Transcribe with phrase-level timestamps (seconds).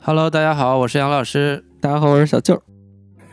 [0.00, 1.64] Hello，大家好，我是杨老师。
[1.80, 2.62] 大家好，我是小舅。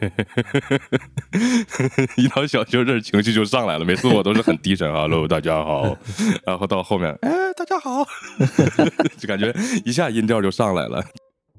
[2.18, 5.96] 一到小舅这儿情绪就上来了，每次我都是很低沉，Hello， 大家好，
[6.46, 8.06] 然后到后面，哎，大家好，
[9.18, 9.54] 就感觉
[9.86, 11.02] 一下音调就上来了。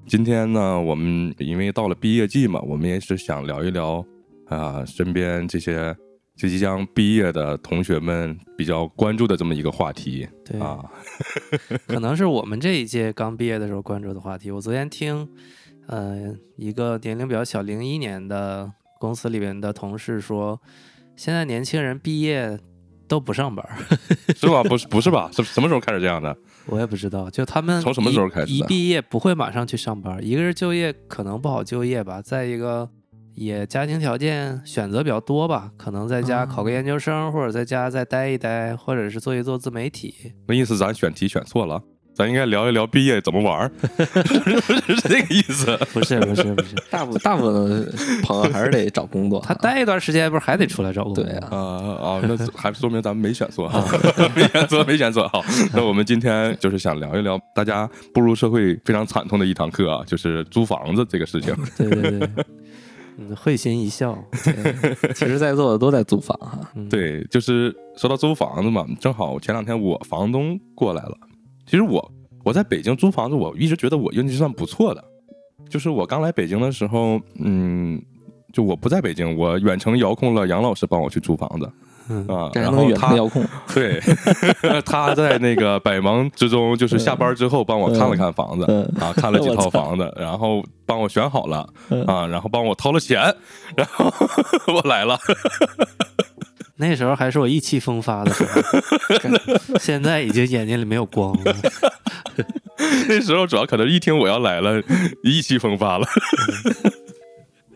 [0.05, 4.05] 今天呢，我们因为到了毕业季嘛，我们也是想聊一聊
[4.47, 5.95] 啊，身边这些
[6.37, 10.79] 即将毕业的同学们比较关注的这么一个话题对，啊。
[11.87, 14.51] 可能是我们这一届刚毕业的时候关注的话题。
[14.51, 15.27] 我昨天听，
[15.87, 20.61] 呃，一个年龄比较小，零一年的公司里面的同事说，
[21.15, 22.59] 现在年轻人毕业
[23.07, 23.67] 都不上班。
[24.37, 24.61] 是吧？
[24.69, 25.29] 不是不是吧？
[25.33, 26.37] 什什么时候开始这样的？
[26.67, 32.87] 我也不知道，就他们从什么时候开始一毕业不会马上去上班，一个是就业可能不好就业吧，再一个
[33.37, 40.33] 也家庭条件选择比较多吧，可能在家考个研究生，或者在家再待一待，或者是做一做自媒体。
[40.47, 41.79] 那意思咱选题选错了，
[42.15, 43.71] 咱应该聊一聊毕业怎么玩儿，
[44.95, 45.77] 是这个意思。
[45.93, 47.93] 不是不是不是， 大部大部分
[48.23, 49.39] 朋友还是得找工作。
[49.41, 51.23] 他待一段时间不是还得出来找工作？
[51.23, 53.85] 对啊，啊啊，那 还说明咱们没选错哈，
[54.35, 55.27] 没选错，没选错。
[55.27, 61.55] 好，那我们今天就是想聊一聊大家步入社会非常惨痛的一堂课啊，就是租房子这个事情。
[61.77, 62.29] 对对对，
[63.17, 64.17] 嗯，会心一笑。
[65.15, 66.59] 其实在座的都在租房哈。
[66.75, 71.17] 嗯，对，就是说到租房子嘛，正好前两天我房东过来了。
[71.65, 72.11] 其实我
[72.43, 75.03] 我在北京租房子，我一直觉得我运气算不错的。
[75.69, 78.01] 就是我刚来北京的时候，嗯，
[78.53, 81.86] 就我不在北京，我远程遥控了杨老师帮我去租房子嗯
[82.27, 83.99] 啊，然后他遥控， 对，
[84.85, 93.21] 他在那个百忙之中，就是下班之后帮我看了看房子、嗯啊，看了几 套房子，然后帮我选好了嗯啊，然后帮我掏了钱，
[93.75, 94.11] 然后
[94.67, 95.17] 我来了。
[96.79, 101.55] 那时候还是我意气风发的时候，现在已经眼睛里没有光了。
[103.09, 104.79] 那时候主要可能一听我要来了，
[105.23, 106.07] 意气风发了。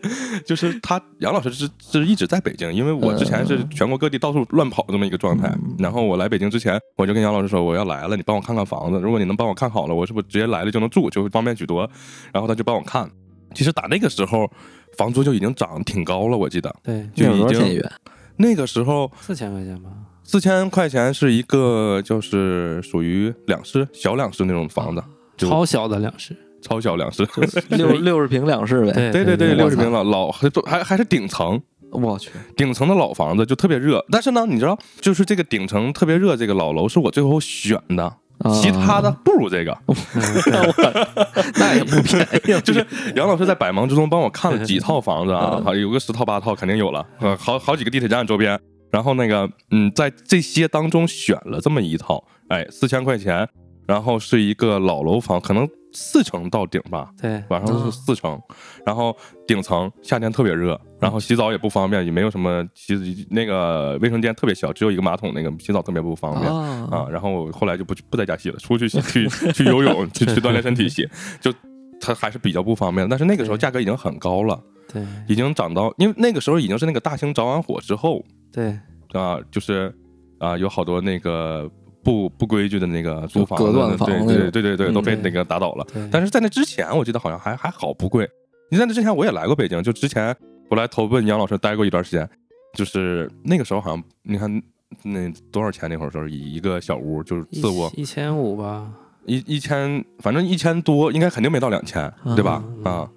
[0.44, 5.52] 就是他杨老师是是一直在北京，因为我之前是全国各地到处乱跑这么一个状态。
[5.78, 8.98] 然后我来北京之前，我就跟杨老师说我要来了，你帮我看看房子。
[8.98, 11.88] 如果你能帮我看好了，我是不是直接来了就能住，就会方便许多。
[12.32, 13.10] 然后他就帮我看。
[13.54, 14.50] 其实打那个时候，
[14.96, 17.82] 房租就已经涨挺高了，我记得对，就已经？
[18.36, 19.90] 那个时候四千块钱吧。
[20.24, 25.02] 四千块钱是一个就是属于两室小两室那种房子，
[25.36, 26.34] 超小的两室。
[26.62, 27.26] 超小两室。
[27.70, 28.92] 六六十平两室呗。
[28.92, 34.02] 对对对对，六十平了，老还还还是顶层，我去，顶层的老房子就特别热。
[34.10, 39.76] 但是呢，你知道，就是这个顶层特别热，这个老楼是我最后选的，啊其他的不如这个。
[41.56, 48.58] 那也不便宜， 就是杨老师在百忙之中帮我看了几套房子啊，好有个十套八套肯定有了，呃，好好几个地铁站周边。
[48.90, 53.48] 然后那个，嗯，在这些当中选了这么一套，哎，四千块钱，
[53.86, 58.40] 然后是一个老楼房，可能四层到顶吧，对，晚上是四层，
[58.86, 59.14] 然后
[59.46, 66.50] 顶层夏天特别热，然后洗澡也不方便，也没有什么洗那个卫生间特别小，只有一个马桶，那个洗澡特别不方便。
[66.50, 71.06] 啊，啊，然后后来就不不在家洗了，出去洗 去去游泳，去去锻炼身体洗，
[71.40, 71.52] 就
[72.00, 73.06] 它还是比较不方便。
[73.08, 74.58] 但是那个时候价格已经很高了，
[74.90, 78.78] 对已经涨到，因为那个时候已经是那个大兴着完火之后对
[79.12, 79.94] 啊，就是
[80.38, 81.70] 啊有好多那个
[82.02, 85.86] 不不规矩的那个租房子隔断房对对对对对，都被那个打倒了。
[86.10, 88.28] 但是在那之前，我记得好像还还好不贵。
[88.70, 90.34] 你在那之前我也来过北京，就之前
[90.68, 92.28] 我来投奔杨老师待过一段时间，
[92.74, 94.62] 就是那个时候好像你看
[95.02, 98.90] 那多少钱那会儿时候一一个小屋就是一次卧一千五吧。
[99.24, 102.60] 一一千，反正一千多，应该肯定没到两千，对吧？
[102.78, 103.08] 嗯啊，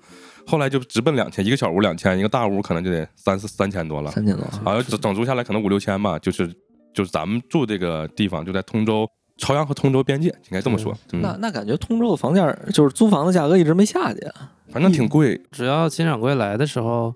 [0.45, 6.47] 后来就直奔两千，一个小屋两千，一个大屋可能就得三四三千多了，三千多，啊，整整租下来可能五六千吧，就是
[6.95, 9.07] 就是咱们住这个地方就在通州。
[9.37, 14.49] 朝阳和通州边界，应该这么说，嗯，那那感觉通州的房价就是租房的价格一直没下去啊。
[14.71, 17.13] 反正挺贵，只要金掌柜来的时候，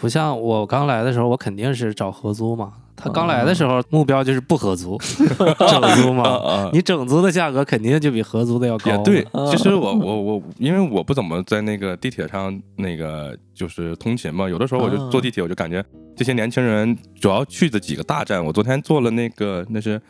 [0.00, 2.72] 不像我刚来的时候，我肯定是找合租嘛。
[2.98, 4.96] 他刚来的时候目标就是不合租，
[5.58, 6.22] 整租啊嘛。
[6.30, 8.90] 啊，你整租的价格肯定就比合租的要高。
[8.90, 15.84] 也对，啊其实我我我，因为我不怎么在那个地铁上那个就是通勤嘛，有的时候我就坐地铁，我就感觉
[16.16, 20.00] 这些年轻人主要去的几个大站，我昨天坐了那个那是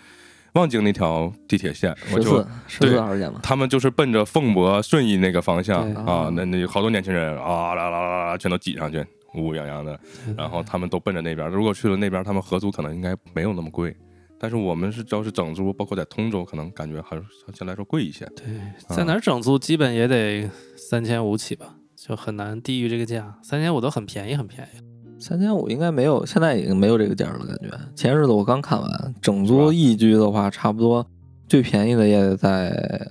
[0.53, 3.41] 望京那条地铁线，我就十四十对四号线嘛。
[3.43, 9.05] 他们就是奔着凤博顺义那个方向啊，那那好多年轻人啊啦啦啦啦全都挤上去，
[9.37, 9.99] 乌乌泱泱的，
[10.37, 11.49] 然后他们都奔着那边。
[11.51, 13.95] 如果去了那边，他们合租可能应该没有那么贵，
[14.39, 18.25] 但是我们是要是整租，包括在通州，可能感觉还是相对来说贵一些。
[18.35, 18.47] 对，
[18.89, 24.81] 在哪儿整租基本也得三千五起吧，就很难低于这个价，三千五都很便宜，很便宜。
[25.19, 27.71] 三千五应该没有，现在已经没有这个价了，感觉。
[27.95, 31.07] 前日子我刚看完，整租一居的话，差不多
[31.49, 33.09] 最便宜的也得在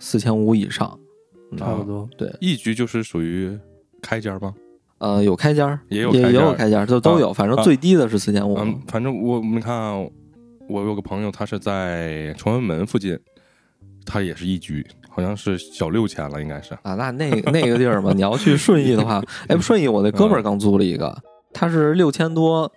[0.00, 0.98] 四千五以上。
[0.98, 1.00] 嗯
[1.56, 2.08] 差不多。
[2.18, 3.56] 对，一居就是属于
[4.02, 4.52] 开间吗？
[5.04, 8.56] 呃，有开间儿，也有也有开间儿，就都有，反正啊最低的是四千五。
[8.56, 10.02] 嗯，反正我你看啊，
[10.66, 13.18] 我有个朋友，他是在崇文门附近，
[14.06, 16.72] 他也是一居，好像是小六千了，应该是。
[16.80, 21.14] 啊，那那那个地儿嘛，你要去顺义的话， 哎，不顺义，我那哥们儿嗯刚租了一个，
[21.52, 22.72] 他是六千多，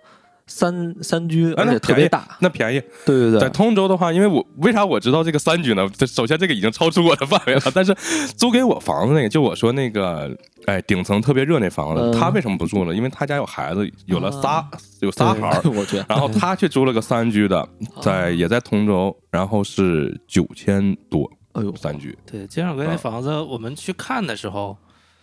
[0.48, 2.26] 三三居，哎而且特别大。
[2.40, 5.88] 那便宜，对对对，在通州的话，因为我为啥我知道这个三居呢？
[5.96, 7.94] 这首先这个已经超出我的 范围了，但是
[8.36, 10.34] 租给我房子那个，就我说那个，
[10.66, 12.94] 哎，顶层特别热那房子，嗯他为什么不住了？
[12.94, 14.68] 因为他家有孩子，有了仨，啊
[15.00, 24.76] 有仨孩儿，我去，然后他去租了个三居的，哦在也在通州，然后是九千多哎呦，三居，对，金掌柜那啊房子，我们去看的时候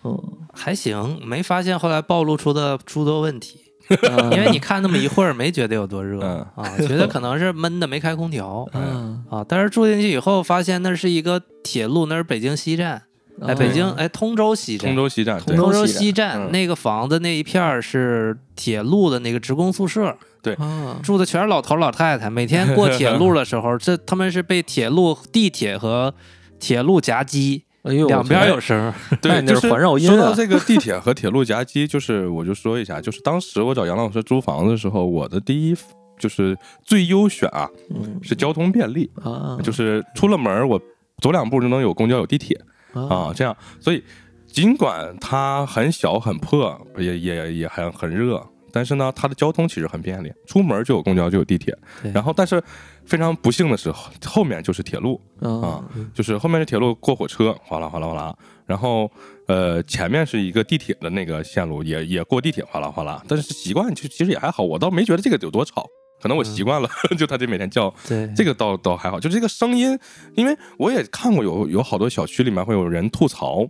[0.03, 0.23] 嗯，
[0.53, 3.64] 还行，没发现后来暴露出的诸多问题。
[3.89, 9.45] 因 因为你看那么一会儿，没觉得有多热嗯啊，觉得可能是闷的没开空调嗯，啊。
[9.47, 13.03] 但是住进去以后，发现那是一个铁路，那是北京西站，
[13.41, 14.95] 哎，北京哎通州西站通。
[14.95, 20.17] 州西站，通通州西站西站嗯那个房子那一片儿是铁路的那个职工宿舍，
[20.57, 22.29] 啊，住的全是老头老太太。
[22.29, 26.13] 每天过铁路的时候，这他们是被铁路、地铁和
[26.59, 29.41] 铁路夹击，哎呦，两边有声对。
[29.45, 35.77] 就是环绕音啊说到这个地铁和铁路夹击，就是我就说一下，就是当时我找杨老师租房子的时候，我的第一
[36.17, 40.81] 就是最优选啊嗯是交通便利，啊，就是出了门儿我
[41.21, 42.59] 走两步就能有公交有地铁
[42.93, 44.03] 啊，这样，所以
[44.47, 48.41] 尽管它很小很破，也也也很很热。
[48.75, 51.73] 但是呢，它的交通其实很便利，出门就有公交，就有地铁。
[52.03, 52.61] 对然后，但是
[53.05, 55.83] 非常不幸的是，后后面就是铁路，啊啊，
[56.13, 58.35] 就是后面是铁路过火车，哗啦哗啦哗啦，
[58.65, 59.09] 然后
[59.47, 63.23] 呃前面是一个地铁的那个线路，也也过地铁，哗啦哗啦。
[63.29, 65.87] 但是习惯就其实也还好，我倒没觉得这个有多吵，
[66.21, 69.97] 可能我习惯了， 就他这每天叫对，这个倒倒还好，就这个声音，
[70.35, 73.65] 因为我也看过有有好多小区里面会有人吐槽，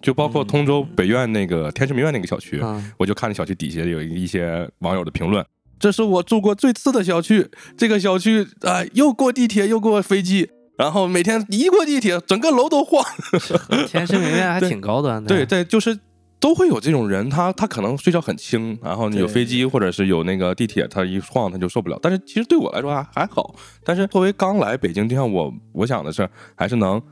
[0.00, 5.44] 就包括通州北苑那个天士明苑那个小区，嗯，我就看那小区底下有一些网友的评论，
[5.78, 10.48] 这是我住过最次的小区，这个小区啊、又过地铁又过飞机，
[10.78, 13.04] 然后每天一过地铁，整个楼都晃。
[13.86, 15.28] 天士明苑还挺高端的。
[15.28, 15.98] 对对，就是
[16.38, 21.98] 都会有这种人，他他可能睡觉很轻，然后你有飞机或者是有那个地铁，他一晃他就受不了。
[22.00, 23.54] 但是其实对我来说还还好，
[23.84, 27.02] 但是作为刚来北京，就像我我想的是，还是能。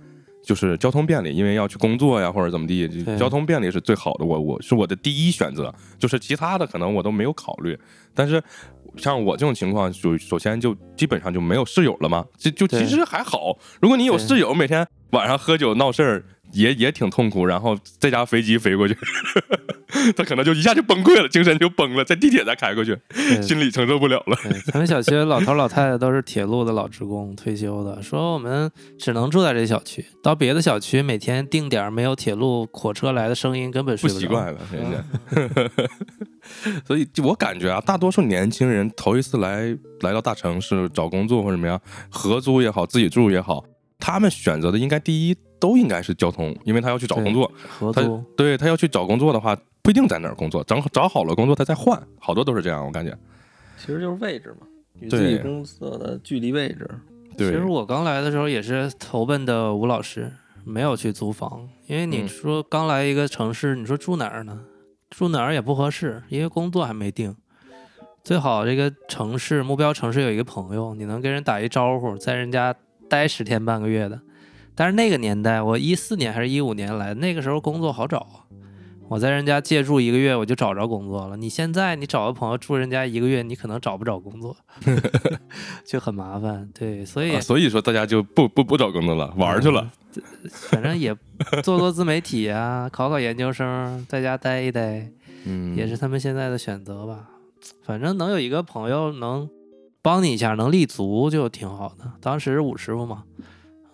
[0.48, 4.24] 就是交通便利，因为要去工作呀，或者怎么地，交通便利是最好的。
[4.24, 7.78] 我我是我的第一选择，就是其他的可能我都没有考虑。
[8.14, 8.42] 但是
[8.96, 13.58] 像我这种情况，首首先就基本上就没有室友了嘛，就就其实还好。
[13.78, 17.46] 如果你有室友，每天晚上喝酒闹事儿，也也挺痛苦。
[17.46, 18.96] 然后再加飞机飞过去，
[20.16, 22.98] 他可能就一下就崩溃了，精神就崩了，在地铁再开过去，
[23.42, 24.36] 心里承受不了了。
[24.42, 34.20] 对，咱们小区老头老太太都是铁路的老职工，退休的，说我们只能住在这小区，到别的小区每天定点儿没有铁路火车来的声音，根本不睡不。
[34.20, 35.04] 习惯了，人家。
[36.86, 41.78] 所以就我感觉啊，大多数年轻人头一次来来到大城市找工作或者怎么样，
[42.10, 43.62] 合租也好，自己住也好，
[43.98, 47.50] 他们选择的应该第一都应该是交通，因为他要去找工作。
[47.92, 53.16] 他对他要去找工作的话，不一定在哪儿工作，找找好了工作他再换，好多都是这样，我感觉。
[53.76, 54.66] 其实就是位置嘛，
[55.00, 56.88] 与对自己工作的距离位置。
[57.36, 60.32] 对其实我刚来的时候也是投奔的吴老师，
[60.64, 64.64] 没有去租房，因为你嗯说刚来一个城市，你说住哪儿呢？
[65.10, 67.34] 住哪儿也不合适，因为工作还没定。
[68.24, 72.74] 最好这个城市目标城市有一个朋友，你能跟人打一招呼，在人家
[73.08, 74.20] 待十天半个月的。
[74.74, 78.46] 但是那个年代，我一四年还是一五年来，那个时候工作好找啊。
[79.08, 81.36] 我在人家借住一个月，我就找着工作了。
[81.36, 84.54] 你现在你找个朋友住人家一个月，你可能找不着工作，
[85.84, 86.68] 就很麻烦。
[86.78, 89.90] 对，所以啊所以说大家就不不不找工作了，玩儿去了。
[90.50, 91.16] 反正也
[91.62, 95.10] 做做自媒体啊，考考研究生，在家待一待，
[95.46, 97.30] 嗯，也是他们现在的选择吧。
[97.82, 99.48] 反正能有一个朋友能
[100.08, 102.10] 帮你一下，能立足就挺好的。
[102.18, 103.24] 当时武师傅嘛，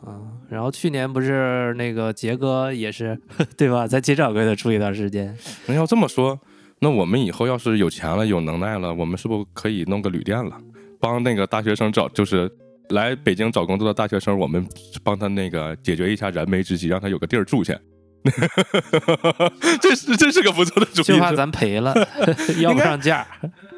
[0.07, 3.21] 嗯，然后去年不是那个杰哥也是
[3.57, 6.39] 对吧，在金掌柜那住一段时间，那要这么说，
[6.79, 10.57] 那我们以后要是有钱了、有能耐了，我们是不是可以弄个旅店了，
[11.01, 12.49] 帮那个大学生找，就是
[12.91, 14.65] 来北京找工作的大学生，我们
[15.03, 17.77] 帮他那个解决一下燃眉之急，让他有个地儿住去。
[19.83, 21.93] 这是这是个不错的主意，就怕咱赔了，
[22.63, 23.27] 要不上价。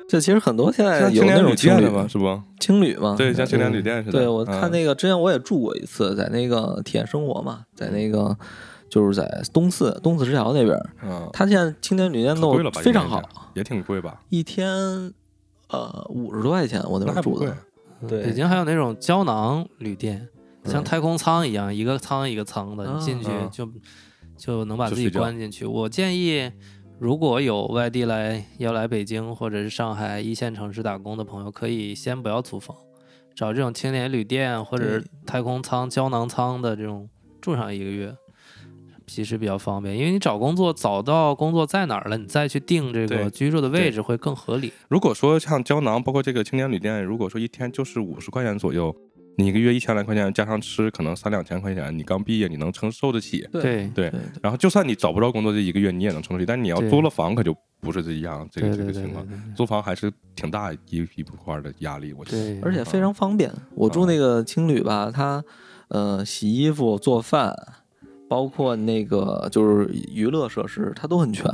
[0.08, 2.42] 这其实很多现在像有那青年旅种情侣店嘛，是不？
[2.60, 4.18] 青旅嘛，对，像青年旅店似的。
[4.18, 8.36] 对，我看嗯那个之前我也住过一次，在那个体验生活嘛，在那个
[8.88, 12.54] 就是在东四东四十条那边儿，嗯，他现在青年旅店都？
[12.72, 13.20] 非常好，
[13.54, 14.20] 也挺贵吧？
[14.28, 14.68] 一天
[15.68, 17.56] 呃五十多块钱，我那边住的。。
[18.06, 20.28] 对北京还有那种胶囊旅店，
[20.64, 23.66] 像嗯太空舱一样，一个舱一个舱的，进去啊就
[24.36, 25.64] 就能把自己关进去。
[25.64, 26.52] 我建议，
[26.98, 32.74] 如果有外地来要来北京或者是上海一线城市打工的朋友，可以先不要租房，
[33.34, 37.08] 找这种青年旅店或者是太空舱、胶囊舱的这种
[37.40, 38.14] 住上一个月。
[39.06, 44.72] 其实比较方便，因为你找工作找到工作在哪儿了，你再去定这个居住的位置会更合理。
[44.88, 48.92] 如果说像胶囊，包括这个青年旅店，如果说一天就是五十块钱左右，
[49.38, 53.46] 你一个月一千来块钱，加上吃可能三两千块钱，你刚毕业你能承受得起。
[53.52, 54.12] 对对
[54.42, 56.46] 然后就算你找不着工作这一个月，你也能承受得起。
[56.46, 59.26] 但你要租了房，可就不是这样这个这个情况。
[59.54, 62.38] 租房还是挺大一一块儿的压力，我觉得。
[62.38, 63.52] 对，而且非常方便。
[63.74, 65.44] 我住那个青旅吧，它
[65.88, 67.54] 呃洗衣服、做饭，
[68.28, 71.44] 包括那个就是娱乐设施，它都很全。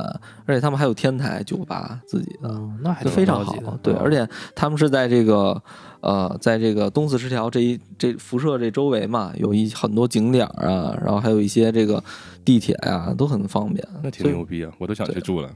[0.45, 3.43] 而且他们还有天台、酒吧自己的，嗯，那还非常。
[3.45, 5.61] 好对，嗯而且他们是在这个
[6.01, 12.03] 呃，在这个东四十条这一这辐射这周围嘛，有一很多景点儿啊，然后还有一些这个
[12.43, 13.87] 地铁啊、都很方便。
[14.01, 14.71] 那挺牛逼啊！
[14.79, 15.49] 我都想去住了。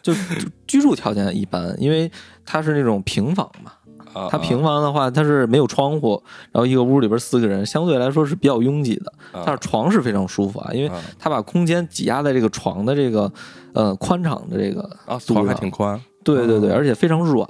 [0.00, 0.20] 就就
[0.66, 2.10] 居住条件一般，因为
[2.44, 3.72] 它是那种平房嘛。
[4.14, 9.12] 啊，它平房的话，它是没有窗户，然后一个屋里边四个人，相对来说是比较拥挤的。
[9.32, 13.30] 啊，但是床是非常舒服啊，因为啊它把空间挤压在这个床的这个
[13.74, 16.00] 呃宽敞的这个啊，床还挺宽。
[16.24, 17.46] 对对对，啊而且非常软，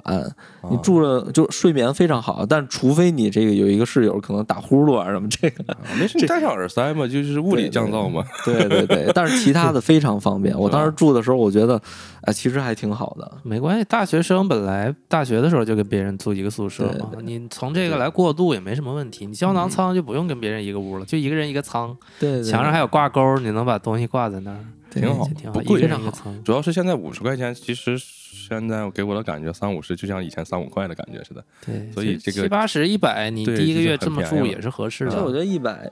[0.69, 8.23] 你啊住着就睡眠非常好，但除非你这个有一个室友可能打呼噜啊什么这个，啊没事，你戴上耳塞嘛，就是物理降噪嘛。
[8.43, 10.57] 对对对， 但是其他的非常方便。
[10.59, 11.81] 我当时住的时候，我觉得
[12.21, 13.31] 哎，其实还挺好的。
[13.43, 19.25] 没关系，大学生本来大学的时候就跟别人住一个宿舍对嘛，你从这个来过渡也没什么问题。
[19.25, 26.33] 你胶囊舱就不用跟别人一个屋了，就一个人一个舱，对，对墙上还有挂钩，你能把东西挂在那儿，对挺好挺好，一不贵非常好。
[26.43, 31.43] 主要是现在五十块钱，其实现在给我的感觉三五十就像以前三五块的感觉似的。
[31.65, 35.11] 对，所以这个七八十、一百，你第一个月这么住也是合适的。
[35.11, 35.91] 其实我觉得一百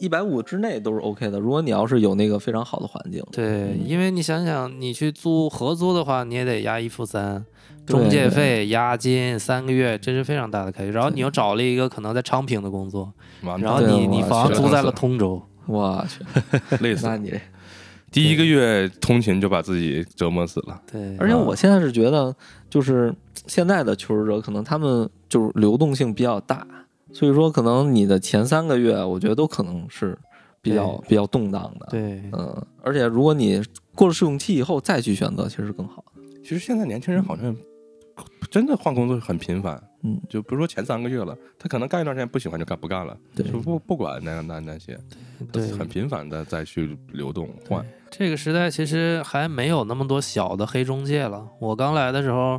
[0.00, 1.38] 一百五之内都是 OK 的。
[1.38, 7.44] 如果你要是有那个非常好的环境，对，因为你想想，你去租合租的话，你也得押一付三，
[7.86, 10.92] 中介费、押金三个月，这是非常大的开销。
[10.92, 13.12] 然后你又找了一个可能在昌平的工作，
[13.42, 16.24] 然后你你房租在了通州，我去，
[16.80, 17.40] 累死你这，
[18.16, 20.80] 第一个月通勤就把自己折磨死了。
[20.90, 22.34] 对，而且我现在是觉得，
[22.70, 23.14] 就是
[23.46, 26.66] 现在的求职者可能他们就是流动性比较大，
[27.12, 30.16] 所以说可能你的前三个月，我觉得都可能是
[30.62, 33.62] 比较比较动荡的。，对嗯，而且如果你
[33.94, 36.02] 过了试用期以后再去选择，其实更好。
[36.42, 37.54] 其实现在年轻人好像
[38.50, 44.98] 真的换工作很频繁，嗯，就比如说前三个月了，他可能干一段时间不喜欢就干不干了，对就不不管那那那些，
[45.52, 47.84] 对，很频繁的再去流动换。
[48.08, 51.46] 这个时代其实还没有那么多小的黑中介了。
[51.60, 52.58] 我刚来的时候，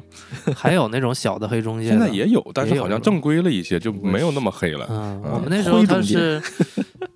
[0.56, 4.86] 还有那种小的黑中介， 现在也有，但是好像正规了一些，就没有那么黑了。
[4.90, 6.40] 嗯，嗯我们那时候他是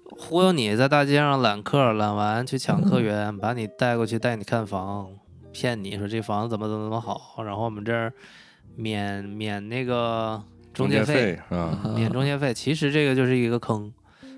[0.09, 5.09] 忽悠你在大街上揽客，揽完去抢客源，把你带过去带你看房，
[5.51, 8.11] 骗你说这房子怎么怎么怎么好，然后我们这儿
[8.75, 10.41] 免免那个
[10.73, 11.37] 中介费
[11.95, 12.53] 免中介费。
[12.53, 13.91] 其实这个就是一个坑，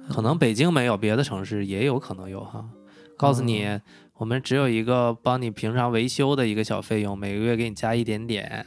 [0.10, 2.66] 可能北京没有，别的城市也有可能有哈。
[3.16, 3.80] 告诉你，
[4.18, 8.66] 我们只有一个帮你平常维修的一个小费用，每个月给你加一点点。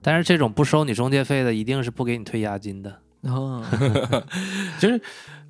[0.00, 2.98] 但是这种不收你中介费的，一定是不给你退押金的。
[3.20, 3.64] 哦，
[4.80, 5.00] 其 实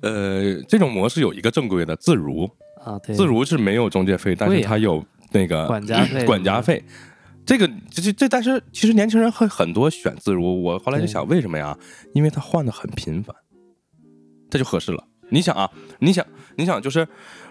[0.01, 2.47] 呃，这种模式有一个正规的自如，
[2.83, 6.83] 啊，对，自如是没有中介费，但是它有那个管家费 管家费。
[7.45, 11.77] 这个这这这，但是其实年轻人很很多选自如，我后来就想为什么呀？
[12.13, 13.35] 因为他换的很频繁，
[14.49, 15.03] 这就合适了。
[15.29, 16.25] 你想啊，你想
[16.55, 17.05] 你想就是，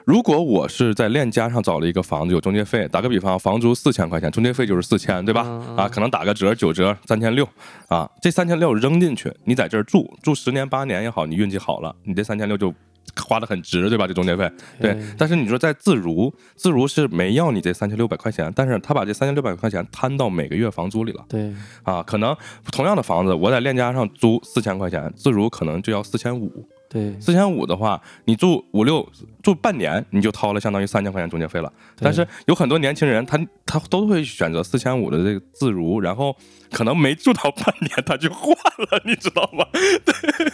[0.06, 5.42] 如果我是在链家上找了一个房子，有中介费，打个比方，房租四千块钱，中介费就是四千，对吧？
[5.76, 7.46] 啊，可能打个折九折三千六
[7.88, 12.72] 啊，这三千六扔进去，你在这儿住住十年八年也好，你运气好了，你这三千六就
[13.16, 14.06] 花的很值，对吧？
[14.06, 14.96] 这中介费，对。
[15.18, 22.02] 但是你说在自如，自如是没要你这三千六百块钱，但是他把这三千六百块钱摊到每个月房租里了对啊。
[22.02, 22.36] 可能
[22.70, 26.66] 同样的房子，我在链家上租四千块钱，自如可能就要四千五。
[26.92, 29.08] 对，四千五的话，你住五六
[29.42, 31.72] 住半年，你就掏了相当于三千块钱中介费了。
[31.98, 36.36] 但是有很多年轻人，他他都会选择四千五的这个自如，然后
[36.70, 38.54] 可能没住到半年他就换
[38.90, 39.64] 了， 你知道吗？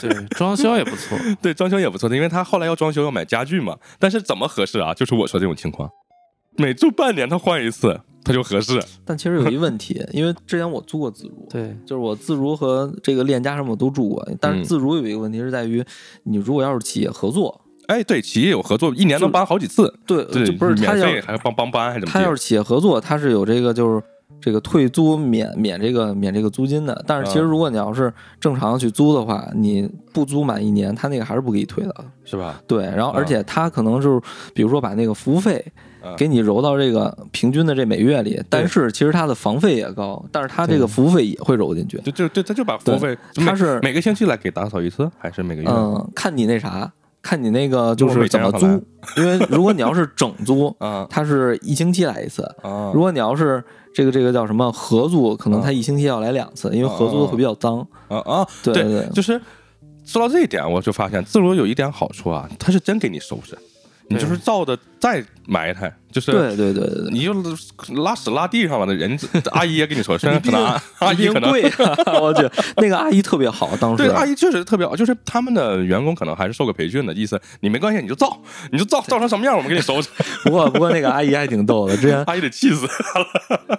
[0.00, 1.18] 对，装修也不错。
[1.42, 3.76] 对，装修也不错的，因为他后来要装修要买家具嘛。
[3.98, 4.94] 但是怎么合适啊？
[4.94, 5.90] 就是我说这种情况，
[6.56, 8.82] 每住半年他换一次，他就合适。
[9.04, 15.82] 但其实有一问题，因为之前我租过自如，对，就是我自如和这个链家什么我都住过，但是嗯自如有一个问题是在于，
[16.24, 22.12] 你如果要是企业合作，哎，对，企业有合作，一年能搬好几次，对，对，就不是他要免费还帮帮搬还是怎么？
[22.12, 24.02] 他要是企业合作，他是有这个就是
[24.40, 27.02] 这个退租免免这个免这个租金的。
[27.06, 31.94] 但是其实嗯如果你要是正常去租的话，你不租满一年，他那个还是不给你退的。
[32.24, 32.60] 是吧？
[32.66, 34.20] 对，然后而嗯且他可能就是
[34.52, 35.72] 比如说把那个服务费嗯
[36.16, 41.98] 给你揉到这个平均的这每月里，但是其实它的房费也高，但是它这个服务费也会揉进去。
[41.98, 45.68] 就就就他就把服务费，就每他是每个星期来给打扫一次，还是每个月？
[45.68, 48.66] 嗯，看你那啥，看你那个就是怎么租，
[49.16, 53.62] 因为如果你要是整租，啊 它是一星期来一次；啊如果你要是
[53.94, 57.86] 这个这个叫什么合租，可能啊它一星期要来两次，因为合租的会比较脏。
[58.08, 58.46] 啊啊！
[58.62, 59.08] 对对对。
[59.12, 59.40] 就是
[60.04, 63.58] 说到这一点，我就发现自如有一点好处啊，他是真给你收拾，
[64.08, 67.32] 你就是造的再埋汰，就是对对对你就
[68.02, 69.18] 拉屎拉地上了，那人
[69.52, 70.64] 阿姨也跟你收拾，虽然可能
[71.00, 71.62] 阿姨可能贵
[72.06, 78.40] 啊，我去，那个阿姨特别好，当时对阿姨确实特别好，就是他们的员工可能还是受过培训的，意思你没关系，你就造，
[78.72, 80.08] 你就造造成什么样，我们给你收拾。
[80.44, 82.86] 不过不过那个阿姨还挺逗的，之前 阿姨得气死。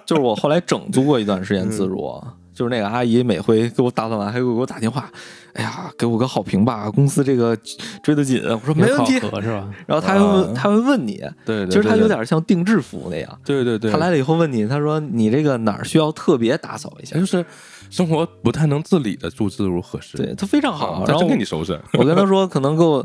[0.06, 5.10] 就是我后来整租过一段时间自如，嗯就是那个阿姨每回给我打扫完还会给我打电话，
[5.54, 7.56] 哎呀，给我个好评吧，公司这个
[8.02, 8.38] 追得紧。
[8.44, 9.38] 我说没问题是吧？
[9.86, 13.40] 然后他还会啊问他会问你，对对，其实他有点像定制服务那样。
[13.46, 17.16] 对对对，他来了以后问你，他说你这个哪儿需要特别打扫一下？
[17.18, 17.42] 就是
[17.88, 20.90] 生活不太能自理的住自如合适，对他非常好。
[20.90, 21.80] 啊他然后真给你收拾。
[21.94, 23.02] 我跟他说，可能给我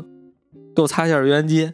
[0.74, 1.72] 给我擦一下油烟机，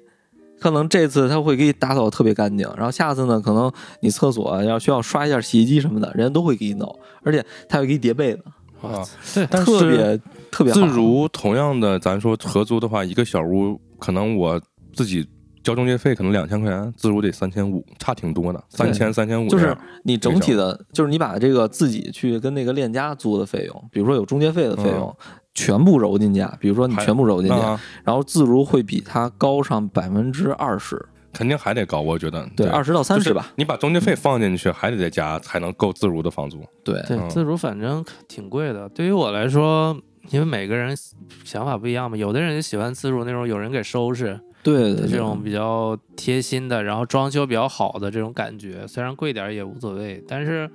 [0.62, 8.44] 可能这次他会给你打扫得特别干净，然后下次呢，可能你厕所要需要刷一下洗衣机什么的，人家都会给你弄，而且他会给你叠被子，
[8.86, 9.04] 啊，
[9.34, 10.20] 对，但是特别
[10.52, 14.60] 特别好自如同样的，咱说合租的话，一个小屋可能我
[14.94, 15.26] 自己
[15.64, 19.48] 交中介费可能两千块钱，自如得三千五，差挺多的，三千三千五。
[19.48, 25.16] 就是你整体的，就是你把这个自己去跟那个链家租的费用，比如说有中介费的费用，
[25.54, 32.48] 全部揉进价，比如说你全部揉进去，啊，然后自如会比它高上百分之二十，肯定还得高，我觉得。
[32.56, 33.52] 对，二十到三十吧。
[33.56, 36.64] 你把中介费放进去，还得再加，才能够自如的房租。
[36.82, 38.88] 对，自如反正挺贵的。
[38.90, 39.96] 对于我来说，
[40.30, 40.96] 因为每个人
[41.44, 50.70] 想法不一样嘛，有的人喜欢自如那种有人给收拾对这种比较贴心的，然后装修比较好的这种感觉，虽然贵点儿也无所谓，但是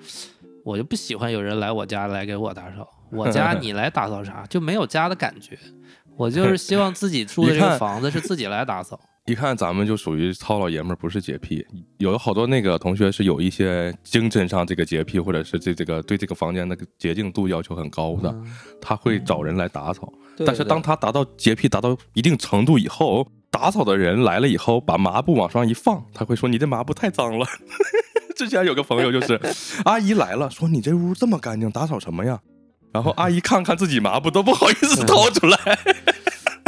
[0.64, 5.58] 我就不喜欢有人来我家来给我打扫，我家你来打扫啥，就没有家的感觉。
[6.18, 9.00] 我就是希望自己住的这个房子是自己来打扫。
[9.28, 11.64] 一看咱们就属于糙老爷们儿，不是洁癖。
[11.98, 18.46] 有好多那个同学是有一些精神上这个洁癖，或者是这这个对这个房间那个洁净度要求很高的，嗯
[18.82, 20.12] 他会找人来打扫。
[20.38, 27.46] 对但是当他达到洁癖达到一定程度以后，打扫的人来了以后，把抹布往上一放，他会说：“你这抹布太脏了。
[28.38, 29.40] ”之前有个朋友就是，
[29.84, 32.40] 阿姨来了，说：“你这屋这么干净，打扫什么呀？”
[32.92, 35.58] 然后阿姨看看自己抹布，都不好意思掏出来。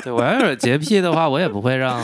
[0.02, 2.02] 对我要是有洁癖的话，我也不会让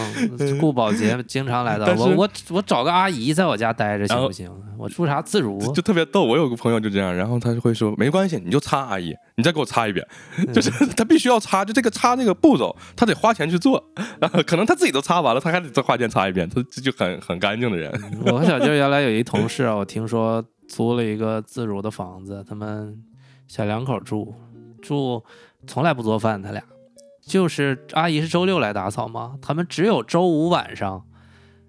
[0.60, 1.96] 顾保洁经常来的。
[1.96, 4.52] 我我我找个阿姨在我家待着行不行？
[4.78, 5.58] 我住啥自如？
[5.72, 6.26] 就特别逗。
[6.26, 10.06] 我有个朋友就这样，然后他就会说：“没关系，你就擦，阿姨，你再给我擦一遍。
[10.54, 13.82] ”就是他必须要擦，就这个擦那个步骤，他得花钱去做。
[14.20, 17.90] 然后可能他自己都擦完了，他还得再花钱擦一遍，他这就很很干净的人。
[18.26, 22.94] 我和小舅 原来有一同事啊，我听说租了一个自如的房子，他们
[23.48, 24.34] 小两口住，
[24.82, 25.24] 住
[25.68, 26.64] 从来不做饭，他俩。
[27.22, 31.04] 就是阿姨是周六来打扫嘛，他们只有周五晚上，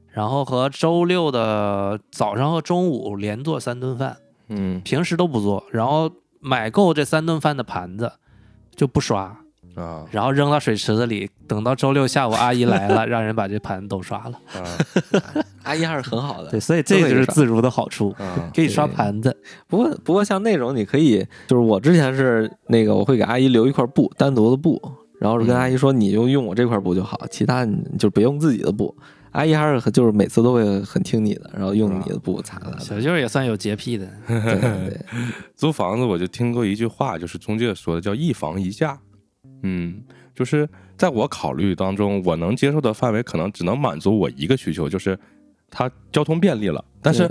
[0.08, 4.80] 然后和周六的早上和中午连做三顿饭，嗯。
[4.82, 6.10] 平时都不做，然后
[6.40, 8.12] 买够这三顿饭的盘子
[8.74, 9.38] 就不刷，
[9.76, 14.40] 啊然后扔到水池子里，等到周六下午阿姨来了， 让人把这盘都刷了。
[14.54, 14.64] 啊
[15.62, 16.50] 阿姨还是很好的。
[16.50, 18.50] 对，所以这就是自如的好处，啊！
[18.54, 19.36] 可以刷盘子。
[19.66, 24.80] 不过不过像那种你可以，就是我之前是那个我会给阿姨留一块布，单独的布，
[25.20, 28.96] 然后跟嗯阿姨说你就用我这块布就好，其他你就别用自己的布。
[29.32, 32.74] 阿姨还是很就是每次都会很听你的，然后用你的布擦的。
[32.78, 35.00] 小舅也算有洁癖的，对对对，
[35.54, 38.98] 租房子我就听过一句话，就是中介说的叫一房一价。
[39.62, 40.02] 嗯，
[40.34, 45.18] 就是在我考虑当中，我能接受的范围可能只能满足我一个需求，就是
[45.70, 46.84] 它交通便利了。
[47.02, 47.30] 但是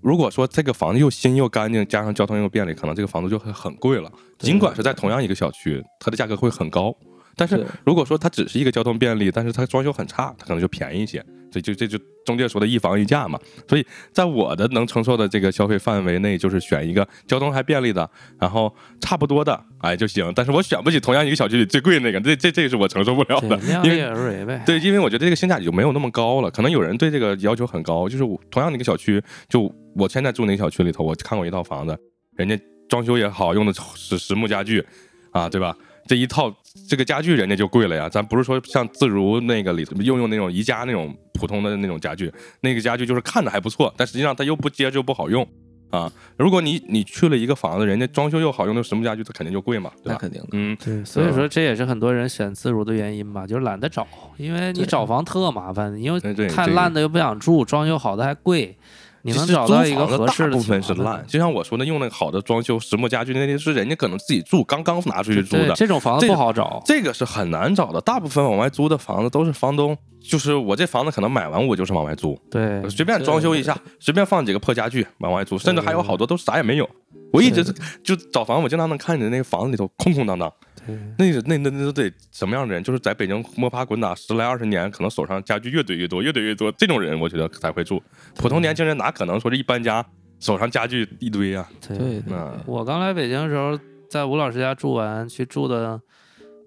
[0.00, 4.10] 如果说这个房子又新又干净，加上交通又便利，可能这个房子就会很贵了。
[4.38, 6.94] 尽管是在同样一个小区，它的价格会很高，
[7.36, 11.24] 但是如果说它只是一个交通便利，但是它装修很差，它可能就便宜一些。
[11.52, 13.38] 这就这就中介说的一房一价嘛。
[13.68, 18.10] 所以在我的能承受的这个消费范围内，就是选一个交通还便利的，
[18.40, 20.32] 然后差不多的，哎就行。
[20.34, 24.62] 但是我选不起同样一个小区里最贵那个，这这这是我承受不了的，，因为量力而为呗。
[24.64, 26.50] 对，因为我觉得这个性价比就没有那么高了。
[26.50, 31.96] 可能有人对这个要求很高，就是我同样的一个小区，就我现在住那个小区里头，我看过一套房子，
[32.36, 34.84] 人家装修也好，用的是实木家具，
[35.32, 35.76] 啊，对吧？
[36.06, 36.52] 这一套
[36.88, 45.46] 这个家具人家就贵了呀，咱不是说像自如那个里头用用那种宜家那种普通的那种家具，那个家具就是看着还不错，但实际上它又不结实又不好用
[45.90, 46.12] 啊。
[46.36, 50.12] 如果你你去了一个房子，人家装修又好用的什么家具，它肯定就贵嘛，对吧？
[50.12, 50.48] 那肯定的。
[50.52, 58.76] 嗯，对，所以说这也是很多人选自如的原因吧，就是懒得找，因为你找房特麻烦，因为太烂的又不想住，装修好的还贵，
[59.22, 66.82] 你能找到一个合适的大部分是烂，就像我说的，用那个好的装修实木家具，那些是人家可能自己住，刚刚拿出去租的，这种房子不好找。
[66.84, 68.00] 这个是很难找的。
[68.00, 76.88] 大部分往外租的房子都是房东，就是我这房子可能买完我就是往外租，对，随便装修一下，随便放几个破家具往外租，甚至还有好多都啥也没有。
[77.32, 77.64] 我一直
[78.04, 80.52] 就找房，我经常能看见那个房子里头空空荡荡，
[80.86, 82.82] 对那那那那都得什么样的人？
[82.82, 88.02] 就是在北京摸爬滚打十来二十年，可能手上家具越堆越多，越堆越多，这种人我觉得才会住。
[88.34, 90.04] 普通年轻人哪可能说是一搬家
[90.40, 93.78] 手上家具一堆呀、对对对嗯，我刚来北京的时候，
[94.10, 95.98] 在吴老师家住完，去住的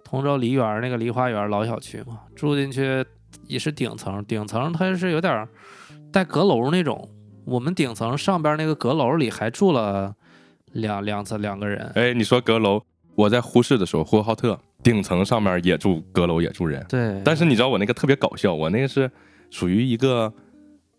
[0.03, 3.05] 通州梨园那个梨花园老小区嘛，住进去
[3.47, 5.47] 也是顶层，顶层它是有点儿
[6.11, 7.09] 带阁楼那种。
[7.45, 10.15] 我们顶层上边那个阁楼里还住了
[10.71, 12.81] 两两次两个人，哎，你说阁楼，
[13.13, 19.09] 我在呼市的时候，呼和浩特顶层上面也住阁楼也住人，对，但是你知道我那个特别搞笑，我那个是
[19.51, 20.33] 属于一个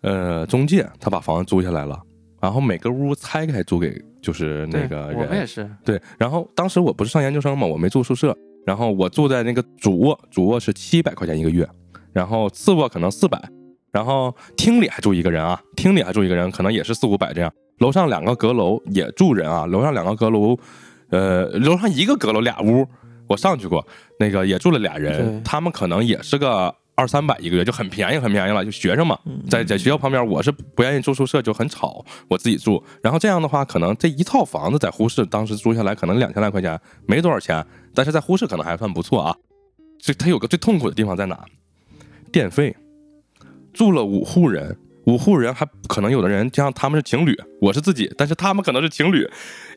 [0.03, 2.01] 呃中介，他把房子租下来了，
[2.40, 11.68] 然后每个屋拆开租给就是那个人我们也人，是，对，然后当时我不是上研究生嘛，我没住宿舍，然后我住在那个主卧，主卧是七百块钱一个月，
[12.17, 13.39] 然后次卧可能四百，
[13.93, 20.57] 然后厅里还住一个人啊，厅里还住一个人，可能也是四五百这样，楼上两个阁楼也住人啊，楼上两个阁楼，
[21.11, 22.89] 呃，楼上一个阁楼俩屋，
[23.29, 23.87] 我上去过，
[24.19, 32.83] 那个也住了俩人，他们可能也是个二三百一个月，就很便宜很便宜了，就学生嘛，嗯在在学校旁边，我是不愿意住宿舍，就很吵，我自己住。
[33.03, 37.63] 然后这样的话，可能这一套房子在呼市当时租下来可能两千来块钱，没多少钱，
[37.95, 39.37] 但是在呼市可能还算不错啊。
[40.01, 41.39] 这它有个最痛苦的地方在哪？
[42.37, 42.77] 电费，
[43.72, 49.27] 住了五户人，五户人还可能有的人像他们是情侣，我是自己，但是他们可能是情侣，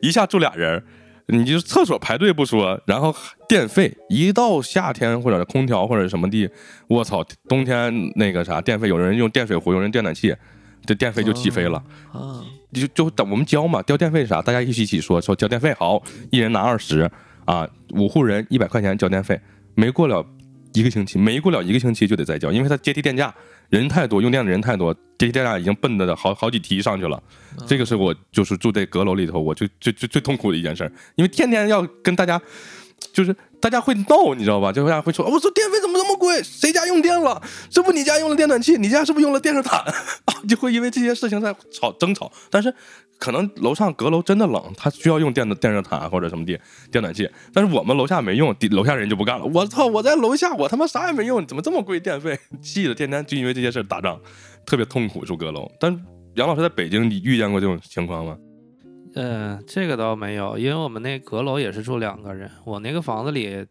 [0.02, 0.84] 一下住俩人。
[1.28, 3.16] 你就厕所排队不说，然后
[3.48, 6.50] 电费一到夏天或者空调或者什么地，
[6.86, 10.36] 我操，冬天那个啥电费，有人用电水壶，有人电暖气，
[10.84, 11.82] 这电费就起飞了。
[12.12, 12.44] 啊，
[12.74, 14.42] 就就等我们交嘛，交电费是啥？
[14.42, 17.10] 大家一起一起说说交电费好，一人拿二十
[17.46, 19.40] 啊，五户人一百块钱交电费，
[19.74, 20.22] 没过了
[20.72, 23.34] 一个星期，没过了一个星期就得再交，因为它阶梯电价，
[23.68, 27.22] 人太多，用电的人太多，阶梯电价已经奔的好好几梯上去了。
[27.66, 32.40] 这个是我就是住在阁楼里头，我就最最最痛苦的一件事儿，因为天天要跟大家。
[33.14, 34.70] 就是大家会闹，你知道吧？
[34.70, 36.42] 就大家会说：“哦我说电费怎么这么贵？
[36.42, 37.40] 谁家用电了？
[37.70, 39.80] 这不你家用了电暖气，你家是不是用了电热毯？”
[40.26, 42.30] 啊， 就会因为这些事情在吵争吵。
[42.50, 42.72] 但是
[43.20, 46.58] 可能楼上阁楼真的冷，他需要用电的电热毯或者什么电
[46.90, 49.44] 电暖气，但是我们楼下没用，底楼下人就不干了。
[49.44, 49.86] 我操！
[49.86, 52.36] 我在楼下，我他妈啥也没用，怎么这么贵电费？
[52.62, 54.18] 气的天天就因为这些事打仗，
[54.64, 55.70] 特别痛苦住阁楼。
[55.78, 55.92] 但
[56.36, 58.38] 杨老师在北京，你遇见过这种情况吗？
[59.14, 63.66] 嗯，这个倒没有，因为我们那阁楼也是住两个人，我那个房子里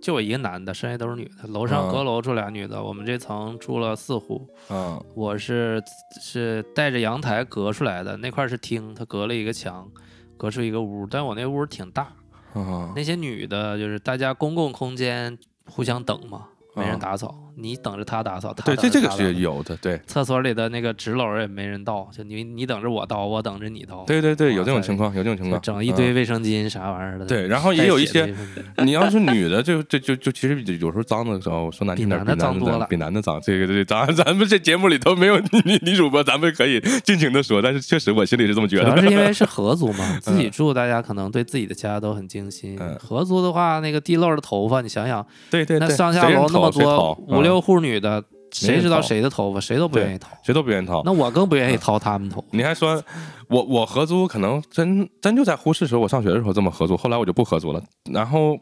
[0.00, 1.48] 就我一个男的，剩下都是女的。
[1.48, 4.48] 楼上啊阁楼住俩女的，我们这层住了四户。
[4.70, 5.82] 嗯我是
[6.20, 9.88] 是带着阳台隔出来的，那块是厅，它隔了一个墙，
[10.36, 12.12] 隔出一个屋，但我那屋挺大。
[12.52, 27.24] 啊那些女的，就是大家公共空间互相等嘛，没人啊打扫，你等着他打扫，他对，这这个是有的，对厕所里的那个纸篓也没人倒，就你你等着我倒，我等着你倒，对对对，有这种情况，有这种情况，整一堆卫生巾啥玩意儿的。
[27.26, 28.34] 对然后也有一些
[28.84, 33.40] 你要是女的，就就就就其实有时候脏的时候，说难听点，比男的脏多了比男的脏。
[33.42, 38.90] 这个这咱咱们这节目里头没有女女主播，咱们可以尽情的说，但是确实我心里是这么觉得主。
[38.90, 42.96] 要是因为是合租嘛， 自己住，大家可能对自己的家都很精心嗯。
[43.00, 49.58] 合租的话，那个地漏的头发，你想想，对对对，那上下楼那么多五六户女的，谁知道谁的头发？
[49.58, 50.28] 谁都不愿意掏。
[50.44, 51.00] 谁都不愿意掏。
[51.06, 52.46] 那我更不愿意掏他们头发。
[52.50, 53.02] 你还说，
[53.48, 57.82] 我我合租可能真真就在呼市时候，我上学的时候这么合租，后来我就不合租了。
[58.12, 58.58] 然后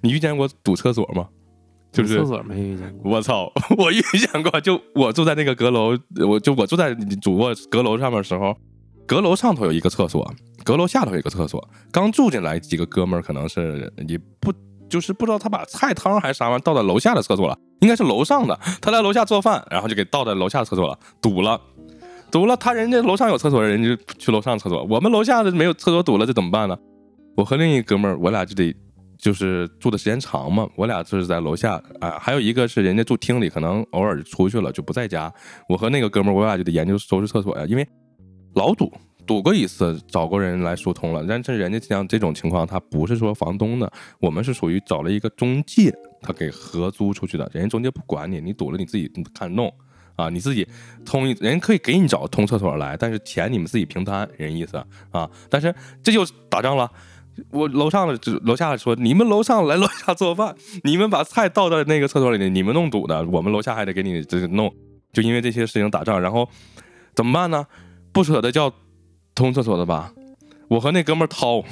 [0.00, 1.28] 你遇见过堵厕所吗？
[1.92, 3.10] 就是厕所没遇见过。
[3.10, 5.96] 我操， 我遇见过，就我住在那个阁楼，
[6.28, 8.56] 我就我住在主卧阁楼上面的时候，
[9.06, 11.68] 阁楼上头有一个厕所，阁楼下头有一个厕所。
[11.90, 14.54] 刚住进来几个哥们儿，可能是也不
[14.88, 21.60] 就是不知道他把菜汤还是啥玩意倒在楼下的厕所了，应该是楼上的，他在楼下做饭，然后就给倒在楼下厕所了，堵了。
[22.30, 24.84] 堵了，他人家楼上有厕所，人家就去楼上厕所。
[24.84, 26.78] 我们楼下的没有厕所堵了，这怎么办呢？
[27.36, 28.72] 我和另一哥们儿，我俩就得
[29.18, 32.18] 就是住的时间长嘛，我俩就是在楼下啊。
[32.20, 35.32] 还有一个是人家住厅里，可能偶尔出去了就不在家。
[35.68, 37.84] 我和那个哥们儿，我俩就得研究收拾厕所呀，因为
[38.54, 38.92] 老堵，
[39.26, 41.24] 堵过一次找过人来疏通了。
[41.26, 43.90] 但是人家像这种情况，他不是说房东的，
[44.20, 49.72] 我们是属于找了一个中介，他给合租出去的，人家中介不管你，你堵了你自己看弄。
[50.16, 50.68] 啊，你自己
[51.06, 54.76] 通一人可以给你找通厕所来，但是钱你们自己平摊，人意思
[55.12, 55.30] 啊。
[55.48, 56.90] 但是这就打仗了，
[57.48, 60.54] 我楼上的楼下说你们楼上来楼下做饭，
[60.84, 64.70] 你们把菜倒在那个厕所里，你们弄堵的，我们楼下还得给你这弄，
[65.10, 66.46] 就因为这些事情打仗，然后
[67.14, 67.66] 怎么办呢？
[68.12, 68.70] 不舍得叫
[69.34, 70.12] 通厕所的吧？
[70.68, 71.64] 我和那哥们掏。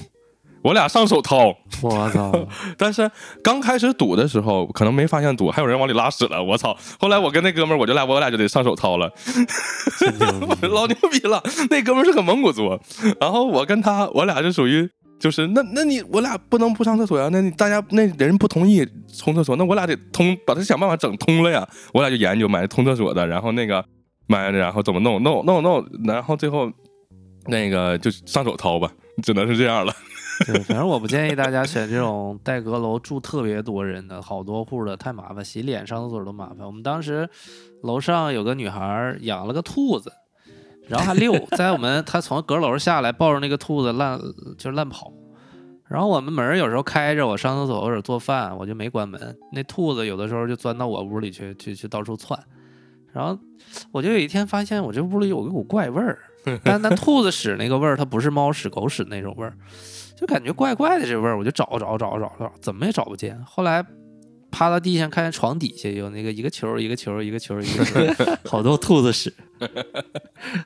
[0.69, 2.31] 我俩上手掏，我操！
[2.77, 3.11] 但是
[3.43, 6.45] 刚开始堵的时候，可能没发现堵，还有人往里拉屎了。
[6.45, 6.77] 我操！
[7.01, 9.11] 后来我跟那哥们儿，我就俩，我俩就得上手掏了，
[10.69, 11.43] 老牛逼了。
[11.71, 12.79] 那哥们儿是个蒙古族，
[13.19, 14.87] 然后我跟他，我俩就属于
[15.19, 17.31] 就是那那你我俩不能不上厕所呀？
[17.33, 21.67] 那你大家那人不同意冲厕所，那我俩得通，把他想办法整通了呀。
[21.95, 23.83] 我俩就研究买通厕所的，然后那个
[24.27, 26.71] 买，然后怎么弄弄弄弄，然后最后
[27.47, 29.95] 那个就上手掏吧，只能是这样了。
[30.47, 36.67] 对，反正我不建议大家选这种带阁楼住特别多人的好多户的，太麻烦，洗脸、上厕所都麻烦。
[36.67, 37.29] 我们当时
[37.83, 40.13] 楼上有个女孩养了个兔子，
[40.87, 44.21] 然后还遛，在我们她从阁楼下来抱着那个兔子乱
[44.57, 45.13] 就乱跑，
[45.89, 52.39] 然后我们门有时候开着，我上厕所或者做饭，我就没关门，那兔子有的时候就钻到我屋里去去去到处窜，
[53.13, 53.37] 然后
[53.91, 56.19] 我就有一天发现我这屋里有一股怪味儿，
[56.63, 59.53] 但那兔子屎那个味儿它不是猫屎狗屎那种味儿。
[60.19, 63.41] 就感觉怪怪的这味儿，我就找找找找找，怎么也找不见。
[63.45, 63.85] 后来
[64.51, 69.33] 趴到地上，看见床底下有那个一个球一个球一个球一个球， 好多兔子屎。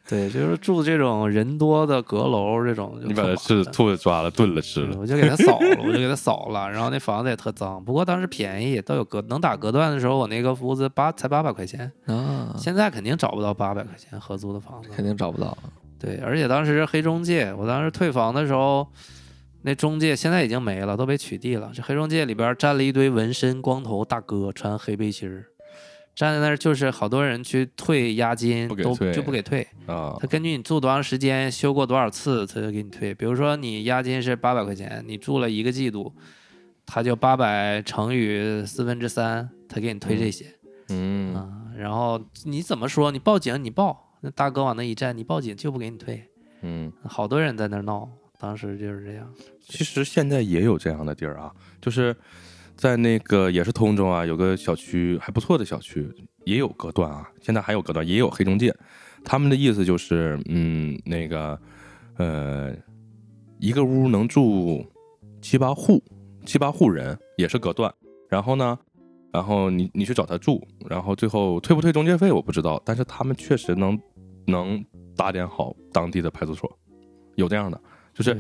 [0.09, 6.71] 对，就是住这种人多的阁楼这种，你把它是兔子抓了炖了吃了，我就给它扫了，我就给它扫了。
[6.71, 12.55] 然后那房子也特脏，不过当时便宜，都有隔能打隔断的时候，我那个屋子八才八百块钱啊。
[12.57, 15.57] 现在肯定找不到八百块钱合租的房子，肯定找不到。
[15.99, 18.87] 对，而且当时黑中介，我当时退房的时候。
[19.63, 21.71] 那中介现在已经没了，都被取缔了。
[21.73, 25.47] 这黑中介里边站了一堆纹身、光头大哥，穿黑背心儿，
[26.15, 30.17] 站在那儿就是好多人去退押金，都就不给退啊。
[30.21, 33.15] 他根据你住多长时间，修过多少次，他就给你退。
[33.15, 36.13] 比如说你押金是八百块钱，你住了一个季度，
[36.85, 40.47] 他就八百乘以四分之三，他给你退这些。
[40.89, 43.11] 嗯啊，然后你怎么说？
[43.13, 46.29] 你报警，你报，那大哥往那一站，你报警就不给你退。
[46.63, 48.09] 嗯，好多人在那儿闹。
[48.43, 49.33] 当时就是这样。
[49.61, 52.15] 其实现在也有这样的地儿啊，就是
[52.77, 56.13] 在那个也是通州啊，有个小区还不错的小区，
[56.45, 57.31] 也有隔断啊。
[57.41, 58.75] 现在还有隔断，也有黑中介。
[59.25, 61.57] 他们的意思就是，嗯，那个
[62.17, 62.75] 呃，
[63.61, 64.85] 一个屋能住
[65.41, 66.03] 七八户，
[66.45, 67.95] 七八户人也是隔断。
[68.29, 68.77] 然后呢，
[69.33, 73.97] 然后你你去找他住，然后最后退不退中介费我不知道，但是他们确实能
[74.47, 76.77] 能打点好当地的派出所，
[77.37, 77.81] 有这样的。
[78.15, 78.37] 就是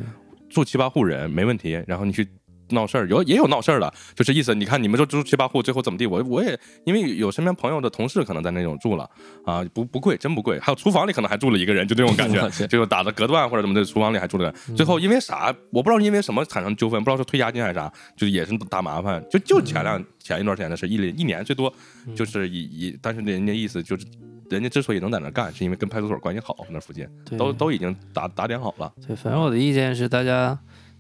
[0.48, 2.26] 住七八户人没问题，然后你去
[2.70, 6.06] 闹事儿，有也有闹事儿的，就是意思，你看你们就住七八户，最后怎么地？
[6.06, 9.08] 我我也因为有身边朋友的同事可能在那种住了
[9.44, 10.58] 啊，不不贵，真不贵。
[10.58, 14.50] 还有厨房里可能还住了一个人，就这种感觉， 就打的隔断或者怎么的，厨房里还住了。
[14.74, 15.54] 最后因为啥？
[15.70, 19.22] 我不知道因为什么产生纠纷，不知道是退押金还是啥，就是也是大麻烦。
[19.30, 21.72] 就就前两前一段时间的事，一一年最多
[22.14, 24.06] 就是一一，但是人家意思就是。
[24.50, 28.92] 人家之所以能在那干，是因为跟派出所关系好，那附近都都已经打打点好了。
[29.06, 30.58] 对，反正我的意见是，大家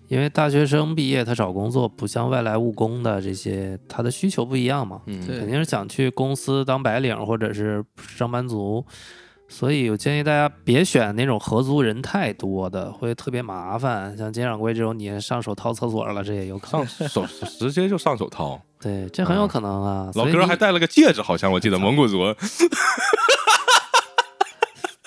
[0.08, 8.84] 因为大学生毕业，他找工作不像外来务工的这些，他的需求不一样嘛，肯定是想去公司当白领或者是上班族。
[9.48, 14.16] 所以我建议大家别选那种合租人太多的，会特别麻烦。
[14.16, 16.86] 像金掌柜这种，你上手掏厕所了，这也有可能。
[16.86, 17.26] 上手
[17.58, 20.10] 直接就上手掏，对，这很有可能啊。
[20.14, 22.22] 老哥还戴了个戒指，好像我记得 蒙古族。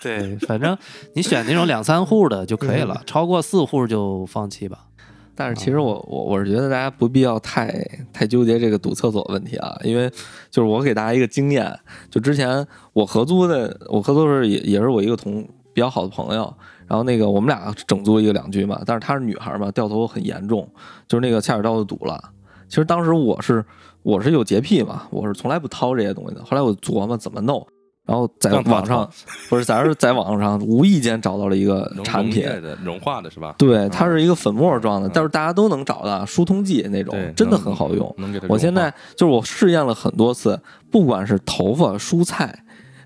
[0.06, 0.78] 对，反正
[1.16, 4.86] 你选那种两三户的就可以了，超过四户就放弃吧。
[5.34, 7.74] 但是其实我我我是觉得大家不必要太
[8.14, 10.08] 太纠结这个堵厕所问题啊，因为
[10.52, 11.78] 就是我给大家一个经验，
[12.10, 16.54] 就之前我合租的，我合租是也也是我一个同比较好的朋友，
[16.88, 20.70] 然后那个我们俩整租一个两居嘛，但是她是女孩嘛，掉头很严重，
[21.08, 22.32] 就是那个下水道就堵了。
[22.70, 23.66] 其实当时我是
[24.04, 26.46] 我是有洁癖嘛，我是从来不掏这些东西的。
[26.46, 27.68] 后来我琢磨怎么弄。
[28.06, 29.10] 然后在网上
[29.50, 32.46] 不是，咱是在网上 无意间找到了一个产品。
[32.84, 33.56] 融化的是吧？
[33.58, 35.12] 对，它是一个粉末状的，嗯。
[35.14, 38.16] 但是大家都能找到疏通剂那种，，真的很好用。
[38.48, 40.60] 我现在就是我试验了很多次，
[40.92, 42.58] 不管是头发、蔬菜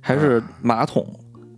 [0.01, 1.05] 还是马桶，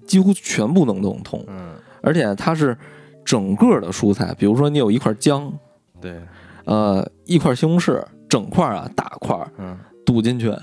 [0.05, 2.77] 几乎全部能弄通，嗯，而且它是
[3.25, 5.51] 整个的蔬菜，比如说你有一块姜，
[5.99, 6.21] 对，
[6.65, 9.77] 呃，一块西红柿，整块啊大块儿嗯。
[10.03, 10.53] 堵进去，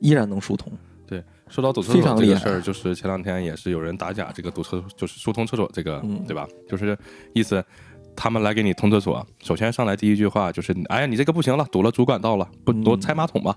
[0.00, 0.72] 依然能疏通。
[1.50, 6.46] 说到堵厕非常厉害所这个事儿，就是前两天也是有人打假这个堵厕，就是疏通厕所这个，嗯对吧？
[6.68, 6.96] 就是
[7.34, 7.62] 意思
[8.16, 13.56] 他们来给你通厕所，首先上来第一句话就是，哎呀，你这个不行了，堵了主管道了，不嗯多拆马桶吧？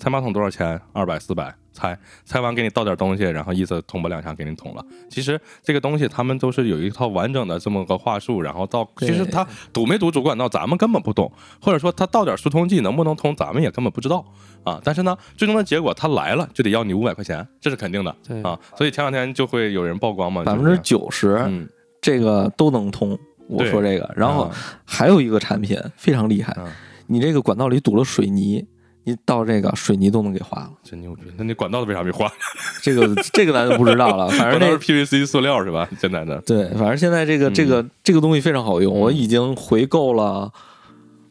[0.00, 0.80] 拆马桶多少钱？
[0.94, 4.82] 二百四百，拆拆完给你倒点东西，然后意思捅吧两下给你捅了。
[5.10, 14.24] 其实这个东西他们都是有一套完整的这么个话术，然后到其实他堵没堵主管道咱们根本不懂，或者说他倒点疏通剂能不能通咱们也根本不知道
[14.64, 14.80] 啊。
[14.82, 18.10] 但是呢，最终的结果他来了就得要你五百块钱，这是肯定的
[18.42, 18.58] 啊。
[18.78, 21.68] 所以前两天就会有人曝光嘛，百分之九十嗯，
[22.00, 23.18] 这个都能通。
[23.48, 26.72] 我说这个，然后啊还有一个产品非常厉害啊，
[27.08, 28.64] 你这个管道里堵了水泥，
[29.04, 30.72] 你到这个水泥都能给化了。
[30.82, 31.22] 真牛逼！
[31.36, 32.30] 那你管道为啥没化？
[32.82, 35.88] 这个这个咱就不知道了，反正那是 PVC 塑料是吧？
[35.98, 40.52] 现在的对，反正现在这个嗯这个这个东西非常好用，嗯我已经回购了，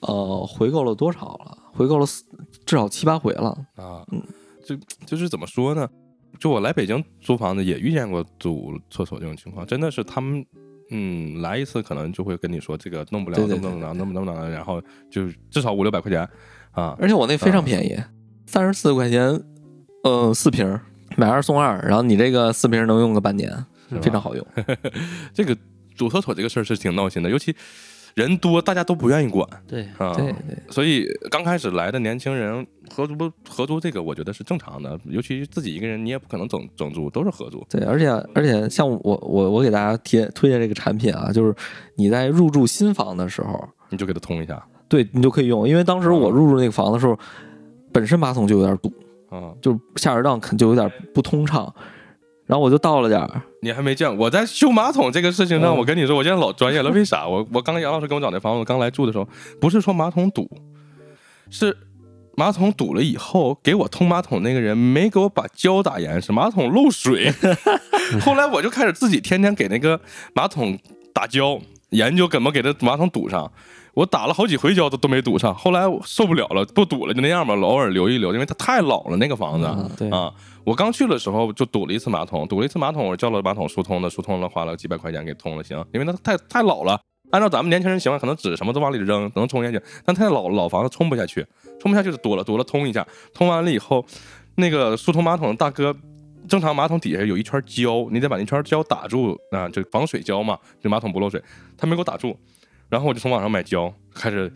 [0.01, 1.58] 呃，回购了多少了？
[1.73, 2.23] 回购了四
[2.65, 3.49] 至少七八回了。
[3.75, 4.21] 啊嗯，
[4.65, 5.88] 就就是怎么说呢？
[6.39, 10.45] 就我来北京租房子也遇见过堵厕所这种情况，真的是他们。
[10.91, 16.27] 嗯，来一次可能就会跟你说这个弄不了，弄不了，弄不了，弄不了，然后就至少五六百块钱
[16.79, 17.97] 啊，而且我那非常便宜，
[18.45, 19.41] 三十四块钱，
[20.03, 20.81] 呃，四瓶儿，
[21.17, 23.51] 买二送二，然后你这个四瓶能用个半年，
[24.01, 24.45] 非常好用。
[25.33, 25.55] 这个
[25.97, 27.53] 堵厕所这个事儿是挺闹心的，尤其
[28.15, 30.13] 人多，大家都不愿意管对，啊。
[30.15, 37.65] 对对，所以刚开始来的年轻人合租不合租，这个我觉得是正常的，尤其自己一个人，你也不可能整整租，都是合租。
[37.69, 41.53] 对，而且而且像我我我给大家贴推荐这个产品啊，就是
[41.95, 47.17] 你在入住新房的时候，你就给他通一下对你就可以用，因为当时我入住那个房的时候，
[47.93, 48.91] 本身马桶就有点堵，
[49.30, 49.54] 啊。
[49.62, 51.71] 就是下水道肯就有点不通畅，
[52.47, 56.89] 然后我就倒了点儿，你还没见我在修马桶这个事情上，嗯我跟你说，我现在老专业了。
[56.89, 57.28] 为啥？
[57.28, 59.30] 我我刚杨老师给我找那房子，我刚来住的时候，
[59.62, 60.49] 不是说马桶堵，
[61.52, 61.78] 是
[62.36, 67.32] 马桶堵了以后，给我通马桶那个人没给我把胶打严实，马桶漏水。
[68.25, 69.99] 后来我就开始自己天天给那个
[70.34, 70.80] 马桶
[71.13, 71.60] 打胶，
[71.91, 73.52] 研究怎么给它马桶堵上。
[73.93, 79.67] 我打了好几回胶都都没堵上，后来我受不了了，不堵了就那样吧，偶尔留一留，因为它太老了那个房子。
[79.67, 80.32] 嗯对啊，
[80.63, 86.99] 我刚去的时候就堵了一次马桶，堵了一次马桶，我叫了马桶疏通的，疏通了花了几百块钱给通了，行，因为那太太老了。
[87.32, 91.45] 按照咱们年轻人习惯，可能纸什么都往里扔，能冲下去，但太老，老房子冲不下去，
[91.80, 94.06] 冲不下去就堵了，堵了通一下，通完了以后，
[94.56, 95.95] 那个疏通马桶的大哥。
[96.47, 101.39] 正常马桶底下有一圈胶，你得把那圈胶打住啊，就防水胶嘛，就马桶不漏水。
[101.78, 102.36] 他没给我打住，
[102.89, 104.52] 然后我就从网上买胶，开始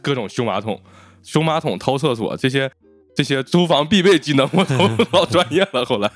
[0.00, 0.80] 各种修马桶、
[1.22, 2.70] 修马桶、掏厕所这些
[3.14, 4.76] 这些租房必备技能，我都
[5.18, 5.84] 老专业了。
[5.84, 6.10] 后来，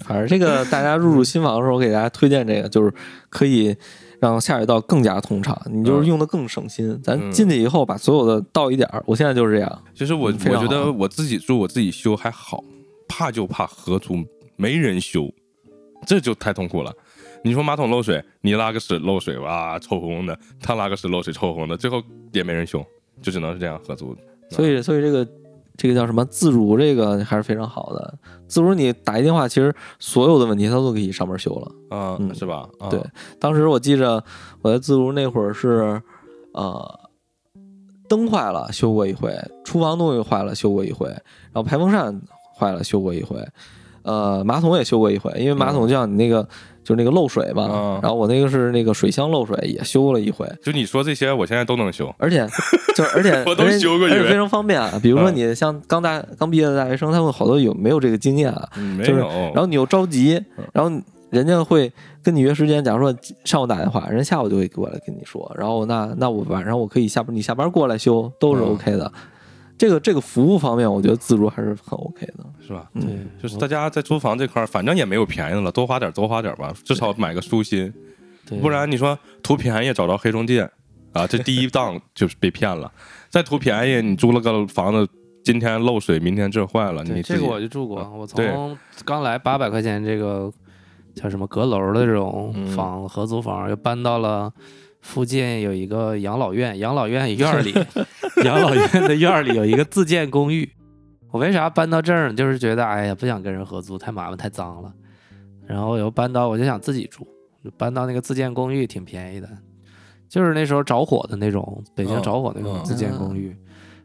[0.00, 2.92] 反正这个大家入住新房的时候，我给大家推荐这个，就是
[3.28, 3.74] 可以
[4.20, 7.00] 让下水道更加通畅，你就是嗯用的更省心。
[7.02, 9.84] 咱嗯进去以后把所有的倒一点儿，我现在就是这样。
[9.94, 12.62] 其实我我觉得我自己住我自己修还好，
[13.08, 14.16] 怕就怕合租
[14.56, 15.28] 没人修，
[16.06, 16.92] 这就太痛苦了。
[17.44, 22.02] 你说马桶漏水，你拉个屎漏水，哇，臭烘烘的；他拉个屎漏水，臭烘烘的，最后
[22.32, 22.84] 也没人修，
[23.20, 24.16] 就只能是这样合租。
[24.50, 25.26] 所以，所以这个
[25.76, 28.18] 这个叫什么自如，这个还是非常好的。
[28.46, 31.96] 自如你打一电话，其实所有的问题他都可以上门修了。
[31.96, 32.68] 啊、嗯是吧？
[32.78, 33.02] 啊、对，
[33.40, 34.22] 当时我记着
[34.60, 36.00] 我在自如那会儿是，
[36.52, 37.00] 呃，
[38.08, 42.20] 灯坏了修过一回，厨房东西坏了修过一回，然后排风扇
[42.54, 43.42] 坏了修过一回，
[44.02, 46.46] 呃，马桶也修过一回，因为马桶就像你那个、
[46.84, 52.12] 就是那个漏水吧，嗯然后我那个是那个水箱漏水也修了一回，就你说这些，我现在都能修。
[52.18, 52.46] 而且
[52.94, 54.98] 就是而且 我都而且修过一回而且非常方便啊。
[55.02, 58.68] 比如说嗯你像刚大刚毕业的大学生，他们好多有没有这个经验啊？
[58.76, 59.28] 嗯，没就是有。
[59.28, 60.90] 然后你又着急嗯，然后
[61.30, 61.90] 人家会
[62.22, 69.12] 跟你约时间，假如说上午打电话，人家下午就会过来跟你说，然后那那我晚上我可以下班，你下班过来修都是嗯 OK 的。
[69.82, 72.44] 这个这个服务方面，我觉得自助还是很 OK 的。
[72.64, 72.88] 是吧？
[72.94, 77.92] 嗯对，就是大家在租房这块儿，反正也没有便宜的了，多花点儿多花点儿吧，至少买个舒心。
[78.46, 80.62] 对不然你说图便宜找着黑中介
[81.12, 82.92] 啊，这第一档 就是被骗了。
[83.28, 85.08] 再图便宜，你租了个房子，
[85.44, 90.48] 今天漏水，明天这坏了，你这个我就住过，我从刚来八百块钱这个
[91.16, 94.52] 叫什么阁楼的这种嗯房、合租房，又搬到了
[95.02, 97.74] 附近有一个养老院，养老院 院儿里，
[98.44, 100.70] 养老院的院儿里有一个自建公寓，
[101.30, 102.34] 我为啥搬到这儿呢？
[102.34, 104.90] 就是觉得哎呀，不想跟人合租，太麻烦，太脏了。
[105.66, 107.26] 然后我又搬到，我就想自己住，
[107.62, 109.48] 就搬到那个自建公寓，挺便宜的，
[110.28, 113.56] 就是那时候着火的那种，北京嗯着火那种嗯自建公寓。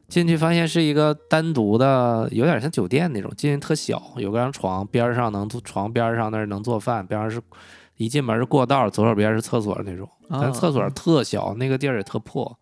[0.07, 7.41] 进去发现是一个单独的，有点像酒店那种，进去特小，有个张床，边上能坐，床边上那儿能做饭，边上是
[7.97, 12.57] 一进门是过道，左手边是厕所那种，但啊厕所特小，那个地儿也特破。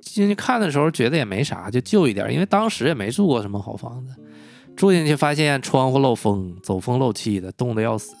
[0.00, 4.14] 进去看的时候觉得也没啥，就旧一点，因为当时也没住过什么好房子。
[4.76, 8.14] 住进去发现窗户漏风，走风漏气的，冻得要死。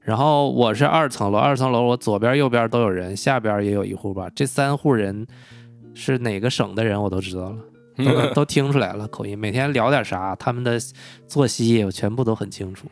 [0.00, 4.30] 然后我是二层楼，二层楼我左边右边都有人，下边也有一户吧。
[4.34, 5.26] 这三户人
[5.94, 7.56] 是哪个省的人我都知道了，
[7.96, 9.38] 都都听出来了口音。
[9.38, 10.78] 每天聊点啥，他们的
[11.26, 12.86] 作息我全部都很清楚。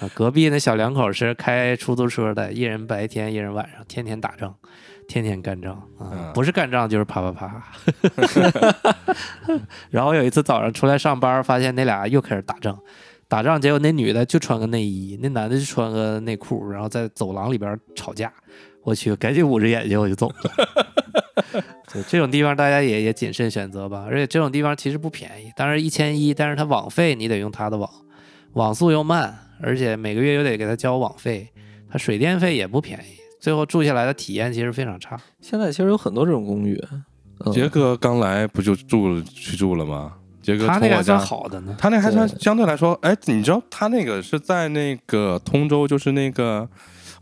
[0.00, 4.54] 啊，隔壁那小两口是开出租车的，一人白天一人晚上，天天打仗，
[5.06, 7.62] 天天干仗啊，嗯不是干仗就是啪啪啪。
[9.90, 12.78] 然后有一次早上出来上班，发现那俩又开始打仗，
[13.28, 18.32] 打仗，结果那女的就穿个内衣，那男的就穿个内裤，然后在走廊里边吵架。
[18.84, 20.34] 我去，赶紧捂着眼睛我就走了。
[21.92, 27.90] 对，这种地方大家也也谨慎选择吧，而且这种地方其实不便宜，当然一千一，但是它网费你得用它的网，
[28.52, 31.48] 网速又慢，而且每个月又得给他交网费，
[31.90, 35.16] 它水电费也不便宜，最后住下来的体验其实非常差。
[35.40, 36.82] 现在其实有很多这种公寓，
[37.44, 40.14] 嗯杰哥刚来不就住了去住了吗？
[40.42, 46.68] 杰哥他那个还算好的呢，他那还算相对来说，哎，你知道他那个是在那个通州，就是那个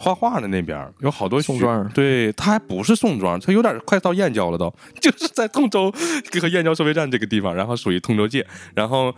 [0.02, 5.92] 画画的那边有好多宋庄对，他还不是宋庄，他有点快到燕郊了都，就是在通州
[6.40, 8.44] 和燕郊收费站这个地方，然后属于通州界，
[8.74, 9.14] 然后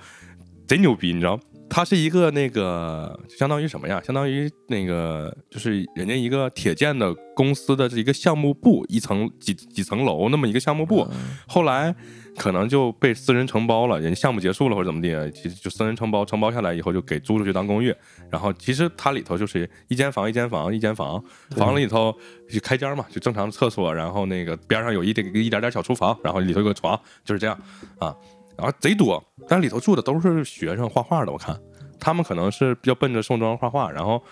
[0.68, 1.40] 贼牛逼，你知道。
[1.70, 4.00] 它是一个那个，相当于什么呀？
[4.04, 11.08] 相当于那个，就是人家一个铁建的公司的这一个项目部，一层几几层楼那么一个项目部。
[11.10, 11.92] 嗯后来
[12.36, 17.94] 可能就被私人承包了，人家项目结束了或者怎么地，其实就私人承包，承包下来以后就给租出去当公寓。
[18.30, 22.14] 然后其实它里头就是一间房一间房一间房，房里头
[22.50, 27.56] 就开间嘛，就正常的厕所，然后那个边上有一点一点点小厨房，然后里头有个床，就是这样
[27.98, 28.14] 啊。
[28.56, 31.58] 然后贼多，但里头住的都是学生画画的，我看
[31.98, 34.22] 他们可能是要奔着宋庄画画，然后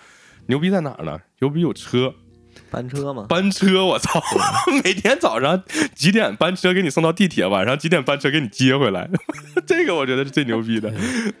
[0.47, 1.19] 牛逼在哪儿呢？
[1.39, 2.13] 牛逼有车，
[2.73, 4.19] 班车吗，班车，我操！
[4.83, 5.63] 每天早上
[5.93, 9.07] 几点班车给你送到地铁，晚上几点班车给你接回来，
[9.67, 10.91] 这个我觉得是最牛逼的。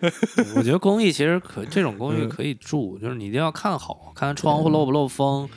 [0.55, 5.49] 我觉得公寓其实可这种嗯公寓可以住，就是你一定要看好，看看窗户漏不漏风，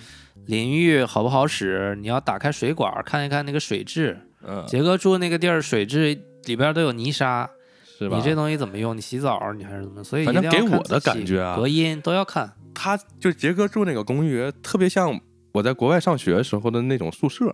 [0.46, 4.18] 淋浴好不好使，你要打开水管看一看那个水质。
[4.48, 7.50] 嗯，杰哥住那个地儿，水质里边都有泥沙，
[7.98, 8.16] 是吧？
[8.16, 8.96] 你这东西怎么用？
[8.96, 10.02] 你洗澡你还是怎么？
[10.02, 12.50] 所以反正给我的感觉啊隔音都要看。
[12.72, 15.18] 他就杰哥住那个公寓，特别像
[15.56, 17.50] 我在国外上学时候的那种宿舍，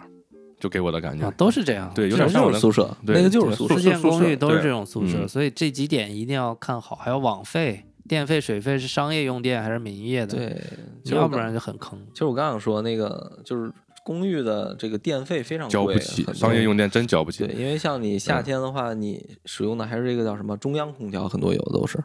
[0.58, 1.24] 就给我的感觉。
[1.24, 1.88] 啊，都是这样。
[1.94, 3.80] 对，有点像我的宿舍，对那个就是宿舍宿舍。
[3.80, 6.96] 自建公寓都是这种宿舍，嗯所以这几点一定要看好。
[6.96, 10.60] 还有网费、电费、水费是商业用电还是民业的？，对，
[11.04, 11.96] 要不然就很坑。
[12.12, 13.72] 其实我刚想说那个就是
[14.04, 17.54] 公寓的这个电费非常贵，交不起，商业用电真交不起对，。
[17.54, 22.02] 因为像你夏天的话，你使用的还是这个叫什么中央空调，很多有的都是。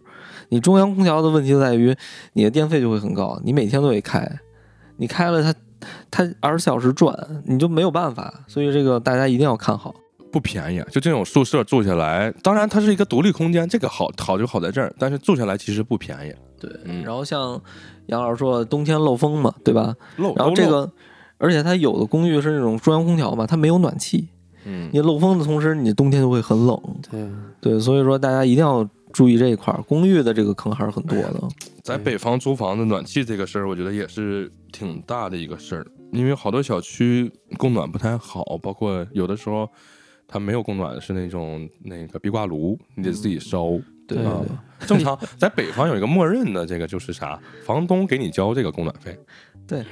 [0.49, 1.95] 你中央空调的问题就在于
[2.33, 4.39] 你的电费就会很高，你每天都得开，
[4.97, 5.53] 你开了它，
[6.09, 7.15] 它二十四小时转，
[7.45, 8.34] 你就没有办法。
[8.47, 9.93] 所以这个大家一定要看好。
[10.30, 16.34] 不便宜，就这种宿舍住下来，当然它是一个独立空间，这个好好就好在这儿，但是住下来其实不便宜。
[16.59, 17.59] 对，嗯然后像
[18.07, 19.95] 杨老师说，冬天漏风嘛，对吧？
[20.17, 20.91] 漏，然后，这个，
[21.38, 24.28] 而且它有的公寓是那种中央空调嘛，它没有暖气，
[24.65, 26.80] 嗯，你漏风的同时，你冬天就会很冷。
[27.09, 27.30] 对，
[27.61, 31.41] 对，所以说大家一定要注意这一块儿，公寓的这个坑还是很多的。
[31.84, 39.70] 在北方租房子暖气这个事儿，我觉得也是挺大的一个事儿，因为好多小区供暖不太好，包括有的时候
[40.28, 43.66] 它没有供暖，是那种那个壁挂炉，你得自己烧。
[43.66, 49.20] 啊对对对，正常在北方有一个默认的这个就是啥，房东给你交这个供暖费。
[49.68, 49.84] 对，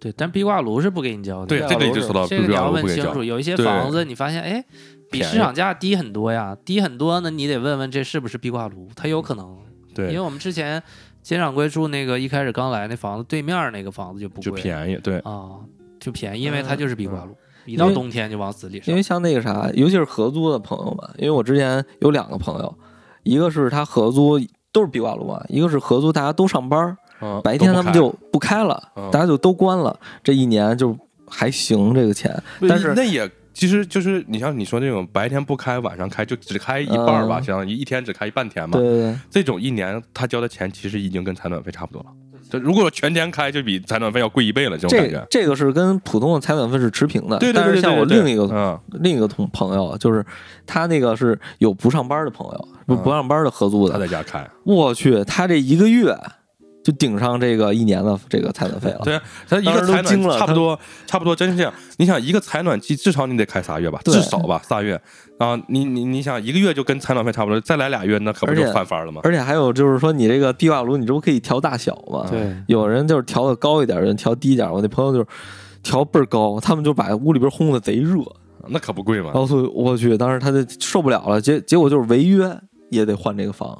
[0.00, 1.46] 对但壁挂炉是不给你交的。
[1.46, 3.22] 对，这个你就说到壁挂这个你要问清楚。。
[3.22, 4.64] 有一些房子，你发现哎，
[5.12, 9.56] 比市场价低很多呀，低很多呢，你得问问这是不是壁挂炉，它有可能。
[9.94, 10.08] 对。
[10.08, 10.82] 因为，我们之前
[11.22, 14.96] 金掌柜住那个一开始刚来那房子对面那个房子就不贵，就便宜。
[14.96, 15.60] 对，啊，
[16.00, 17.36] 就便宜，因为它嗯就是壁挂炉，
[17.66, 18.90] 一到冬天就往死里烧。
[18.90, 19.02] 因为。
[19.02, 22.74] 像那个啥，尤其是合租的朋友们，因为我之前有两个朋友，
[23.22, 24.40] 一个是他合租
[24.72, 29.10] 都是壁挂炉嘛，一个是合租大家都上班，嗯，白天他们就不开了，嗯。
[29.10, 29.94] 大家就都关了，
[30.24, 30.96] 这一年就
[31.28, 33.30] 还行这个钱，但是那也
[33.62, 38.88] 其实就是你像你说那种白天不开，晚上开，就只开一半儿吧，嗯相当于一天只开一半天嘛对。
[38.88, 39.18] 对对。
[39.30, 42.08] 这种一年他交的钱其实已经跟采暖费差不多了。
[42.50, 45.26] 这如果全天开，就比采暖费要贵一倍了，这种感这觉。
[45.30, 50.26] 这个是跟普通的采暖费是持平的，对对对但是像我另一个嗯另一个同朋友，就是
[50.66, 56.18] 他那个是有不上班的朋友，不嗯不上班的合租的他，在家开，我去，他这一个月
[56.82, 59.00] 就顶上这个一年的这个采暖费了。
[59.04, 61.72] 对啊，他一个采惊了暖差不多差不多真是这样。
[61.98, 65.00] 你想一个采暖季至少你得开仨月吧，至少吧仨月。
[65.38, 69.20] 啊你你你想一个月就跟采暖费差不多，再来俩月那可不就而且翻番了吗？
[69.24, 72.26] 而且还有就是说，你这个壁挂炉，你这不可以调大小吗？
[72.30, 74.70] 对，有人就是调的高一点，有人调低一点。
[74.70, 75.26] 我那朋友就是
[75.82, 78.18] 调倍儿高，他们就把屋里边烘的贼热。
[78.68, 79.46] 那可不贵嘛然。
[79.46, 82.56] 后我去，当时他就受不了了，结结果就是违约
[82.90, 83.76] 也得换这个房。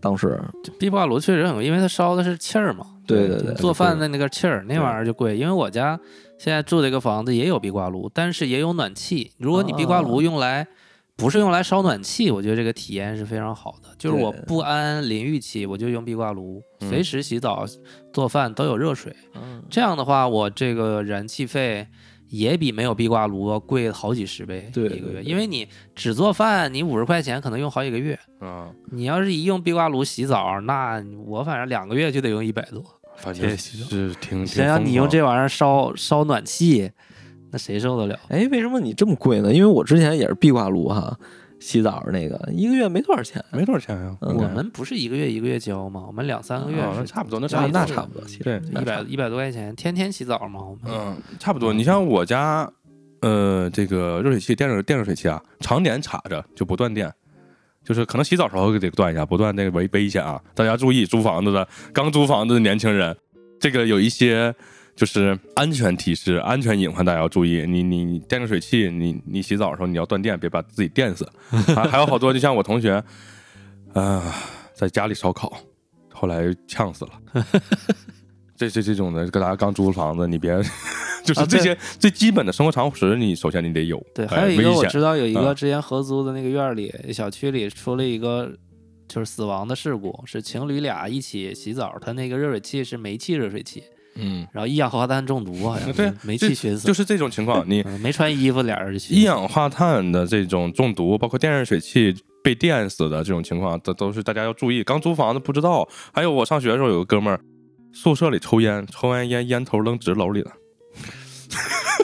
[0.00, 0.40] 当时
[0.78, 2.86] 壁挂炉确实很贵，因为它烧的是气儿嘛。
[3.06, 5.36] 对对对，做饭的那个气儿，那玩意儿就贵。
[5.36, 5.98] 因为我家
[6.38, 9.30] 现在住这个房子也有壁挂炉，但是也有暖气。
[9.38, 10.66] 如果你壁挂炉用来
[11.14, 13.90] 不是用来烧暖气，我觉得这个体验是非常好的。
[13.96, 17.64] 就是我不安淋浴器，我就用壁挂炉，嗯随时洗澡、
[18.12, 19.14] 做饭都有热水。
[19.36, 21.86] 嗯这样的话，我这个燃气费
[22.28, 25.22] 也比没有壁挂炉要贵好几十倍对一个月。
[25.22, 28.18] 因为你只做饭，你五十块钱可能用好几个月。
[28.40, 32.82] 啊，你要是一用壁挂炉洗澡，那我反正两个月就得用一百多。
[33.16, 36.90] 反正是挺挺想想你用这玩意儿烧烧暖气，
[37.50, 38.20] 那谁受得了？
[38.28, 39.50] 哎，为什么你这么贵呢？
[39.54, 41.18] 因为我之前也是壁挂炉哈，
[41.58, 43.42] 洗澡那个一个月没多少钱。
[43.52, 44.16] 没多少钱呀。
[44.20, 46.04] 我们不是一个月一个月交吗？
[46.06, 50.60] 我们两三个月差不多，那差那差不多对一百一百多块钱，天天洗澡嘛。
[50.62, 51.72] 我们嗯，差不多。
[51.72, 52.70] 你像我家，
[53.20, 57.12] 呃，这个热水器、电热电热水器啊，常年插着就不断电，
[57.82, 60.40] 就是可能洗澡时候得断一下，不断那个危危险啊！
[60.54, 63.16] 大家注意，租房子的刚租房子的年轻人，
[63.58, 64.54] 这个有一些
[64.96, 67.66] 就是安全提示、安全隐患，大家要注意。
[67.68, 71.30] 你你你电热水器，你你洗澡的时候你要断电，别把自己电死。
[71.50, 73.04] 还还有好多，就像我同学，
[73.92, 74.34] 啊、
[74.74, 75.52] 在家里烧烤，
[76.10, 77.44] 后来呛死了。
[78.56, 80.50] 这这这种的，跟大家刚租房子，你别
[81.22, 84.02] 就是这些最基本的生活常识，你首先你得有。
[84.14, 88.50] 对，哎还有一个我知道有一啊个之前合租的那个院儿里小区里出了一个
[89.06, 93.82] 就是死亡的事故，是情侣俩一起洗澡，他那个热水器是煤气热水器，
[94.18, 104.82] 嗯，然后一氧化碳中毒好像对是煤气熏死，就是这种情况， 你嗯没穿衣服，俩人就一氧化碳的这种中毒，包括电热水器被电死的这种情况，这都是大家要注意。
[104.82, 107.40] 刚租房子不知道，还有我上学的时候有个哥们儿，
[107.92, 110.50] 宿舍里抽烟，抽完烟烟头扔纸篓里了。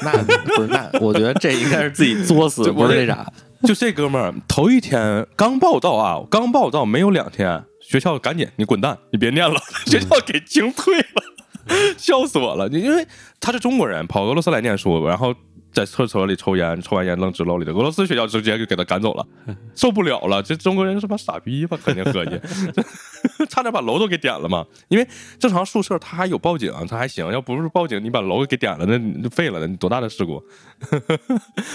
[0.05, 0.11] 那
[0.57, 3.31] 不是那，我觉得这应该是自己作死， 不是那啥。
[3.65, 11.23] 就这哥们儿头一天刚报道啊，刚报道没有两天，学校赶紧你滚蛋，你别念了， 学校给清退了，
[11.97, 12.69] 笑死我了。
[12.69, 13.07] 因为
[13.41, 15.35] 他是中国人，跑俄罗斯来念书，然后
[15.73, 19.27] 在厕所里抽烟，抽完烟扔纸篓里的，俄罗斯学校直接就给他赶走了，
[19.75, 20.43] 受不了了。
[20.43, 21.79] 这中国人是把傻逼吧？
[21.83, 22.39] 肯定合计，
[23.49, 24.67] 差点把楼都给点了嘛。
[24.89, 25.09] 因为
[25.39, 30.43] 正常宿舍他还有报警，他还行，要不是报警，你把楼给点了，那你就废了，那多大的事故？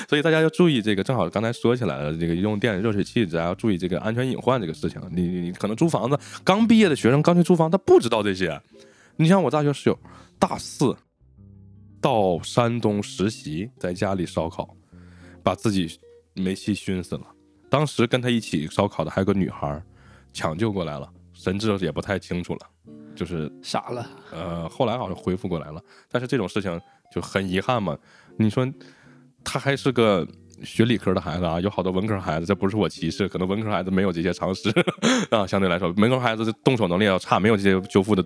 [0.08, 5.02] 所以大家要注意这个，正好刚才说起来了，这个用电热水器，大家要注意这个安全隐患这个事情。
[5.12, 8.62] 你你你可能租房子，刚毕业的学生刚去租房，他不知道这些。
[9.18, 10.00] 你像我大学室友，
[10.38, 10.96] 大四
[12.00, 14.76] 到山东实习，在家里烧烤，
[15.44, 16.00] 把自己
[16.36, 17.26] 煤气熏死了。
[17.70, 19.84] 当时跟他一起烧烤的还有个女孩儿，
[20.32, 22.60] 抢救过来了，神志也不太清楚了，
[23.16, 24.08] 就是傻了。
[24.32, 25.82] 呃，后来好像恢复过来了。
[26.10, 26.80] 但是这种事情
[27.12, 27.98] 就很遗憾嘛。
[28.38, 28.72] 你说
[29.44, 30.26] 他还是个
[30.64, 34.72] 学理科的孩子啊，有好多文科孩子，这不是我歧视，可能文科孩子没有这些常识
[35.32, 35.48] 啊。
[35.48, 38.24] 相对来说，文科孩子的动手能力要差，没有这些修复的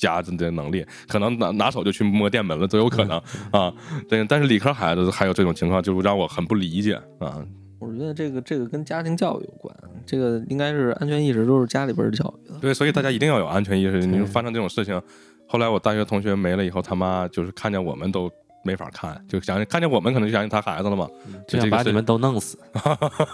[0.00, 3.22] 夹子的能力，可能拿拿手就去摸电门了都有可能
[3.52, 3.72] 啊。
[4.08, 7.44] 对，但是理科孩子还有这种情况，就让我很不理解啊。
[7.78, 9.74] 我觉得这个这个跟家庭教育有关，
[10.06, 12.58] 这个应该是安全意识都是家里边的教育的。
[12.60, 14.04] 对，所以大家一定要有安全意识。
[14.06, 15.00] 你说发生这种事情，
[15.46, 18.30] 后来我大学同学没了以后，他妈就是看见我们都
[18.62, 21.08] 没法看，就想看见我们可能就想起他孩子了嘛，
[21.48, 22.58] 就想把你们都弄死。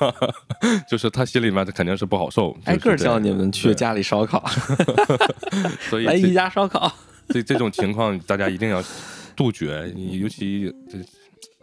[0.89, 4.45] 就是他心里面肯定是不好受，挨个叫你们去家里烧烤
[5.91, 6.93] 所以来宜家烧烤。
[7.29, 8.83] 这这种情况大家一定要
[9.35, 9.93] 杜绝。
[9.97, 10.99] 尤其这，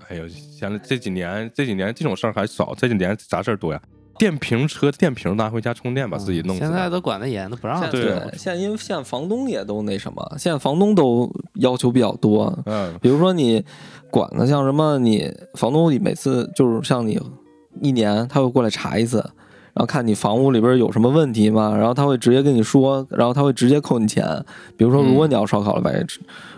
[0.09, 3.82] 哎呦，现在这几年这几年这种事儿还少，这几年啥事儿多呀？
[4.18, 6.55] 电瓶车电瓶拿回家充电，把自己弄。
[6.57, 13.64] 现在都管得严，都不让对对，现在因为现在房东也都那什么，现在房东都要求比较多，嗯，比如说你
[14.11, 17.20] 管的像什么，你房东你每次就是像你
[17.82, 19.18] 一年他会过来查一次，
[19.74, 24.24] 然后看你房屋里边有什么问题嘛，然后他会直接跟你说，然后他会直接扣你钱。
[24.78, 26.05] 比如说，如果你要烧烤了，把这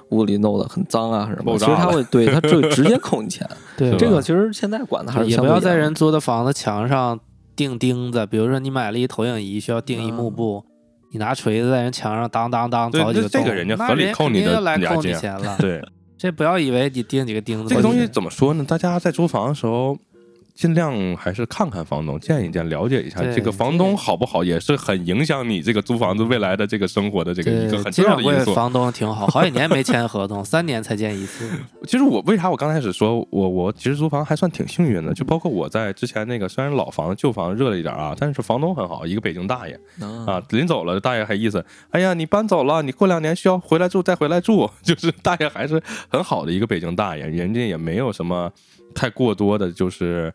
[0.09, 3.47] 屋里弄得很脏啊什么，其实他会对他就直接扣你钱。
[3.77, 3.95] 对。
[3.97, 7.19] 这个其实现在管的还是也不要在人租的房子墙上
[7.55, 10.63] 钉钉子，比如说你买了一投影仪需要钉一幕布，
[11.11, 15.57] 你拿锤子在人墙上当当当对凿几个洞，这个人家合理扣你肯定就来扣你金钱了。
[15.61, 15.81] 对，
[16.17, 18.63] 这不要以为你钉几个钉子，这个东西怎么说呢？
[18.63, 19.97] 大家在租房的时候。
[20.55, 28.53] 尽量还是看看房东，见一见，了解一下这个房东好不好，也是很影响你这个租房子未来的这个生活的这个一个，很重要的因素。
[28.53, 31.49] 房东挺好，好几年没签 合同，三年才见一次。
[31.85, 48.49] 其实我为啥我刚开始说我我其实租房还算挺幸运的，就包括我在之前那个虽然老房子旧房子热了一点啊，但是房东很好，一个北京大爷啊啊，临走了大爷还意思，哎呀你搬走了，你过两年需要回来住再回来住， 就是大爷还是很好的一个北京大爷，人家也没有什么
[48.95, 50.33] 太过多的，就是。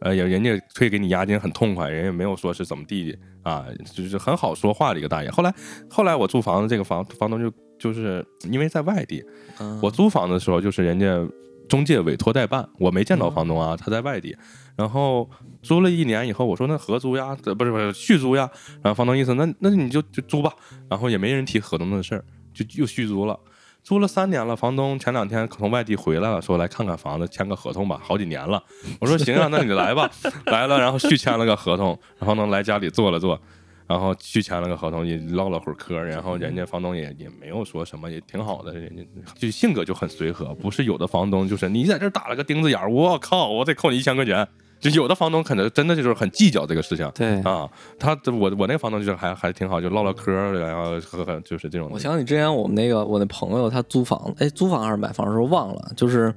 [0.00, 5.30] 呃，也人家退给你押金很痛快，人也没有说是怎么地啊，就是很好说话的一个大爷。
[5.30, 5.54] 后来，
[5.88, 9.24] 后来我租房子，这个房房东就就是因为在外地，
[9.58, 11.26] 嗯我租房的时候就是人家
[11.66, 14.36] 中介委托代办，我没见到房东啊，他在外地。
[14.76, 15.30] 然后
[15.62, 18.50] 租了一年以后，我说那合租呀，呃不是不是续租呀。
[18.82, 20.52] 然后房东意思那那你就就租吧，
[20.90, 23.40] 然后也没人提合同的事儿，就又续租了。
[23.86, 28.60] 租了三年了，房东前两天从外地回来了，说来看看房子，签个合同吧，好几年了。
[28.98, 30.10] 我说行啊，那你来吧，
[30.46, 33.40] 来了，然后续签了个合同，然后呢来家里坐了坐，
[33.86, 39.04] 然后续签了个合同，也唠了会儿嗑，然后人家房东也也没有说什么，也挺好的，人家
[39.36, 44.48] 就性格就很随和，不是有的房东就是你在这打了个钉子眼儿，我靠，我得扣你一千块钱。
[44.78, 47.68] 就有的房东可能真的就是很计较这个事情，对啊，
[47.98, 51.88] 他我我那个房东就是还还挺好，就唠唠嗑儿，然后呵呵，就是这种。
[51.90, 56.32] 我想起之前我们那个我那朋友他租房，哎，租房还是买房的时候忘了，就是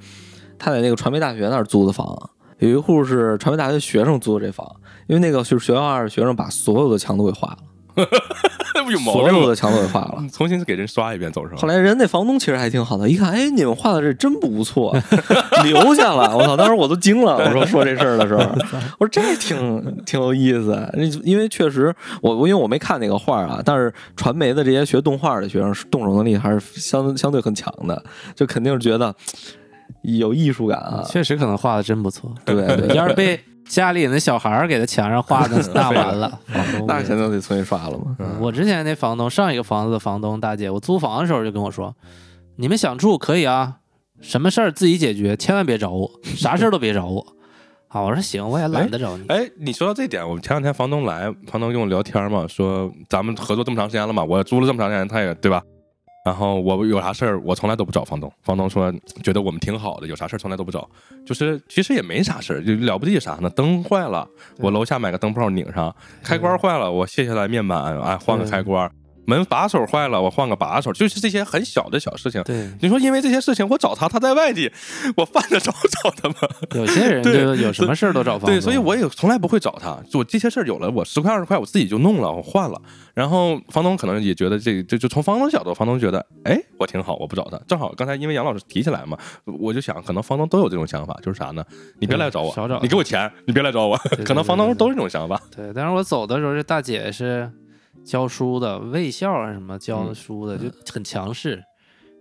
[0.57, 2.29] 他在那个传媒大学那儿租的房，
[2.59, 4.65] 有一户是传媒大学学生租的这房，
[5.07, 7.57] 因为那个就是学校二学生把所有的墙都给划了，
[8.89, 10.23] 有毛病吗所有的墙都给画了。
[10.33, 11.55] 重新给人刷一遍走上。
[11.57, 14.95] 后来人那房东其实还挺好的，一看，哎，你们画的这真不错，
[15.63, 16.35] 留下了。
[16.35, 17.35] 我操，当时我都惊了。
[17.37, 18.41] 我说说这事儿的时候，
[18.97, 20.89] 我说这挺挺有意思。
[21.23, 28.01] 因为确实，我我因为我没看那个画啊，但是传媒的这些学动画的学生，动手能力还是相相对很强的，
[28.35, 29.13] 就肯定是觉得
[30.03, 31.03] 有艺术感啊。
[31.07, 32.33] 确实可能画的真不错。
[32.45, 33.39] 对对，要是被
[33.69, 36.39] 家里那小孩儿给他墙上画的， 那完了。
[36.87, 38.15] 那肯定得重新刷了嘛。
[38.19, 41.95] 嗯我之前那房东，上一个房子的房东大姐，我租房的时候就跟我说
[42.57, 43.75] ：“你们想住可以啊，
[44.19, 47.25] 什么事儿自己解决，千万别找我， 啥事儿都别找我。”
[47.89, 49.25] 啊，我说行，我也懒得找你。
[49.27, 55.61] 哎，你说到这点，我前两天房东来，房东跟我聊天嘛，说咱们合作这么长时间了嘛，我租了这么长时间，他也对吧？
[56.25, 58.31] 然后我有啥事儿，我从来都不找房东。
[58.43, 58.93] 房东说
[59.23, 60.87] 觉得我们挺好的，有啥事儿从来都不找。
[61.25, 63.49] 就是其实也没啥事儿，就了不起啥呢？
[63.49, 65.89] 灯坏了，我楼下买个灯泡拧上；
[66.21, 68.87] 开关坏了，我卸下来面板，哎，换个开关；
[69.29, 70.91] 门把手坏了，我换个把手。
[70.91, 72.41] 就是这些很小的小事情。
[72.43, 74.71] 对，你说因为这些事情我找他，他在外地，
[75.15, 76.35] 我犯得着找他吗？
[76.73, 78.49] 有些人对就有什么事儿都找房东。
[78.49, 79.97] 对，所以我也从来不会找他。
[80.09, 82.81] 就我这些事儿有了，我十块二十块我自己就弄了，我换了。
[83.13, 87.59] 然后房东可能也觉得这这就从房东角度，房东觉得哎我挺好，我不找他。
[87.67, 91.63] 正好刚才因为杨老师提起来嘛，我就想可能房东都有这种想法，就是啥呢？
[91.99, 93.99] 你别来找我少找，你给我钱，你别来找我。
[94.15, 95.39] 对可能房东对对都是这种想法。
[95.55, 97.51] 对，但是我走的时候，这大姐是
[98.05, 101.63] 教书的，卫校啊什么教嗯书的，就很强势。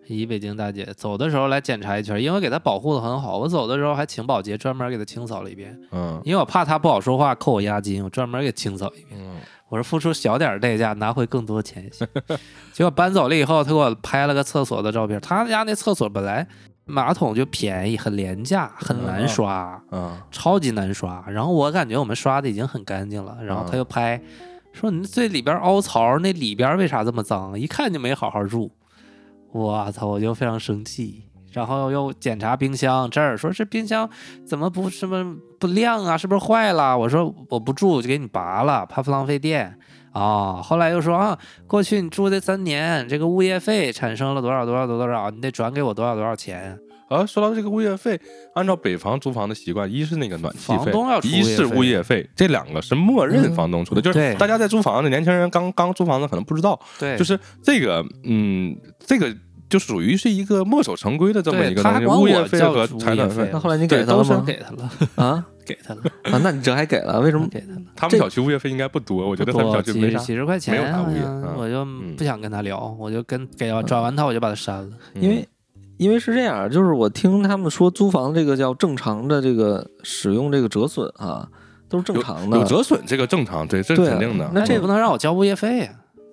[0.06, 9.20] 一北京大姐走的时候来检查一圈，因为给她保护的很好，我走的时候还请保洁专门给她清扫了一遍，嗯因为我怕她不好说话扣我押金，我专门给清扫一遍。
[9.20, 9.36] 嗯
[9.68, 12.08] 我说付出小点代价拿回更多钱也行。
[12.72, 16.48] 结果搬走了以后，他给我拍了个厕所的照片，他家那厕所本来
[16.86, 19.78] 马桶就便宜，很廉价，很难刷。
[19.92, 21.22] 嗯超级难刷。
[21.28, 24.18] 然后我感觉我们刷的已经很干净了，然后他又拍，
[24.78, 27.58] 说你这里边凹槽，那里边为啥这么脏？
[27.58, 28.70] 一看就没好好住。
[29.50, 30.06] 我操！
[30.06, 31.24] 我就非常生气。
[31.50, 34.08] 然后又检查冰箱，这儿说这冰箱
[34.46, 36.16] 怎么不什么不亮啊？
[36.16, 36.96] 是不是坏了？
[36.96, 39.76] 我说我不住，就给你拔了，怕不浪费电
[40.12, 40.62] 啊。
[40.62, 46.78] 后来又说啊，过去你住这三年，这个物业费产生了多少多少多少，你得转给我多少多少钱。
[47.08, 48.20] 啊，说到这个物业费，
[48.54, 54.00] 按照北房租房的习惯，一是那个暖气费房东要，出一是物业费这两个是默认房东出的。
[54.00, 59.34] 就是大家在租房的年轻人刚刚租房子可能不知道，对，就是这个，嗯，这个
[59.68, 61.82] 就属于是一个墨守成规的这么一个
[62.18, 63.58] 物业费和采暖费财产费那。
[63.58, 64.44] 后来你给他了吗？
[64.46, 67.20] 给他了，啊 给他了，啊，那你这还给了？
[67.20, 67.46] 为什么？
[67.50, 67.82] 给他了。
[67.94, 70.18] 他们小区物业费应该不多，我觉得他们小多区没啥。
[70.18, 71.22] 几几十块没有，啥物业
[71.56, 71.86] 我就
[72.16, 74.96] 不想跟他聊，我就跟给完转完他我就把他删了。
[75.14, 75.46] 因为
[75.98, 81.46] 因为是这样，就是我听他们说租房这个叫正常的这个使用这个折损啊，
[81.88, 82.56] 都是正常的。
[82.56, 84.50] 有折损这个正常，对，这肯定的。
[84.54, 85.90] 那这你不能让我交物业费呀？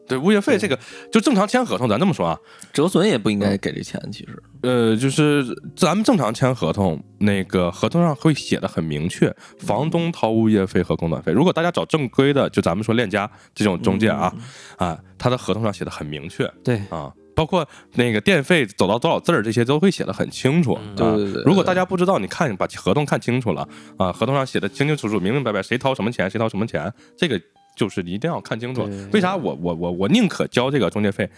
[0.07, 0.77] 对物业费这个
[1.11, 2.37] 就正常签合同，咱这么说啊，
[2.71, 4.43] 折损也不应该给这钱，其实。
[4.61, 5.43] 呃，就是
[5.75, 11.31] 咱们正常签合同，那个合同上会写的很明确，房东掏物业费和供暖费。
[11.31, 14.31] 如果大家找正规的，就咱们说链家这种中介啊，
[14.77, 20.77] 啊，他的合同上写的很明确对，啊，包括那个电费走到多少字儿，这些都会写的很清楚。
[20.95, 23.67] 对对对如果大家不知道，你看把合同看清楚了
[23.97, 27.39] 啊，合同上写的清清楚楚、明明白白，谁掏什么钱，谁掏什么钱，这个
[27.75, 28.89] 就是你一定要看清楚。
[29.11, 31.29] 为啥我我我我宁可交这个中介费，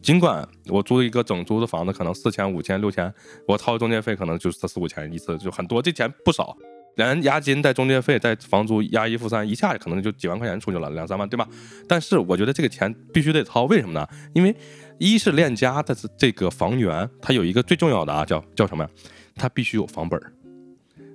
[0.00, 3.12] 尽管我租一个整租的房子可能四千、五千、六千，
[3.48, 6.56] 我掏中介费可能就是四四五千一次，就很多，这钱不少。
[7.00, 11.48] 连押金带中介费带房租押一付三，一下可能就几万块钱出去了，两三万，对吧？
[11.88, 14.06] 但是我觉得这个钱必须得掏，为什么呢？
[14.34, 14.54] 因为
[14.98, 18.90] 一是链家的这个房源，它有一个最重要的啊，叫叫什么呀？
[19.34, 20.30] 它必须有房本儿，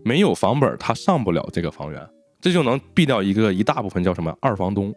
[0.03, 2.09] 没有房本儿，它上不了这个房源，
[2.41, 4.93] 这就能避掉一个一大部分叫什么二房东。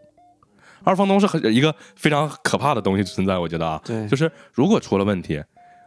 [0.84, 5.42] 二房东是很一个非常可怕的东西存在，我觉得啊，对就是如果出了问题，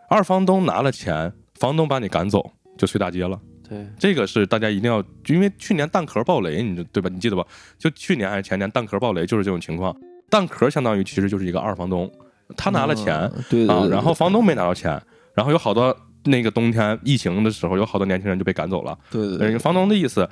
[0.10, 3.40] 二房东拿了钱，房东把你赶走，就睡大街了。
[3.72, 7.10] 对，这个是大家一定要，因为去年蛋壳爆雷，你知对吧？
[7.10, 7.46] 你记得吧？
[7.78, 9.96] 就去年还是前年蛋壳爆雷，就是这种情况。
[10.30, 12.12] 蛋壳相当于其实就是一个二房东，
[12.58, 15.02] 他拿了钱，啊然后房东没拿到钱，
[15.34, 15.96] 然后有好多
[16.26, 18.98] 那个冬天疫情的时候，有好多年轻人就被赶走了。
[19.10, 20.30] 对对对呃，房东的意思，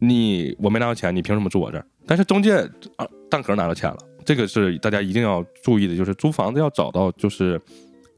[0.00, 1.86] 你我没拿到钱，你凭什么住我这儿？
[2.06, 2.56] 但是中介
[2.96, 7.60] 啊，蛋壳拿到钱了，这个是大家一定要注意的，就是租房子要找到就是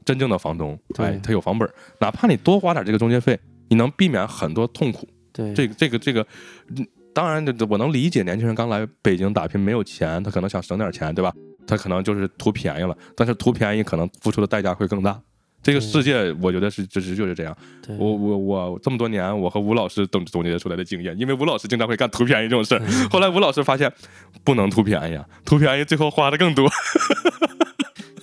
[0.03, 1.69] 真正的房东，对哎，他有房本，
[1.99, 3.39] 哪怕你多花点这个中介费，
[3.73, 5.09] 你能避免很多痛苦。
[5.33, 6.21] 对，这个这个这个，
[6.75, 11.33] 嗯当然这我能理解，年轻人刚来北京打拼没有钱，他可能想省点钱，对吧？
[11.65, 15.19] 他可能就是图便宜了，但是图便宜可能付出的代价会更大。
[15.63, 17.57] 这个世界，我觉得是就是就是这样。
[17.97, 22.81] 我我我这么多年，我和吴老师总总结出来的经验，因为吴老师经常会干图便宜这种事儿。
[22.85, 23.91] 嗯后来吴老师发现，
[24.43, 26.69] 不能图便宜啊，图便宜最后花的更多。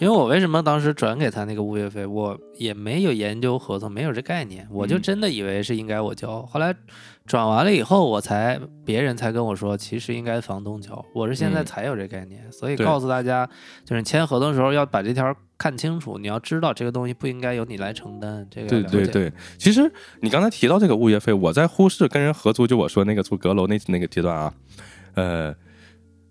[0.01, 6.41] 因为我为什么当时转给他那个物业费，我也没有研究合同，没有这概念，我就嗯真的以为是应该我交。
[6.47, 6.75] 后来
[7.27, 11.05] 转完了以后，我才别人才跟我说，其实应该房东交。
[11.15, 13.47] 我是现在嗯才有这概念，所以告诉大家，
[13.85, 18.47] 就是签合同的时候要把这条看清楚，你要知道这个东西不应该由你来承担。
[18.51, 19.93] 这个对对对，其实
[20.23, 24.55] 你刚才提到这个物业费，我在呼市跟人合租，就我说那个住阁楼那那个阶段啊，
[25.15, 25.55] 呃，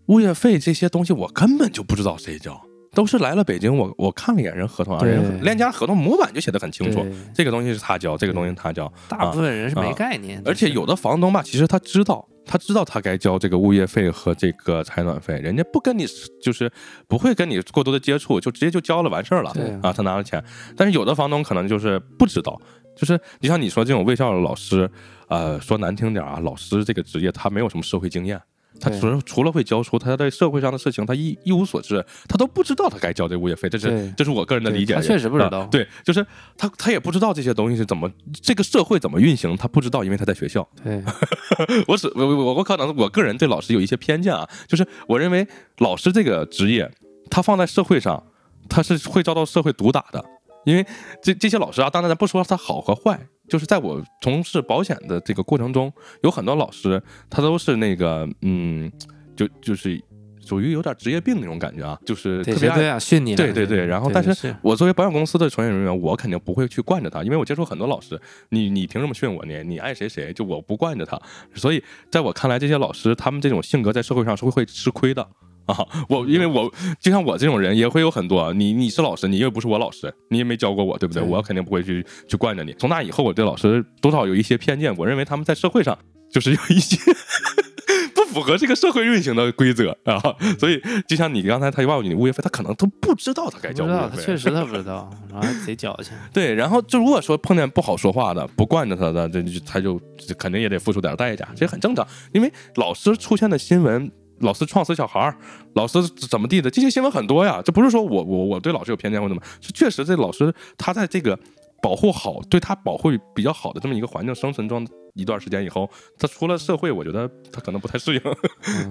[0.08, 2.60] 物业费这些东西我根本就不知道谁交，
[2.92, 9.94] 都是来了北京，我我看了一眼人合同啊，人链家合同模板就写的很清楚，这个东西是他交，这个东西他交，大部分人是没啊。
[9.94, 16.06] 概念，而且有的房东吧，其实他知道，他知道他该交这个物业费和这个采暖费，人家不跟你
[16.42, 16.72] 就是
[17.08, 19.52] 不会跟你过多的接触，就直接就交了完事儿了
[19.84, 20.44] 啊，他拿了钱。
[20.76, 22.60] 但是有的房东可能就是不知道，
[22.96, 24.90] 就是你像你说这种卫校的老师，
[25.28, 28.42] 呃，说难听点啊，老师这个职业他没有什么社会经验。
[28.80, 34.94] 他除了除了会教书，他在社会上的事情他一一无所知，他都不知道他该交这物业费，这是这是我个人的理解。
[34.94, 36.26] 他确实不知啊道对，就是
[36.58, 38.12] 他他也不知道这些东西是怎么
[38.42, 40.68] 这个社会怎么运行，他不知道，因为他在学校。
[40.84, 41.04] 对
[41.88, 45.48] 我只我我我可能我个人对老师有一些偏见啊，就是我认为
[45.80, 46.90] 老师这个职业，
[47.30, 48.24] 他放在社会上，
[48.70, 50.24] 他是会遭到社会毒打的。
[50.66, 50.86] 因为
[51.24, 55.92] 这这些老师啊，当然咱不说他好和坏，就是在我从事保险的这个过程中，
[56.24, 58.92] 有很多老师他都是那个嗯，
[59.36, 60.02] 就就是
[60.46, 63.36] 属于有点职业病那种感觉啊，就是特别爱这些都想训你。
[63.36, 68.20] 对对对，然后但是是我作为保险公司的从业人员，我肯定不会去惯着他，因为我接触很多老师，
[68.50, 69.64] 你你凭什么训我呢？
[69.64, 71.22] 你爱谁谁，就我不惯着他。
[71.54, 75.28] 所以在我看来，这些老师他们这种性格在社会上是会会吃亏的。
[75.74, 81.22] 啊，我因为我就像我这种人也会有很多，你你是老师，你又不是我老师，你也没教过我，对不对？
[81.22, 82.74] 对我肯定不会去去惯着你。
[82.74, 85.96] 从那以后，我对老师多少有一些偏见，我认为他们在社会上
[86.32, 86.98] 就是有一些
[88.16, 90.20] 不符合这个社会运行的规则啊。
[90.60, 94.10] 所以就像你刚才他要你物业费，他可能都不知道他该交物业费。
[94.16, 96.14] 他确实他不知道，然后还贼矫情。
[96.34, 100.00] 对，然后就如果说碰见不好说话的、不惯着他的，这就他就
[100.38, 102.08] 肯定也得付出点代价，这很正常。
[102.32, 104.12] 因为老师出现的新闻，
[104.42, 105.38] 老师撞死小孩儿，
[105.74, 107.62] 老师怎么地的，这些新闻很多呀。
[107.64, 111.38] 这不是说我我我对老师有偏见或怎么，是确实这老师他在这个
[111.82, 118.22] 保护好对他保护比较好的这么一个环境生存中一段时间以后，他出了社会，我觉得他可能不太适应。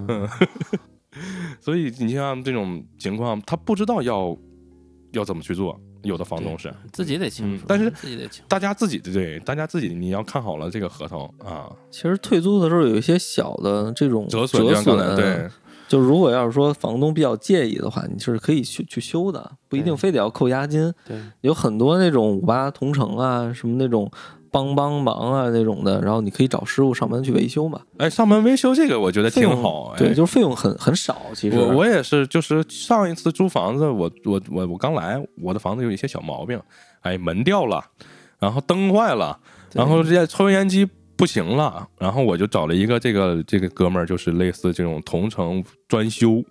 [0.07, 0.27] 嗯
[1.59, 4.37] 所以你像这种情况，他不知道要
[5.13, 6.73] 要怎么去做，有的房东是。
[6.91, 8.45] 自己得清楚，嗯但是自己得清楚。
[8.47, 15.47] 大家自己的对，大家自己你要看好了这个合同啊，其实退租的时候有一些小的这种折损折损对，
[15.87, 20.93] 就如果要是说房东比较介意的话，你是可以去去修的，不一定非得要扣押金。
[21.05, 24.09] 对有很多那种五八同城啊，什么那种
[24.51, 27.81] 帮帮忙啊那种的，然后你可以找师傅上门去维修嘛。
[27.97, 29.93] 哎，上门维修这个我觉得挺好。
[29.95, 36.59] 哎对，就是费用很很少，其实我我也是，就是上一次租房子，我我我我刚来，我的房子有一些小毛病，
[37.01, 37.83] 哎，门掉了，
[38.39, 39.39] 然后灯坏了，
[39.73, 46.43] 然后这抽油烟机不行了，然后我就找了一个这个这个哥们儿，就是类似这种同城专修，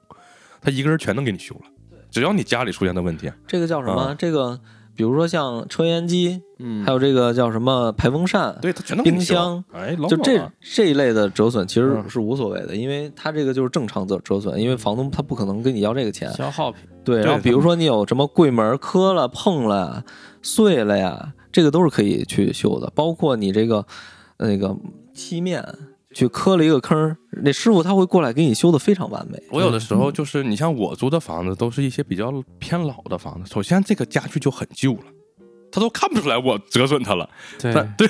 [0.60, 1.62] 他一个人全能给你修了，
[2.10, 4.00] 只要你家里出现的问题，这个叫什么？
[4.00, 4.60] 啊这个
[4.98, 6.84] 比如说像抽烟机，嗯。
[6.84, 9.64] 还有这个叫什么排风扇，对它全能修冰箱，
[10.10, 12.10] 就这这一类的折损其实嗯。
[12.10, 16.28] 是无所谓的，因为它这个就是正常的折损，因为房东他不可能跟你要这个钱。
[16.32, 16.82] 消耗品。
[17.04, 20.04] 对然后比如说你有什么柜门磕了、碰了、
[20.42, 23.86] 碎了呀，这个都是可以去修的，包括你这个
[24.36, 24.76] 那个
[25.14, 25.64] 漆面
[26.14, 29.38] 去磕了一个坑，那师傅他会过来给你修的非常完美。
[29.50, 33.50] 我有的时候就是，你像我租的房子，都是一些比较偏老的房子。
[33.52, 35.02] 首先，这个家具就很旧了，
[35.78, 37.28] 他都看不出来我折损他了。
[37.58, 38.08] 对但对，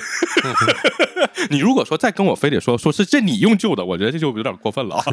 [1.51, 5.03] 你如果说再跟我非得说说是这你用旧的，我觉得这就有点过分了啊。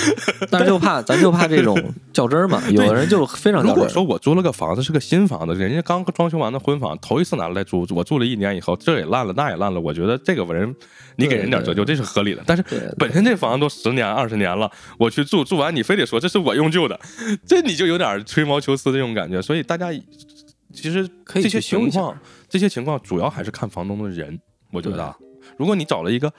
[0.50, 1.78] 但是就怕咱就怕这种
[2.12, 3.62] 较真儿嘛， 有的人就非常。
[3.62, 10.74] 如果说我租了个房子是个新房子，人家刚装修完的婚房，头一次拿来租，我住了一年以后，这也烂了那也烂了，我觉得这个人
[11.16, 12.42] 你给人点折旧，这是合理的。
[12.46, 12.64] 但是
[12.98, 16.98] 本身这房子都十年二十年了，我去住住完，你非得说这是我用旧的，
[17.46, 19.42] 这你就有点吹毛求疵这种感觉。
[19.42, 19.86] 所以大家
[20.76, 22.16] 其实可以这些情况，
[22.48, 24.38] 这些情况主要还是看房东的人，
[24.70, 25.16] 我觉得啊，
[25.56, 26.32] 如果你找了一个。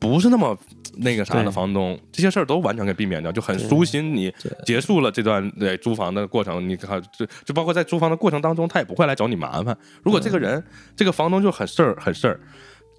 [0.00, 0.56] 不是那么
[0.98, 4.14] 那个啥的房东，这些事儿都完全可以避免掉，就很舒心。
[4.14, 4.32] 你
[4.64, 9.76] 结束了这段对租房的过程，你看，就就包括在租房的过程当中，他也不会来找你麻烦。
[10.04, 10.62] 如果这个人，
[10.94, 12.38] 这个房东就很事儿很事儿，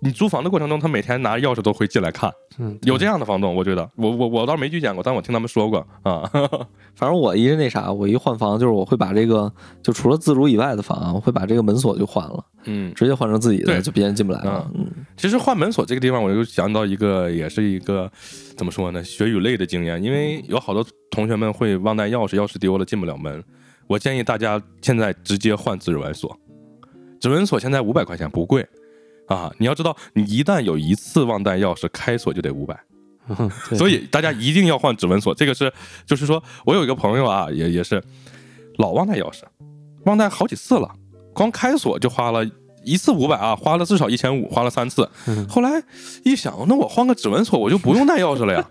[0.01, 6.29] 你租房的过程中，他每天拿钥匙都会进来看，嗯，有这样的房东，我觉得我我我倒是没遇见过，但我听他们说过啊。
[6.95, 14.69] 反正我一那啥，我一换房就是我会把这个就除了自如以外的房，我会把这个门锁就换了，嗯，直接换成自己的，就别人进不来了。
[14.75, 14.85] 嗯，
[15.17, 18.09] 其实换门锁这个地方，我就想到一个，也是一个
[18.57, 20.01] 怎么说呢，血与泪的经验。
[20.01, 23.43] 因为有好多同学们会忘带钥匙，钥匙丢了进不了门。
[23.87, 26.37] 我建议大家现在直接换指纹锁，
[27.19, 28.65] 指纹锁现在五百块钱不贵
[29.29, 29.49] 啊。
[29.57, 32.77] 你要知道，你一旦有一次忘带钥匙，开锁就得五百。
[33.69, 35.33] 对所以大家一定要换指纹锁。
[35.35, 35.71] 这个是，
[36.05, 38.03] 就是说我有一个朋友啊，也也是
[38.77, 39.43] 老忘带钥匙，
[40.05, 40.91] 忘带好几次了，
[41.31, 42.43] 光开锁就花了
[42.83, 45.07] 一次五百啊，花了至少一千五，花了三次。
[45.47, 45.83] 后来
[46.23, 48.67] 一想，那我换个指纹锁，我就不用带钥匙了呀，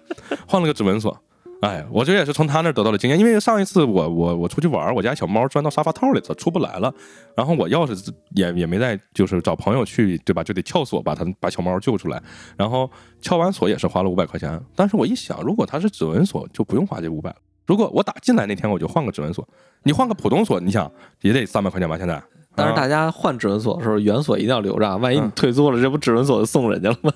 [0.49, 1.17] 换了个指纹锁。
[1.61, 6.95] 哎，我这也是从他那得到的经验，因为上一次我我我出去玩，我家小猫钻到沙发套里头出不来了，
[7.37, 10.45] 然后我钥匙也也没带，就是找朋友去，对吧？
[10.45, 12.23] 就得撬锁把它把小猫救出来，
[12.57, 12.89] 然后
[13.21, 14.61] 撬完锁也是花了五百块钱。
[14.77, 17.35] 但是我一想，如果它是指纹锁，就不用花这五百。
[17.67, 19.47] 如果我打进来那天我就换个指纹锁，
[19.83, 20.91] 你换个普通锁，你想
[21.23, 21.99] 也得三百块钱吧？
[21.99, 22.23] 现在，
[22.59, 27.13] 但是大家换指纹锁的时候，原锁一定要留着啊，万一你嗯退租了，这不指纹锁就送人家了吗？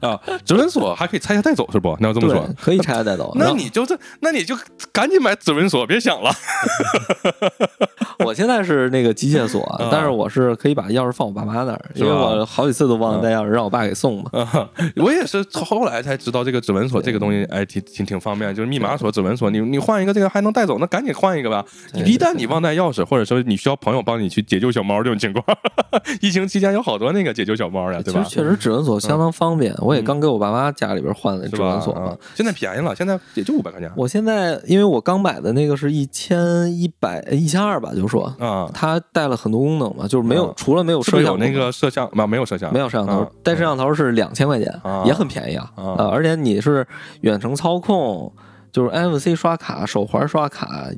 [0.00, 1.94] 啊，指纹锁还可以拆下带走是不？
[2.00, 3.32] 你要这么说，，可以拆下带走。
[3.36, 4.56] 那你就这那你就
[4.92, 6.30] 赶紧买指纹锁，别想了。
[8.24, 14.30] 我现在是那个机械锁啊，但是我是可以把钥匙放我爸妈那儿，因为我好几次都忘了带钥匙，让我爸给送嘛。
[14.32, 21.64] 啊，我也是后来才知道这个指纹锁这个东西，哎，挺挺挺方便，就是密码锁、指纹锁，你你换一个这个还能带走，那赶紧换一个吧。
[21.92, 25.44] 一旦你忘带钥匙，或者说你需要朋友帮你去解救小猫这种情况，
[26.22, 28.36] 疫情期间有好多那个解救小猫的，对吧其实？
[28.36, 32.16] 确实指纹锁相当方便，我也刚给我爸妈家里边换了指纹锁嘛啊。
[32.34, 38.70] 现在便宜了，现在也就五百块钱我现在因为我刚买的那个是一千一百一千二吧，就说啊。
[38.72, 42.08] 它带了很多功能嘛，就是没有啊除了没有摄像功能个摄像？
[42.12, 45.72] 没没有摄像，没有摄像头啊，带摄像头是两千块钱啊，也很便宜啊。
[45.74, 46.86] 啊呃，而且你是
[47.22, 48.30] 远程操控，
[48.72, 50.88] 就是 NFC 刷卡、手环刷卡、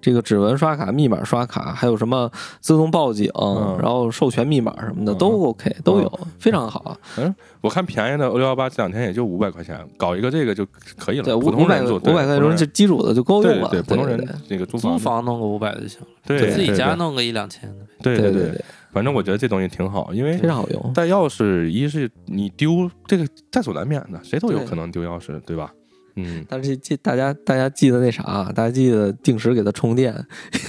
[0.00, 6.96] 这个指纹刷卡、密码刷卡，还有什么自动报警，嗯然后授权密码什么的嗯都 OK，都有，非常好。
[7.18, 10.66] 嗯，我看便宜的六幺八这两天也就五百块钱，搞一个这个就
[10.96, 11.24] 可以，了。
[11.24, 13.68] 对五百普通人做，五百块钱基础的就够用了。
[13.68, 20.92] 对对，普通人对对这个租租房房弄个五百就行了，对自己家弄个一两千的对对对，反正我觉得这东西挺好，因为非常好用。
[20.94, 25.72] 带钥匙，一是你丢这个在所难免的，谁都有可能丢钥匙，对吧？
[26.16, 30.14] 嗯，但是记大家大家记得那啥啊，大家记得定时给它充电，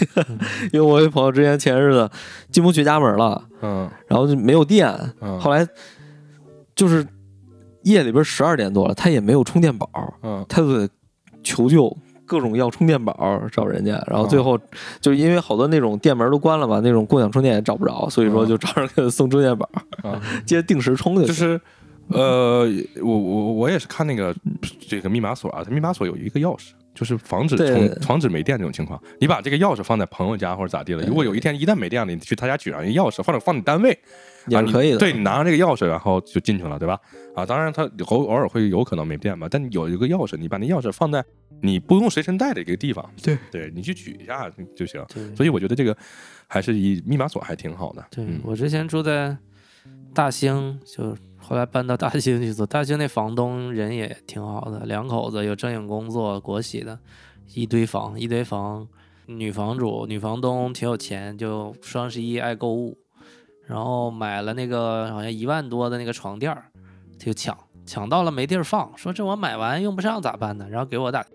[0.73, 2.09] 因为我有朋友之前前日子
[2.51, 3.89] 进不去家门了，嗯。
[4.07, 5.39] 然后就没有电，嗯。
[5.39, 5.65] 后来
[6.75, 7.05] 就是
[7.83, 9.89] 夜里边十二点多了，他也没有充电宝，
[10.21, 10.45] 嗯。
[10.49, 10.89] 他就得
[11.41, 11.95] 求救，
[12.25, 14.59] 各种要充电宝找人家，然后最后
[14.99, 18.49] 就因为好多那种店门都关了嘛，那种共享充电也找不着，所以说嗯。
[18.49, 19.69] 就找人给他送充电宝，
[20.03, 21.27] 啊，记得定时充就行。
[21.27, 21.61] 就是
[22.09, 22.65] 呃，
[23.01, 24.35] 我我我也是看那个
[24.79, 27.57] 这个密码锁啊，它密码锁有一个钥匙，就是防止
[28.01, 29.01] 防止没电这种情况。
[29.19, 33.99] 你把这个钥匙放在朋友家或者咋地了，如果有一天一旦没电了，你去他家取上一钥匙，或者放你单位啊
[34.47, 34.97] 你也可以的。
[34.97, 36.99] 对你拿上这个钥匙，然后就进去了，对吧？
[37.35, 41.23] 啊，当然它偶偶尔会有可能没电吧，但你有一个钥匙，你把那钥匙放在
[41.61, 45.05] 你不用随身带的一个地方，对，对你去取一下就行。
[45.35, 45.95] 所以我觉得这个
[46.47, 48.05] 还是以密码锁还挺好的。
[48.09, 49.35] 对、嗯我之前住在
[50.13, 51.15] 大兴，就
[51.47, 52.65] 后来搬到大兴去做。
[52.65, 56.99] 大兴那房东人也挺好的，两口子有正经工作，国企的，
[57.53, 58.87] 一堆房一堆房。
[59.29, 62.97] 女房主、女房东挺有钱，就双十一爱购物，
[63.65, 66.63] 然后买了那个好像一万多的那个床垫儿，
[67.17, 70.69] 就抢，抢到了没地儿放，说这我买完用不上咋办呢？
[70.69, 71.25] 然后给我打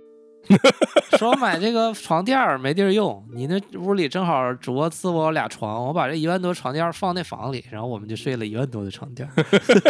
[1.19, 9.33] 说我买这个床垫儿没地儿用，你那屋里正好主卧次卧俩床，我把这一万多床垫放那房里，然后我们就睡了一万多的床垫儿。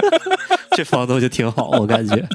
[0.76, 2.28] 这房东就挺好，我感觉。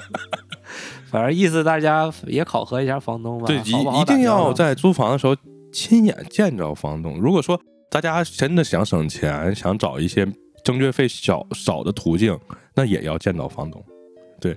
[1.10, 5.36] 反正意思大家也考核一下房东吧，对，一一定要在租房的时候
[5.72, 7.18] 亲眼见着房东。
[7.20, 7.60] 如果说
[7.90, 10.28] 大家真的想省钱，想找一些
[10.64, 12.38] 中介费小少的途径，
[12.76, 13.82] 那也要见到房东。
[14.42, 14.56] 对，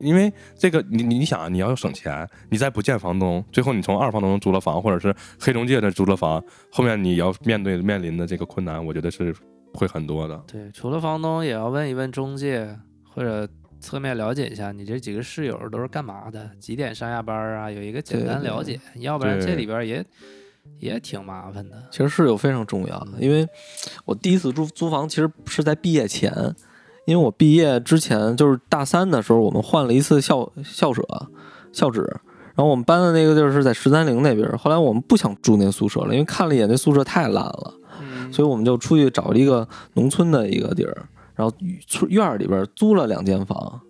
[0.00, 6.42] 因为这个你你你想啊，你要省钱，你再不见房东，最后你从二房东租了房，或者是黑中介那租了房，
[6.72, 9.34] 后面你要面对面临的这个困难，我觉得是
[9.74, 10.42] 会很多的。
[10.46, 13.48] 对，除了房东，也要问一问中介，或者
[13.78, 20.04] 侧面了解一下你这几个室友都是干嘛的，几点上下班啊，有一个简单了解，要不然这里边也
[20.78, 21.82] 也挺麻烦的。
[21.90, 23.48] 其实室友非常重要的，因为
[24.04, 26.32] 我第一次租租房其实是在毕业前，
[27.06, 31.02] 因为我毕业之前就是大三的时候，我们换了一次校校舍
[31.72, 32.00] 校址，
[32.54, 41.54] 然后我们搬的那个地儿是在十三陵那边，后来我们不想住那宿舍了，因为看了一眼那宿舍太烂了，嗯所以我们就出去找了一个农村的一个地儿，然后
[41.86, 43.80] 村院儿里边租了两间房。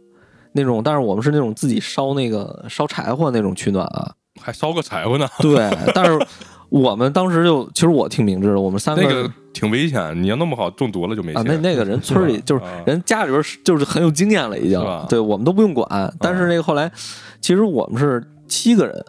[0.52, 6.18] 那种，但是我们是那种自己烧那个烧柴火那种取暖啊，还烧个柴火呢，对，但是
[6.70, 12.70] 我们当时就，其实我挺明智的，我们三个那个挺危险，你要弄不好中毒了就没啊，那那个人村里就是啊。
[12.86, 16.14] 人家里边是就是很有经验了，已经，对我们都不用管。
[16.20, 16.90] 但是那个后来，
[17.40, 19.04] 其实我们是七个人，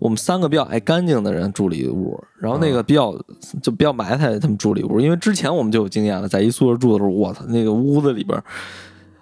[0.00, 3.16] 我们三个比较爱干净的人住了一屋，然后那个比较
[3.62, 8.42] 就比较埋汰他们住了一屋，因为之前我们就有经验了，在一宿舍住的时候，我操，那个屋子里边，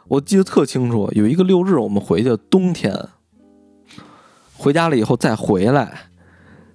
[0.08, 2.98] 我记得特清楚，有一个六日我们回去，冬天
[4.56, 5.92] 回家了以后再回来。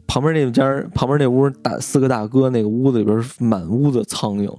[0.10, 4.52] 旁边那家儿旁边那屋大四个大哥，那个屋子里边满屋子苍蝇，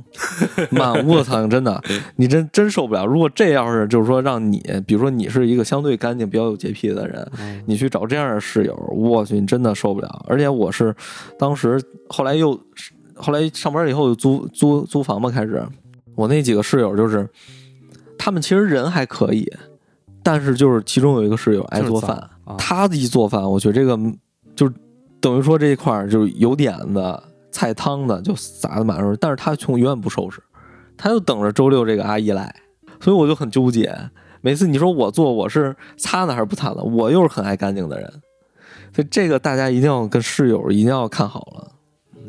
[0.71, 1.83] 满屋子苍蝇， 真的，
[2.15, 3.05] 你真真受不了。
[3.05, 10.25] 如果这要是就是说让你，比如说你是一个相对干净、比较有洁癖的人，嗯你去找这样的室友，我去，你真的受不了。
[10.29, 10.95] 而且我是
[11.37, 12.59] 当时后来又
[13.17, 15.61] 后来上班以后又租租租房嘛，开始
[16.15, 17.29] 我那几个室友就是
[18.17, 19.51] 他们其实人还可以，
[20.23, 23.99] 但是就是其中有一个室友爱做饭，啊，他一做饭，我觉得这个
[24.55, 24.73] 就是
[25.21, 30.43] 等于说这一块儿就是有点子、菜汤的就撒的满处，但是他从永远不收拾，
[30.97, 32.55] 他就等着周六这个阿姨来，
[33.01, 33.95] 所以我就很纠结。
[34.41, 36.83] 每次你说我做，我是擦呢还是不擦呢？
[36.83, 38.11] 我又是很爱干净的人，
[38.95, 41.73] 所以这个大家一定要跟室友一定要看好了，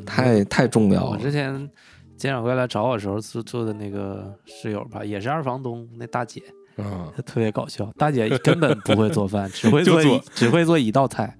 [0.06, 1.18] 太太重要了我。
[1.18, 1.70] 之前
[2.18, 6.42] 监掌柜来找我的时候做做的那个室友吧，也是二房东那大姐，
[6.76, 7.90] 嗯，特别搞笑。
[7.98, 11.38] 大姐根本不会做饭，只会做做只会做一道菜，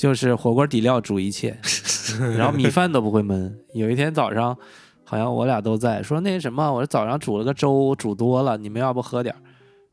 [0.00, 1.58] 就是火锅底料煮一切，
[2.38, 3.52] 然后米饭都不会焖。
[3.74, 4.56] 有一天早上，
[5.04, 9.38] 好像我俩都在说那什么，我说早上煮了个粥，煮多了，你们要不喝点儿？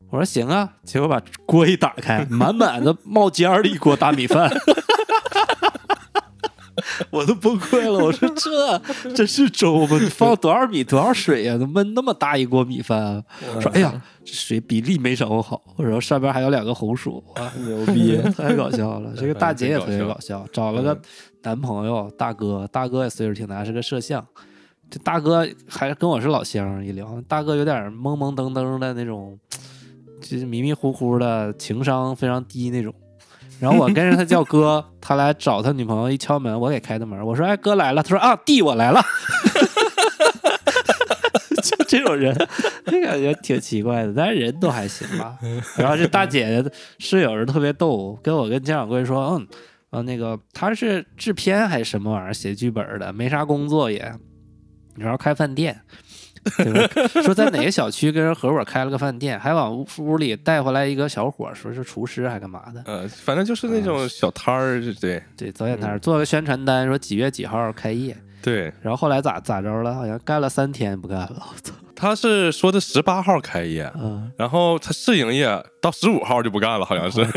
[0.08, 4.50] 我说行啊，结果把锅一打开，满满的冒尖儿的一锅大米饭。
[7.10, 9.98] 我都崩溃了，我说这这是粥吗？
[10.00, 13.22] 你放多少米多少水呀、怎么焖那么大一锅米饭啊？
[13.60, 18.16] 说哎呀，这水比例没掌握好，然后上边还有两个红薯，哇，牛逼！
[18.36, 19.12] 太搞笑了。
[19.16, 21.00] 这个大姐也特别搞笑，找了个
[21.42, 24.26] 男朋友大哥，大哥也岁数挺大，是个摄像。
[24.90, 29.38] 这大哥还跟我是老乡，一聊，大哥有点懵懵登登的那种，
[30.20, 32.94] 就是迷迷糊糊的，情商非常低那种。
[33.60, 39.02] 然后我跟着他叫哥，他来找他女朋友，一敲门，我给开的门，我说：“哎，哥来了。”他说：“啊，弟，我来了。
[41.62, 42.32] ”就这种人，
[42.86, 45.36] 就感觉挺奇怪的，但是人都还行吧。
[45.76, 49.48] 然后这大姐的室友是特别逗，跟我跟姜掌柜说：“嗯，
[49.90, 54.14] 啊，那个他是制片还是什么玩意儿，写剧本的，没啥工作也，
[54.96, 55.80] 然后开饭店。”
[56.56, 57.22] 对吧？
[57.22, 62.82] 说在哪个小区跟人合伙开了个饭店，还往屋屋里带回来一个小伙，说是厨师还干嘛的？
[62.86, 68.16] 呃，反正就是那种小摊儿，对对，早点摊儿做个宣传单，说几月几号开业。
[68.40, 69.94] 对，然后后来咋咋着了？
[69.94, 71.48] 好像干了三天不干了。
[71.50, 71.74] 我操！
[71.96, 75.48] 他是说的十八号开业，嗯，然后他试营业
[75.82, 77.20] 到十五号就不干了，好像是。
[77.20, 77.30] 然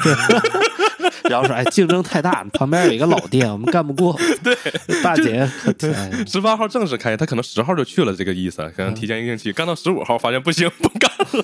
[1.39, 4.17] 后说哎 竞争太大，旁边有一个老店， 我们干不过。
[4.43, 4.55] 对，
[5.03, 5.47] 大姐，
[5.93, 11.43] 哎十八号正式开业，他可能十号就去了，这个意思，可能提前一个星期，干到十五号发现不行，不干了。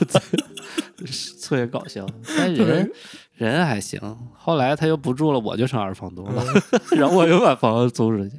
[1.44, 2.06] 特别搞笑。
[2.38, 2.92] 但人
[3.36, 4.00] 人还行，
[4.36, 6.44] 后来他又不住了，我就成二房东了，
[6.92, 8.32] 然后我又把房子租出去。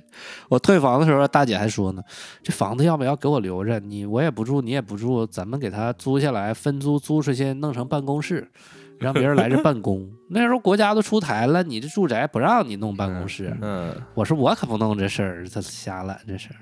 [0.49, 2.03] 我退房的时候，大姐还说呢，
[2.42, 3.78] 这房子要不要给我留着？
[3.80, 8.51] 你我也不住，你也不住，咱们给他租下来，分租租出去，弄成办公室。
[8.99, 13.57] 让别人来这办公，那时候国家都出台了，你这住宅不让你弄办公室。
[13.61, 16.57] 嗯，我说我可不弄这事儿，这瞎揽这事儿。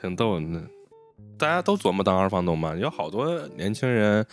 [0.00, 0.62] 挺逗的。
[1.36, 4.24] 大家都琢磨当二房东嘛，有好多年轻人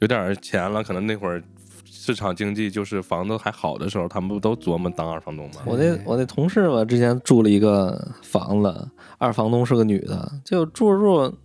[0.00, 1.40] 有点钱了，可能那会儿
[1.84, 5.62] 市场经济就是房子还好的时候，他们不都琢磨当二房东吗？
[5.64, 11.36] 我那我那同事嘛，之前住了一个房子，二房东是个女的，就住着住着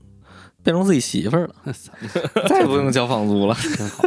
[0.64, 1.74] 变成自己媳妇儿了，
[2.50, 3.54] 再也不用交房租了。
[3.56, 4.04] 挺好。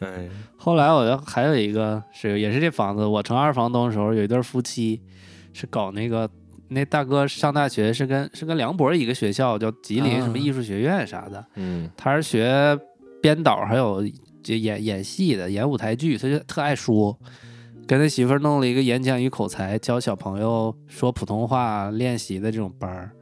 [0.00, 5.00] 哎， 后来我就还有一个是也是这房子，我成二房东的时候，有一对夫妻
[5.52, 6.28] 是搞那个，
[6.68, 11.90] 那大哥上大学是跟是跟梁博一个学校，叫吉林什么艺术学院啥的，嗯。
[11.96, 12.78] 他是学
[13.20, 14.02] 编导还有
[14.42, 17.18] 就演演戏的，演舞台剧，他就特爱说。
[17.88, 23.12] 跟他媳妇儿弄了一个演讲与口才，教小朋友说普通话练习的这种班儿，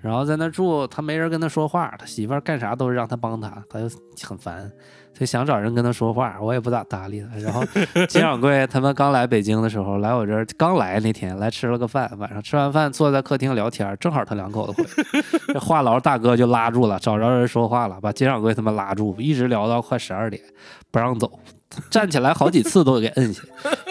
[0.00, 3.88] 然后在那住，他没人跟他说话，他媳妇儿干啥都是让他帮他，他就
[4.22, 4.70] 很烦，
[5.18, 7.38] 就想找人跟他说话，我也不咋搭理他。
[7.38, 7.64] 然后
[8.08, 20.42] 金掌柜他们刚来北京的时候，来我这儿刚来那天来吃了个饭，晚上吃完饭坐在客厅聊天，正好他两口子回来， 这话痨大哥就拉住了，找着人说话了，把金掌柜他们拉住，一直聊到快十二点，
[20.90, 21.40] 不让走。
[21.90, 23.42] 站起来好几次都给摁下，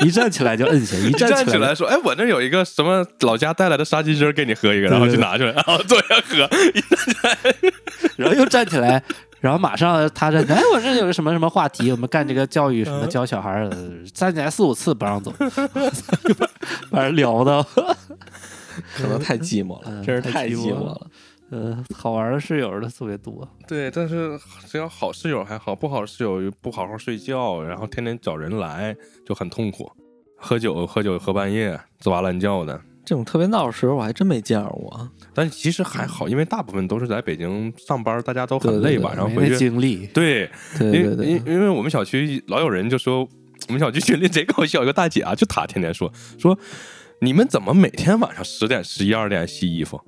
[0.02, 6.50] 一站起来就摁下，一站站起来说：“哎，我那有一个什么老家带来的沙鸡汁，给你喝一个。”然后就拿出来，然后坐下喝。
[8.16, 9.04] 然后又站起来，
[9.46, 13.70] 然后马上他站起来， 哎，我这有个什么什么话题，我们干这个教育什么教小孩
[14.12, 15.32] 站起来四五次不让走，
[16.90, 17.64] 把人聊的，
[18.96, 21.08] 可能太寂寞了，嗯真是太太寂寞了。
[21.52, 24.36] 呃，好玩的室友的特别多，对，但是
[24.68, 29.88] 只要好室友还好，不好室友又不好好睡觉，然后天天找人来，就很痛苦。
[30.38, 32.82] 喝酒喝酒喝半夜，吱哇乱叫的。
[33.06, 35.10] 这种特别闹的时候，我还真没见着过。
[35.34, 39.58] 但其实还好，因为大部分都是在北京上班，大家都很累，晚上回去。
[39.58, 40.50] 经历，对，
[40.80, 43.20] 因对对对为因，因为我们小区老有人就说，
[43.70, 46.58] 我们小区群里贼搞笑，一个大姐啊，就她天天说说，
[47.22, 50.02] 你们怎么每天晚上十点、十一二点洗衣服？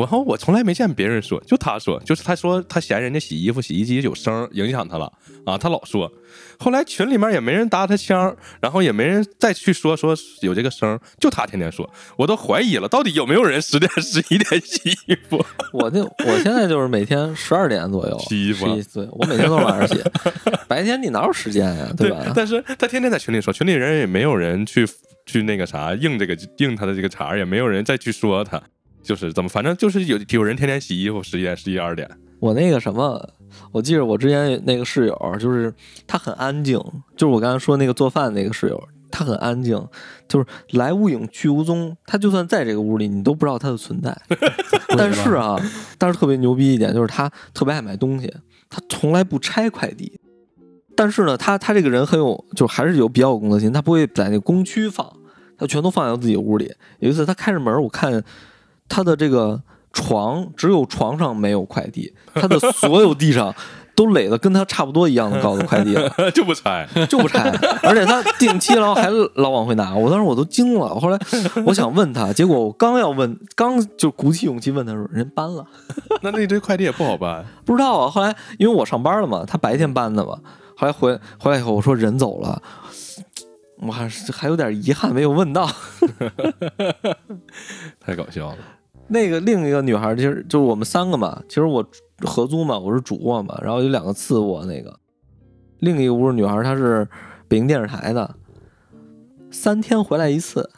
[0.00, 5.12] 然后我从来没见别人说，就他说，就是他说他嫌人家洗衣服洗衣机有声影响他了
[5.44, 6.10] 啊，他老说。
[6.58, 15.44] 后来群里面也没人搭他腔，然后也没人再去说说有这个声，就他天天说，我都怀疑了，到底有没有人十点、十一点洗衣服？
[15.72, 20.02] 我那我现在就是每天十二点左右洗衣服啊对，我每天都是晚上洗，
[20.68, 22.32] 白天你哪有时间呀，对吧？
[22.34, 24.86] 但是他天天在群里说，群里人也没有人去
[25.26, 28.62] 去那个啥应这个应他的这个茬，也没有人再去说他，
[29.02, 33.28] 就是怎么，反正就是有有人天天洗衣服，十一点、十一二点，我那个什么，
[33.72, 35.72] 我记得我之前那个室友，就是
[36.06, 36.78] 他很安静，
[37.16, 39.82] 就是我刚才说那个做饭那个室友，他很安静，
[40.28, 44.16] 就是来无影去无踪，他就算在这个屋里，你都不知道他的存在。
[44.96, 45.56] 但是啊，
[45.98, 48.32] 但是特别牛逼一点就是他特别爱买东西，
[48.68, 50.20] 他从来不拆快递。
[50.96, 55.10] 但是呢，他他这个人很有，就还是有比较有公德心，他不会在那个公区放，
[55.56, 56.70] 他全都放在自己屋里。
[56.98, 58.22] 有一次他开着门，我看
[58.90, 59.62] 他的这个
[59.94, 63.54] 床只有床上没有快递， 他的所有地上
[63.94, 66.88] 都垒的跟他差不多一样的高的快递了， 就不拆。
[67.08, 67.50] 就不拆，
[67.82, 70.88] 而且他定期然后还老往回拿，我当时我都惊了。
[70.98, 71.18] 后来
[71.66, 75.66] 我想问他，结果我刚要问，刚就鼓起勇气问他说，人搬了。
[76.22, 78.10] 那那堆快递也不好搬，不知道啊。
[78.10, 80.38] 后来因为我上班了嘛，他白天搬的嘛。
[80.76, 82.62] 后来回回来以后，我说人走了，
[83.82, 85.68] 我还是还有点遗憾没有问到。
[88.00, 88.56] 太搞笑了。
[89.10, 91.84] 那个另一个女孩，其实就是我们三个嘛，其实我
[92.20, 94.64] 合租嘛，我是主卧嘛，然后有两个次卧。
[94.64, 94.96] 那个
[95.80, 97.06] 另一个屋的女孩，她是
[97.48, 98.36] 北京电视台的，
[99.50, 100.70] 三天回来一次，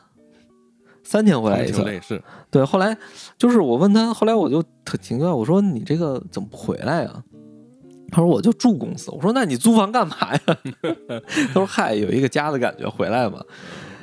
[1.05, 2.97] 三天回来一次是，对，后来
[3.37, 7.23] 就是我问她，后来我就特奇怪，我说你这个怎么不回来呀？
[8.11, 9.11] 他说我就住公司。
[9.11, 10.41] 我说那你租房干嘛呀？
[11.49, 13.43] 他说嗨，有一个家的感觉，回来嘛。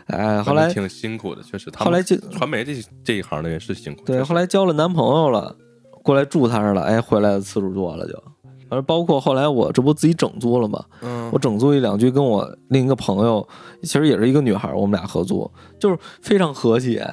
[0.10, 1.72] 哎，后来挺辛苦的，确实。
[1.72, 4.03] 他后来就传媒这这一行的人是辛苦。
[4.05, 5.55] 对，后来交了男朋友了，
[6.03, 8.23] 过来住他那儿了，哎，回来的次数多了就。
[8.72, 13.48] 而包括后来我这不自己整租了嘛，嗯我整租一两居，跟我另一个朋友，
[13.81, 15.49] 其实也是一个女孩，我们俩合租，
[15.80, 17.07] 就是非常和谐。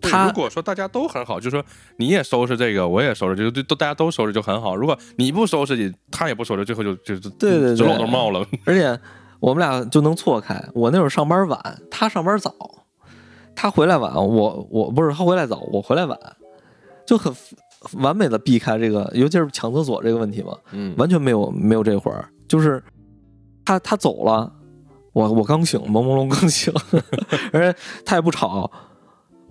[0.00, 1.64] 他如果说大家都很好，就说
[1.96, 4.76] 你也收拾这个，我也收拾，就就都大家都收拾就很好。
[4.76, 8.46] 如果你不收拾，你他也不收拾，最后就就就对对对直漏都冒了。
[8.64, 8.98] 而且
[9.44, 10.58] 我们俩就能错开。
[10.72, 12.50] 我那会儿上班晚，他上班早，
[13.54, 16.18] 他回来晚，我我不是他回来早，我回来晚，
[17.06, 17.30] 就很
[17.98, 22.82] 完美的避开这个，尤其是抢厕所这个问题嘛，嗯，完全没有没有这会儿，就是
[23.66, 24.50] 他他走了，
[25.12, 26.72] 我我刚醒，朦朦胧刚醒，
[27.52, 28.70] 而且他也不吵，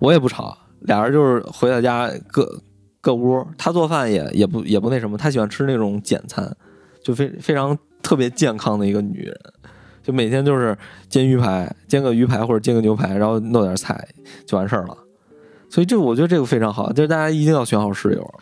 [0.00, 2.60] 我也不吵，俩人就是回到家各
[3.00, 6.52] 各屋，他做饭也也不也不那什么，他喜欢吃那种简餐，
[7.00, 9.38] 就非非常特别健康的一个女人，
[10.04, 10.76] 就每天就是
[11.08, 14.06] 煎鱼排，煎个鱼排或者煎个牛排，然后弄点菜
[14.46, 14.96] 就完事儿了。
[15.68, 18.34] 所以这我觉得这个非常好，就是大家一定要选好室友。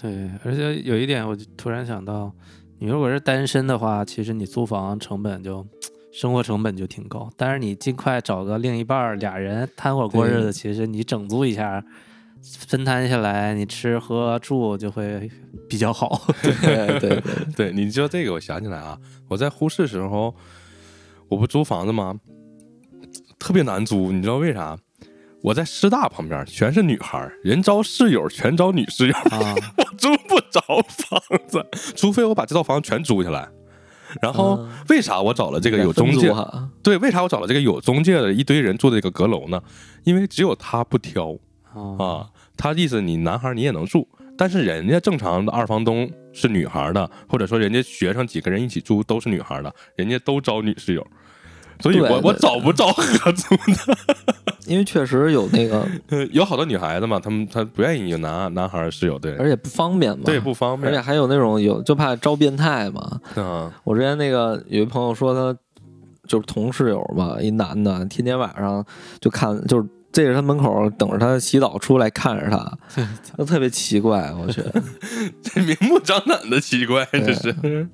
[0.00, 2.32] 对，而且有一点，我就突然想到，
[2.78, 5.66] 你如果是单身的话，其实你租房成本就
[6.12, 11.84] 生活成本就挺高，但是你尽快找个另一半儿，俩人摊伙过日子，其实你整租一下，
[12.42, 15.28] 分摊下来，你吃喝住就会
[15.68, 16.22] 比较好。
[16.40, 17.22] 对对对，
[17.56, 18.96] 对，你知道这个，我想起来啊，
[19.26, 20.34] 我在呼市时候，
[21.28, 22.18] 我不租房子吗？
[23.38, 24.76] 特别难租，你知道为啥？
[25.40, 31.64] 我在师大旁边，全是女孩儿，人招室友全招女室友，啊， 我租不着房子，
[31.94, 33.48] 除非我把这套房全租下来。
[34.22, 36.32] 然后嗯为啥我找了这个有中介？
[36.32, 39.62] 哈，对，为啥我找了这个有中介的一堆人住这个阁楼呢？
[40.02, 41.36] 因为只有他不挑
[41.74, 51.06] 啊啊，他意思你男孩你也能住，但是人家正常的二房东是女孩的，或者说人家学生几个人一起住都是女孩的，人家都招女室友，
[51.80, 53.96] 所以我我对找不着合租的。
[54.66, 60.24] 因为确实有那个， 呃有好多女孩子嘛，她们她不愿意有男男孩室友，对而且不方便嘛。
[60.26, 60.92] 对，不方便。
[60.92, 63.20] 而且还有那种有就怕招变态嘛。
[63.36, 65.58] 嗯我之前那个有一朋友说他
[66.26, 68.84] 就是同室友嘛，一男的，天天晚上
[69.20, 69.88] 就看就是。
[70.10, 72.78] 这是他门口等着他洗澡出来看着他，
[73.36, 74.62] 就特别奇怪，我去，
[75.44, 77.88] 这明目张胆的奇怪，这对是。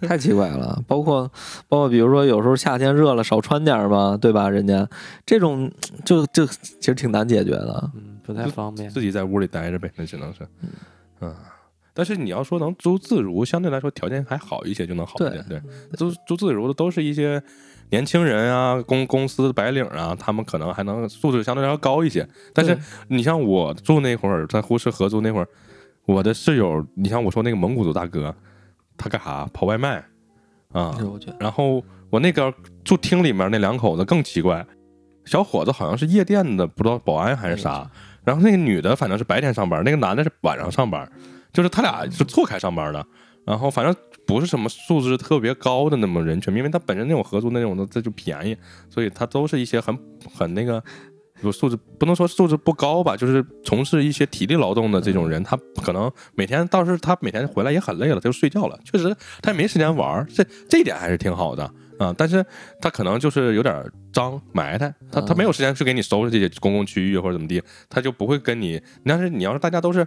[0.08, 0.82] 太奇怪了。
[0.86, 1.30] 包括
[1.68, 4.48] 包括比如说有时候夏天热了少穿点儿嘛，对吧？
[4.50, 4.88] 人家
[5.24, 5.70] 这种
[6.04, 7.90] 就就其实挺难解决的。
[7.94, 8.90] 嗯，不太方便。
[8.90, 10.46] 自己在屋里待着呗，那只能是，
[11.20, 11.34] 嗯。
[11.94, 15.42] 但是你要说能租自如，相对来说条件还好一些，就能好一点。
[15.48, 15.58] 对，
[15.96, 17.42] 租租自如的都是一些
[17.88, 22.28] 年轻人啊，公公司白领啊，他们可能还能素质相对来说高一些。
[22.52, 22.76] 但是
[23.08, 25.48] 你像我住那会儿，在呼市合租那会儿，
[26.04, 28.34] 我的室友，你像我说那个蒙古族大哥，
[28.96, 29.48] 他干啥？
[29.52, 30.04] 跑外卖
[30.72, 30.96] 啊。
[31.38, 32.52] 然后我那个
[32.84, 34.66] 住厅里面那两口子更奇怪，
[35.24, 37.90] 小伙子好像是夜店的，不知道保安还是啥。
[38.24, 41.10] 然后那个女的反正是白天上班，那个男的是晚上上班，
[41.52, 43.06] 就是他俩是错开上班的。
[43.44, 43.94] 然后反正
[44.26, 48.56] 不是什么素质特别高的那么人群，因为他本身那种合租那种的这就便宜，
[48.90, 49.96] 所以他都是一些很
[50.34, 50.82] 很那个。
[51.42, 58.78] 有素质不能说素质不高吧，就是从事一些体力劳动的这种人，他可能每天倒是他每天回来也很累了，他就睡觉了。
[58.84, 62.44] 确实他也没时间玩，这这一点还是挺好的啊、但是
[62.78, 68.78] 他可能就是有点脏埋汰，他他没有时间去给你收拾这些公共区域或者怎么地，他就不会跟你。
[69.06, 70.06] 但是你要是大家都是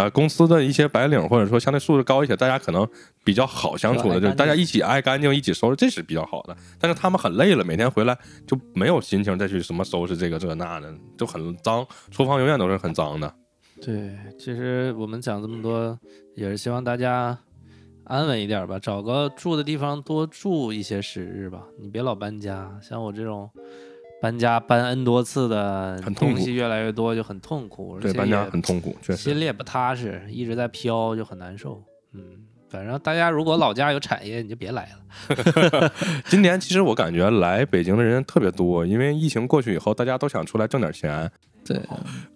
[0.00, 2.88] 啊、公司的一些白领，或者说相对素质高一些，大家可能
[3.22, 6.56] 比较好相处的，就是大家一起爱干净，一起收拾，这是比较好的。
[6.78, 13.34] 但是他们很累了，每天回来就没有心情再去什么收拾这个这那的，就很脏，厨房永远都是很脏的。
[13.82, 15.98] 对，其实我们讲这么多，
[16.34, 17.38] 也是希望大家
[18.04, 21.62] 安稳一点吧，找个住的地方多住一些时日吧。
[21.78, 23.50] 你别老搬家，像我这种
[24.20, 29.22] 搬家搬 n 多次的，东西越来越多就很痛苦，对，搬家很痛苦，确实。
[29.22, 31.82] 心里也不踏实，一直在飘就很难受。
[32.12, 32.22] 嗯，
[32.68, 35.92] 反正大家如果老家有产业，你就别来了。
[36.26, 41.30] 今年其实我感觉来北京的人特别多，因为疫情过去以后，大家都想出来挣点钱。
[41.64, 41.80] 对，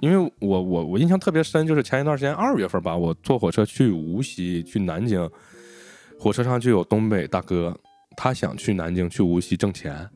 [0.01, 5.28] 因为我我我印象特别深，就是前一段时间二月份吧，我坐火车去无锡去南京，
[6.20, 7.74] 火车上就有东北大哥，
[8.16, 10.09] 他想去南京去无锡挣钱，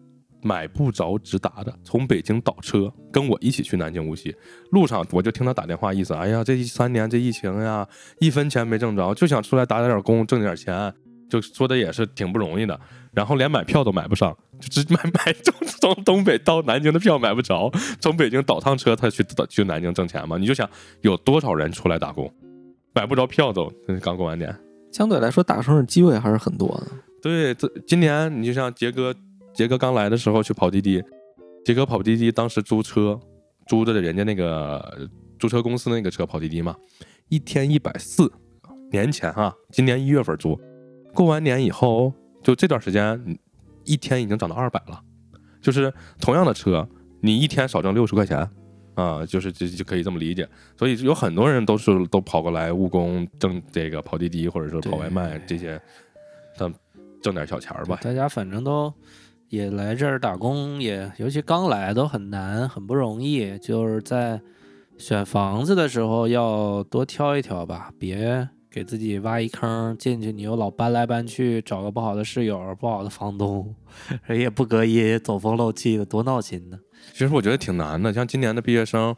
[0.43, 4.35] 买不着直达的，从北京倒车跟我一起去南京无锡。
[4.70, 7.86] 路上我就听他打电话，意思，哎呀，这一三年这疫情呀，
[8.20, 10.93] 一分钱没挣着，就想出来打点工挣点钱，
[11.28, 12.78] 就说的也是挺不容易的。
[13.12, 17.70] 然后连买票都买不上，就只买 买从从东北到南京的票买不着，
[18.01, 20.36] 从北京倒趟车他去去南京挣钱嘛？
[20.39, 20.69] 你就想
[21.01, 22.32] 有多少人出来打工，
[22.94, 24.55] 买不着票都刚过完年。
[24.93, 26.86] 相对来说大城市机会还是很多的。
[27.20, 29.12] 对，这今年你就像杰哥，
[29.59, 31.02] 杰哥刚来的时候去跑滴滴，
[31.64, 33.18] 杰哥跑滴滴当时租车，
[33.66, 36.76] 租的人家那个租车公司那个车跑滴滴嘛，
[37.28, 38.32] 一天一百四，
[38.93, 40.56] 年前啊，今年一月份租，
[41.12, 43.36] 过完年以后，就这段时间，
[43.82, 45.02] 一天已经涨到二百了，
[45.60, 46.89] 就是同样的车，
[47.20, 48.48] 你一天少挣六十块钱。
[48.94, 55.80] 啊，就是就就可以这么理解，所以有很多人都是都跑过来务工挣这个跑滴滴或者说跑外卖这些，
[56.56, 56.74] 挣
[57.22, 57.98] 挣点小钱儿吧。
[58.02, 58.93] 大家反正都
[59.48, 63.58] 也来这儿打工也，尤其刚来都很难，很不容易。
[63.58, 64.40] 就是在
[64.98, 73.74] 选房子的时候要多挑一挑吧，别给自己挖一坑进去，你又老搬来搬去，找个不好的室友、不好的房东，
[74.26, 76.78] 人也不隔音，走风漏气的，多闹心呢。
[77.12, 79.16] 其实我觉得挺难的，像今年的毕业生，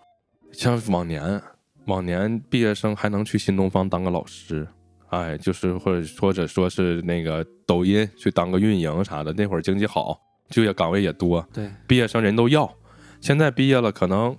[0.53, 1.43] 像往年，
[1.87, 4.69] 往年毕业生还能去新东方当个老师，
[5.11, 10.19] 哎，就是或者或者说是那个抖音去当个运营啥的，那会儿经济好，
[10.49, 12.73] 就业岗位也多，对，毕业生人都要。
[13.21, 14.37] 现在毕业了，可能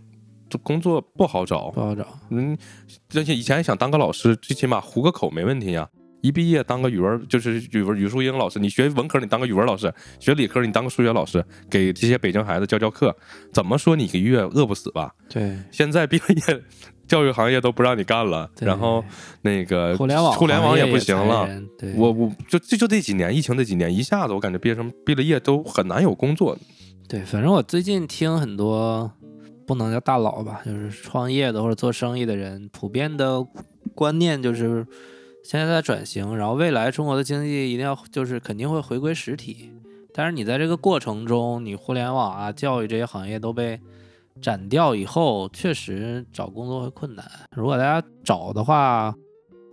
[0.50, 2.08] 这工作不好找不，好找。
[2.30, 2.58] 嗯，
[3.14, 5.88] 而且以前想当个老师，最起码糊个口没问题呀。
[6.22, 13.16] 一毕业当个语文就是语文语数英老师，你学文科你当个语文老师，学理科你当个数学老师，给这些北京孩子教教课，
[13.52, 15.16] 怎么说你一个月饿不死吧？
[15.28, 16.64] 对，现在毕了业，
[17.12, 19.04] 教育行业都不让你干了，然后
[19.42, 21.46] 那个互联网互联网也不行了。
[21.78, 26.58] 对，我我就就就这几年疫情这几年，一下子我感觉毕业生毕了业都很难有工作。
[27.10, 29.12] 对，反正我最近听很多，
[29.68, 33.46] 不能叫大佬吧，就是创业的或者做生意的人，普遍的
[33.94, 34.88] 观念就是
[35.44, 39.70] 现在在转型，然后未来中国的经济一定要就是肯定会回归实体，
[40.14, 43.78] 但是你在这个过程中，你互联网啊、教育这些行业都被
[44.40, 47.26] 斩掉以后，确实找工作会困难。
[47.56, 49.14] 如果大家找的话，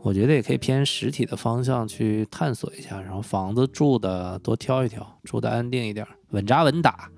[0.02, 7.10] 我觉得也可以偏实体的方向去探索一下，然后房子住的多挑一挑，住的安定一点，稳扎稳打。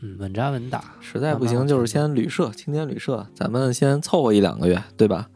[0.00, 0.94] 嗯，稳扎稳打。
[1.00, 5.28] 实在不行就是先旅社，青年旅社，咱们先凑合一两个月，对吧？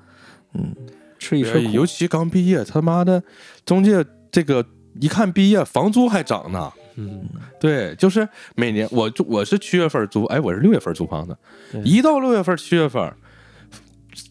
[0.54, 0.74] 嗯，
[1.18, 1.70] 吃一吃苦。
[1.72, 3.22] 尤其刚毕业，他妈的
[3.64, 4.64] 中介这个
[5.00, 6.72] 一看毕业房租还涨呢。
[7.00, 7.28] 嗯，
[7.60, 11.38] 对，就是每年我就我是七月份租，哎，我是六月份租房子，
[11.84, 13.14] 一到六月份七月份，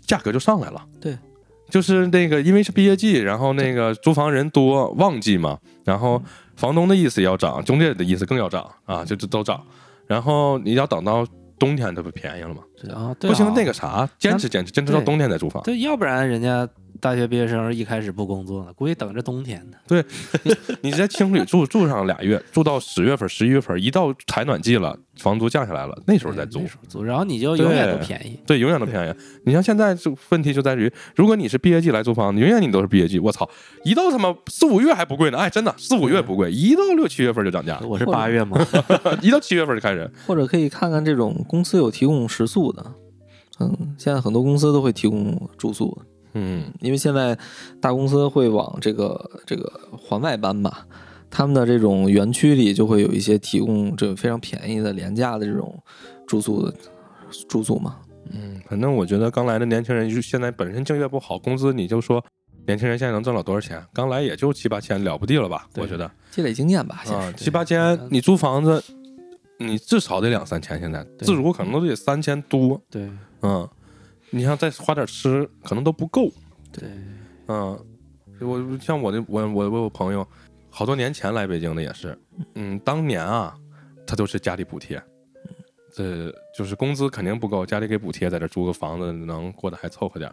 [0.05, 0.85] 价格就上来了。
[0.99, 1.17] 对，
[1.69, 6.21] 就是那个因为是毕业季，然后那个租房人多，旺季嘛，然后
[6.57, 9.63] 房东的意思要涨，中介的意思更要涨啊，就就都涨。
[10.05, 11.25] 然后你要等到
[11.57, 12.61] 冬天，它不便宜了吗？
[12.93, 15.63] 啊，对不行啊，那个啥，坚持坚持坚持到冬天再租房。
[15.63, 16.67] 对，要不然人家
[16.99, 19.77] 大学毕业生一开始不工作呢，估计等着冬天呢。
[19.87, 20.03] 对
[20.81, 28.39] 你在青旅住住上俩月，住到十月份、十一月份，一到采暖季了，房租降下来了，那时候再租租，然后你就永远都便宜。
[28.45, 29.13] 对，永远都便宜。
[29.45, 33.19] 你像现在就问题就在于，如果你是毕业季来租房，永远你都是毕业季。
[33.19, 33.49] 我操，
[33.83, 38.57] 一到他妈四五月还不贵呢，哎，真的四五月不贵，一到六七月份就涨价，我是八月嘛，
[39.21, 40.09] 一到七月份就开始。
[40.25, 42.85] 或者可以看看这种公司有提供食宿的，
[43.59, 47.37] 嗯，现在很多公司都会提供住宿的，嗯，因为现在
[47.81, 50.71] 大公司会往这个这个环外搬嘛，
[51.29, 55.77] 他们的这种园区里就会有一些提供这个非常便宜的廉价的这种
[56.27, 56.73] 住宿的
[57.49, 57.97] 住宿嘛，
[58.31, 62.23] 嗯，反正我觉得刚来的年轻人，就现在本身就业不好，工资你就说
[62.65, 63.83] 年轻人现在能挣了多少钱？
[63.93, 65.67] 刚来也就七八千，了不地了吧？
[65.75, 67.03] 我觉得积累经验吧，
[67.35, 68.83] 七八千，你租房子，
[69.57, 72.79] 你至少得两三千，现在自如可能都得三千多。
[72.89, 73.09] 对
[73.41, 73.67] 嗯，
[74.29, 76.29] 你像再花点吃，可能都不够。
[76.71, 76.89] 对，
[77.47, 77.79] 嗯，
[78.41, 80.27] 我像我的我我我有朋友，
[80.69, 82.17] 好多年前来北京的也是，
[82.55, 83.55] 嗯，当年啊，
[84.05, 85.01] 他都是家里补贴，
[85.93, 90.29] 这就是工资肯定不够，家里给补贴，在这租个房子能过得还凑合点，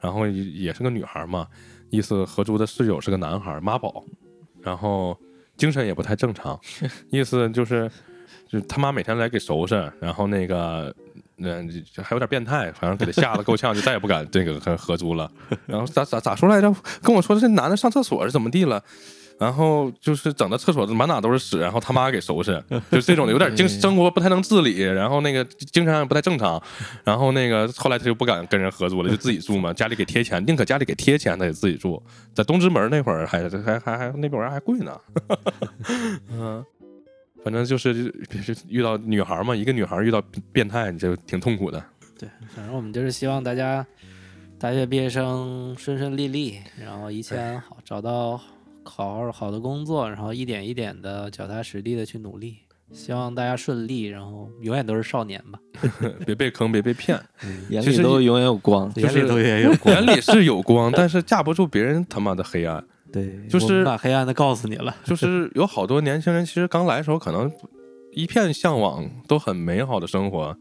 [0.00, 1.46] 然后也也是个女孩嘛，
[1.90, 4.04] 意思合租的室友是个男孩妈宝，
[4.60, 5.16] 然后
[5.56, 6.58] 精神也不太正常，
[7.08, 7.88] 意思就是
[8.48, 10.94] 就是他妈每天来给收拾，然后那个。
[11.38, 15.30] 嗯，这还有点变态，反正给他吓得够呛，就再也不敢这个和合租了。
[15.66, 16.74] 然后咋咋咋说来着？
[17.02, 18.82] 跟我说这男的上厕所是怎么地了？
[19.38, 22.60] 然后就是整的厕所满哪都是屎，然后他妈给收拾，
[22.90, 26.60] 就这种的，有点精 生活不太能自理，然后那个精神上也不太正常，
[27.04, 32.02] 然后那个后来他就不敢跟人合租了，就自己住嘛，家里给贴钱，宁可家里给贴钱，他也自己住。
[32.34, 35.00] 在东直门那会儿还还还还那边儿还贵呢，
[36.32, 36.64] 嗯，
[37.48, 38.12] 反正就是
[38.68, 40.22] 遇到女孩嘛，一个女孩遇到
[40.52, 41.82] 变态你就挺痛苦的。
[42.18, 43.86] 对，反正我们就是希望大家
[44.58, 48.36] 大学毕业生顺顺利利，然后一切安好，找到
[48.84, 52.58] 好好好的工作，然后一点一点的脚踏实地的去努力。
[52.92, 55.58] 希望大家顺利，然后永远都是少年吧，
[56.26, 57.18] 别被坑，别被骗。
[57.70, 58.92] 眼里都永远有光。
[58.96, 59.94] 眼里都也有光。
[59.94, 62.84] 眼里是有光，但是架不住别人他妈的黑暗。
[63.12, 64.94] 对，就是把黑暗的告诉你了。
[65.04, 67.50] 就是 有好多年轻人，其实刚来的时候可能
[68.12, 70.56] 一片向往，都很美好的生活。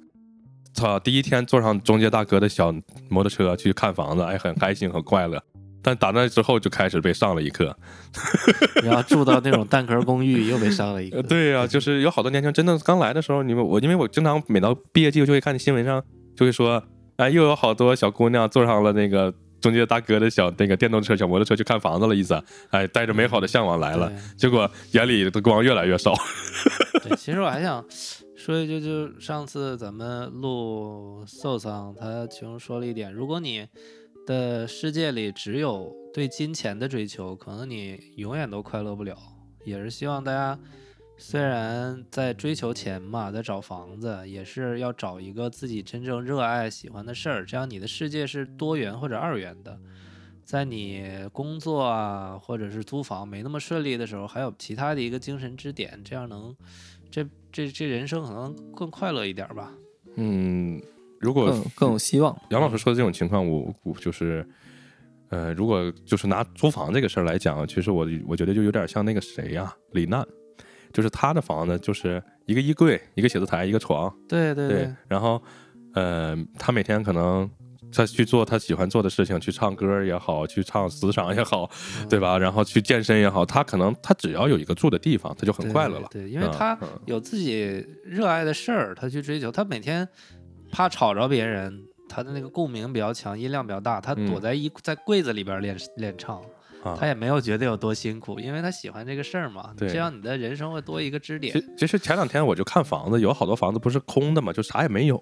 [0.74, 2.74] 操，第一天坐上中介大哥的小
[3.10, 5.42] 摩托车去看房子，哎，很开心，很快乐。
[5.82, 7.76] 但打那之后就开始被上了一课。
[8.84, 11.28] 然后住到那种蛋壳公寓，又被上了一呃，课。
[11.30, 16.04] 对呀、就是有好多年轻人真的刚来的时候，你们我因为我经常每到毕业季，就会看新闻上
[16.36, 16.84] 就会说，
[17.16, 26.14] 哎，又有好多小姑娘坐上了那个中介大哥的小那个电动车、小摩托车去看房子了，意思，哎，带着美好的向往来了，结果眼里的光越来越少。
[27.04, 27.84] 对， 其实我还想
[28.36, 33.68] 说一句，就上次咱们录寿桑，他其中说了一点，如果你
[34.26, 39.18] 的世界里只有对金钱的追求，可能你永远都快乐不了。
[39.66, 40.58] 也是希望大家。
[41.20, 49.78] 虽然在追求钱嘛，在找房子，也是要找一个自己真正热爱、喜欢的事儿，这样你的世界是多元或者二元的。
[50.46, 51.04] 在你
[51.34, 56.56] 工作啊，或者是租房没那么顺利的时候，还有其他的一个精神支点，这样能，
[57.12, 59.74] 这这这人生可能更快乐一点吧。
[60.16, 60.82] 嗯，
[61.20, 62.34] 如果更更有希望。
[62.52, 64.48] 杨老师说的这种情况，我我就是，
[65.30, 70.26] 呃，如果就是拿租房这个事儿来讲，其实我我觉得就有点像那个谁呀，李娜。
[70.98, 74.12] 就是他的房子，就是一个衣柜、一个写字台、一个床。
[74.28, 74.92] 对对对。
[75.08, 75.40] 然后，
[75.94, 77.48] 呃，他每天可能
[77.92, 81.70] 他去做他喜欢做的事情，去唱歌也好，去唱思想也好，
[82.10, 82.36] 对吧？
[82.40, 86.08] 然后去健身也好，他可能他只要有一个住的地方，他就很快乐了。
[86.10, 86.76] 对，因为他
[87.06, 89.52] 有自己热爱的事儿，他去追求。
[89.52, 90.10] 他每天
[90.72, 91.80] 怕吵着别人，
[92.10, 96.42] 他的那个共鸣比较强，音量比较大，他躲在衣在柜子里边练练唱。
[96.98, 99.74] 他也没有觉得有多辛苦，因为他喜欢这个事儿嘛。
[99.78, 101.54] 对，这样你的人生会多一个支点。
[101.78, 105.22] 其实前两天我就看房子，有好多房子不是空的嘛，就啥也没有。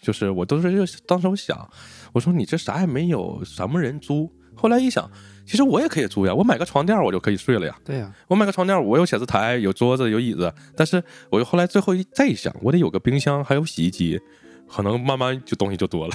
[0.00, 1.68] 就是我都是就当时我想，
[2.12, 4.30] 我说你这啥也没有，什么人租？
[4.54, 5.10] 后来一想，
[5.46, 7.76] 其实我也可以租呀，我买个床垫我就可以睡了呀。
[7.84, 10.52] 对呀，我买个床垫，我有写字台，有桌子，有椅子。
[10.76, 14.20] 但是我又后来最后一再一想，我得有个冰箱，还有洗衣机。
[14.68, 16.12] 可能慢慢就东西就多了，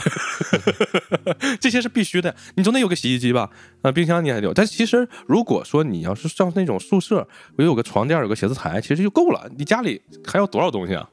[1.62, 2.36] 这些是必须的。
[2.56, 3.50] 你总得有个洗衣机吧？
[3.82, 4.54] 啊，冰箱你还有。
[4.54, 7.26] 但其实如果说你要是上那种宿舍，
[7.58, 9.50] 我有个床垫，有个写字台，其实就够了。
[9.58, 11.10] 你家里还要多少东西啊？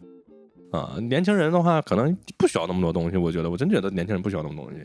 [0.72, 3.16] 啊，年轻人的话可能不需要那么多东西。
[3.16, 4.84] 我觉得，我真觉得年轻人不需要那么多东西。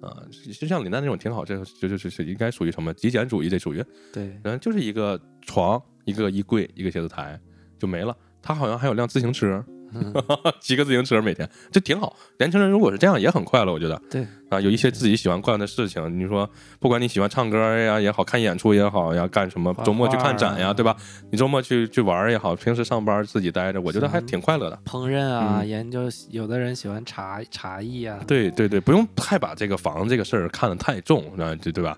[0.00, 0.16] 啊，
[0.58, 3.48] 就像李诞那种挺好，这这这是应该属于什么极简主义？
[3.48, 7.38] 这属于对，嗯，就是一个床，一个衣柜，一个写字台
[7.78, 8.16] 就没了。
[8.42, 9.64] 他好像还有辆自行车。
[10.60, 12.16] 骑个自行车每天就挺好。
[12.38, 14.00] 年轻人如果是这样也很快乐，我觉得。
[14.10, 16.18] 对啊，有一些自己喜欢干的事情。
[16.18, 16.48] 你说，
[16.78, 20.94] 不管你喜欢唱歌呀也好看演出也好呀，干什么周末去看展呀，对吧？
[21.30, 24.78] 你周末去去玩也好，平时上班自己待着，我觉得还挺快乐的。
[24.84, 28.18] 烹饪啊，研究，有的人喜欢茶茶艺啊。
[28.26, 31.96] 对对对，不用太把这个房这个事儿看得太重，啊，对对吧？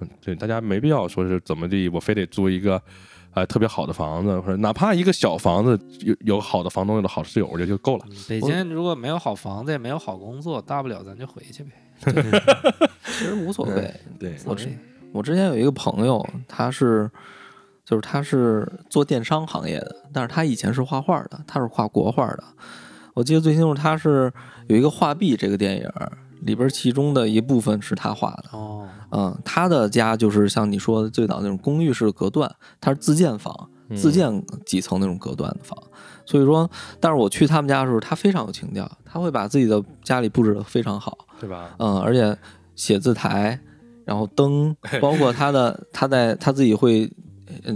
[0.00, 2.80] 嗯，对，大家没必要说是怎么地，我非得租一个。
[3.32, 8.04] 哎，特别好的房子，或者哪怕一个小房子，有有好的房东，有的好室友，我觉得就够了。
[8.28, 11.70] 北京如果没有好房子，也没有好工作，大不了咱就回去呗。
[13.04, 13.94] 其实无所谓。
[14.18, 14.68] 对，我之
[15.12, 17.08] 我之前有一个朋友，他是
[17.84, 22.42] 就是他是做电商行业的，但是他以前是画画的，他是画国画的。
[23.14, 24.32] 我记得最清楚，他是
[24.66, 25.88] 有一个画壁这个电影。
[26.42, 28.44] 里边其中的一部分是他画的。
[28.52, 32.50] 哦，嗯，他的家就是像你说的最早那种公寓式隔断，
[32.80, 35.76] 他是自建房，自建几层那种隔断的房，
[36.24, 41.74] 所以说，但是我去他们家的时候，他非常有情调，他会把自己的家里布置的非常好，对吧？
[41.78, 42.36] 嗯，而且
[42.74, 43.58] 写字台，
[44.04, 47.10] 然后灯， 包括他的他在他自己会
[47.64, 47.74] 呃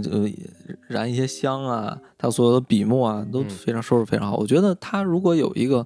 [0.87, 5.85] 燃一些香啊，他所有的笔墨啊都非常收拾非常好，我觉得他如果有一个。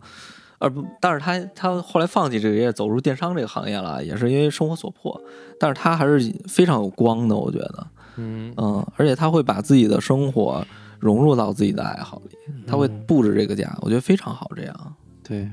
[0.60, 5.20] 而不，但是他他后来放弃这个业，走入电商这个行业了，也是因为生活所迫。
[5.60, 7.88] 但是他还是非常有光的，我觉得，
[8.18, 10.66] 嗯嗯，而且他会把自己的生活
[11.00, 12.38] 融入到自己的爱好里，
[12.68, 14.52] 他会布置这个家，我觉得非常好。
[14.56, 15.50] 这样，对，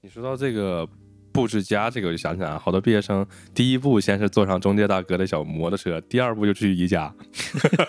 [0.00, 0.88] 你说到这个。
[1.38, 3.24] 布置家这个我就想起来，好多毕业生
[3.54, 7.14] 第一步先是坐上中介大哥的小摩托车，第二步就去宜家，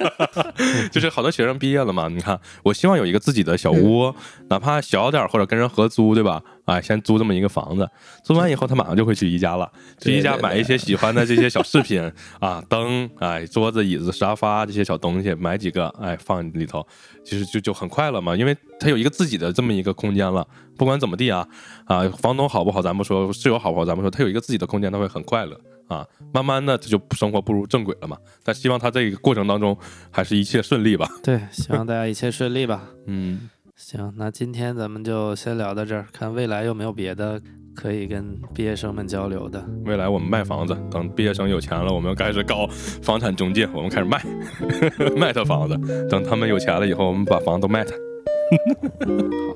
[0.94, 2.08] 就是好多学生毕业了嘛。
[2.10, 4.16] 你看，我希望有一个自己的小窝，
[4.50, 6.44] 哪怕小点或者跟人合租，对吧？
[6.70, 7.90] 哎，先租这么一个房子，
[8.24, 9.70] 租完以后他马上就会去宜家了，
[10.00, 12.00] 去宜家买一些喜欢的这些小饰品
[12.40, 16.86] 啊，灯，哎，桌子、椅子、沙发这些小东西，买几个，哎，放里头，
[17.26, 20.46] 其实就就很快乐嘛，因为他有一个自己的这么一个空间了。
[20.78, 21.46] 不管怎么地啊，
[21.86, 25.60] 啊，房东好不好咱不说，室友好不好咱不说，他有一个自己的空间，他会很快乐
[25.90, 26.06] 啊。
[26.34, 28.16] 慢慢的他就生活步入正轨了嘛。
[28.44, 29.78] 但希望他这个过程当中
[30.10, 31.10] 还是一切顺利吧。
[31.22, 32.84] 对，希望大家一切顺利吧。
[33.08, 33.50] 嗯。
[33.82, 36.06] 行，那今天咱们就先聊到这儿。
[36.12, 37.42] 看未来有没有别的
[37.74, 39.66] 可以跟毕业生们交流的？
[39.86, 42.68] 未来我们卖房子，等毕业生有钱了，我们开始搞
[43.02, 44.22] 房产中介，我们开始卖
[45.16, 45.80] 卖他房子。
[46.10, 47.96] 等他们有钱了以后，我们把房子都卖他。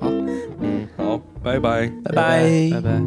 [0.00, 0.08] 好，
[0.60, 3.02] 嗯，好，拜拜，拜拜，拜拜。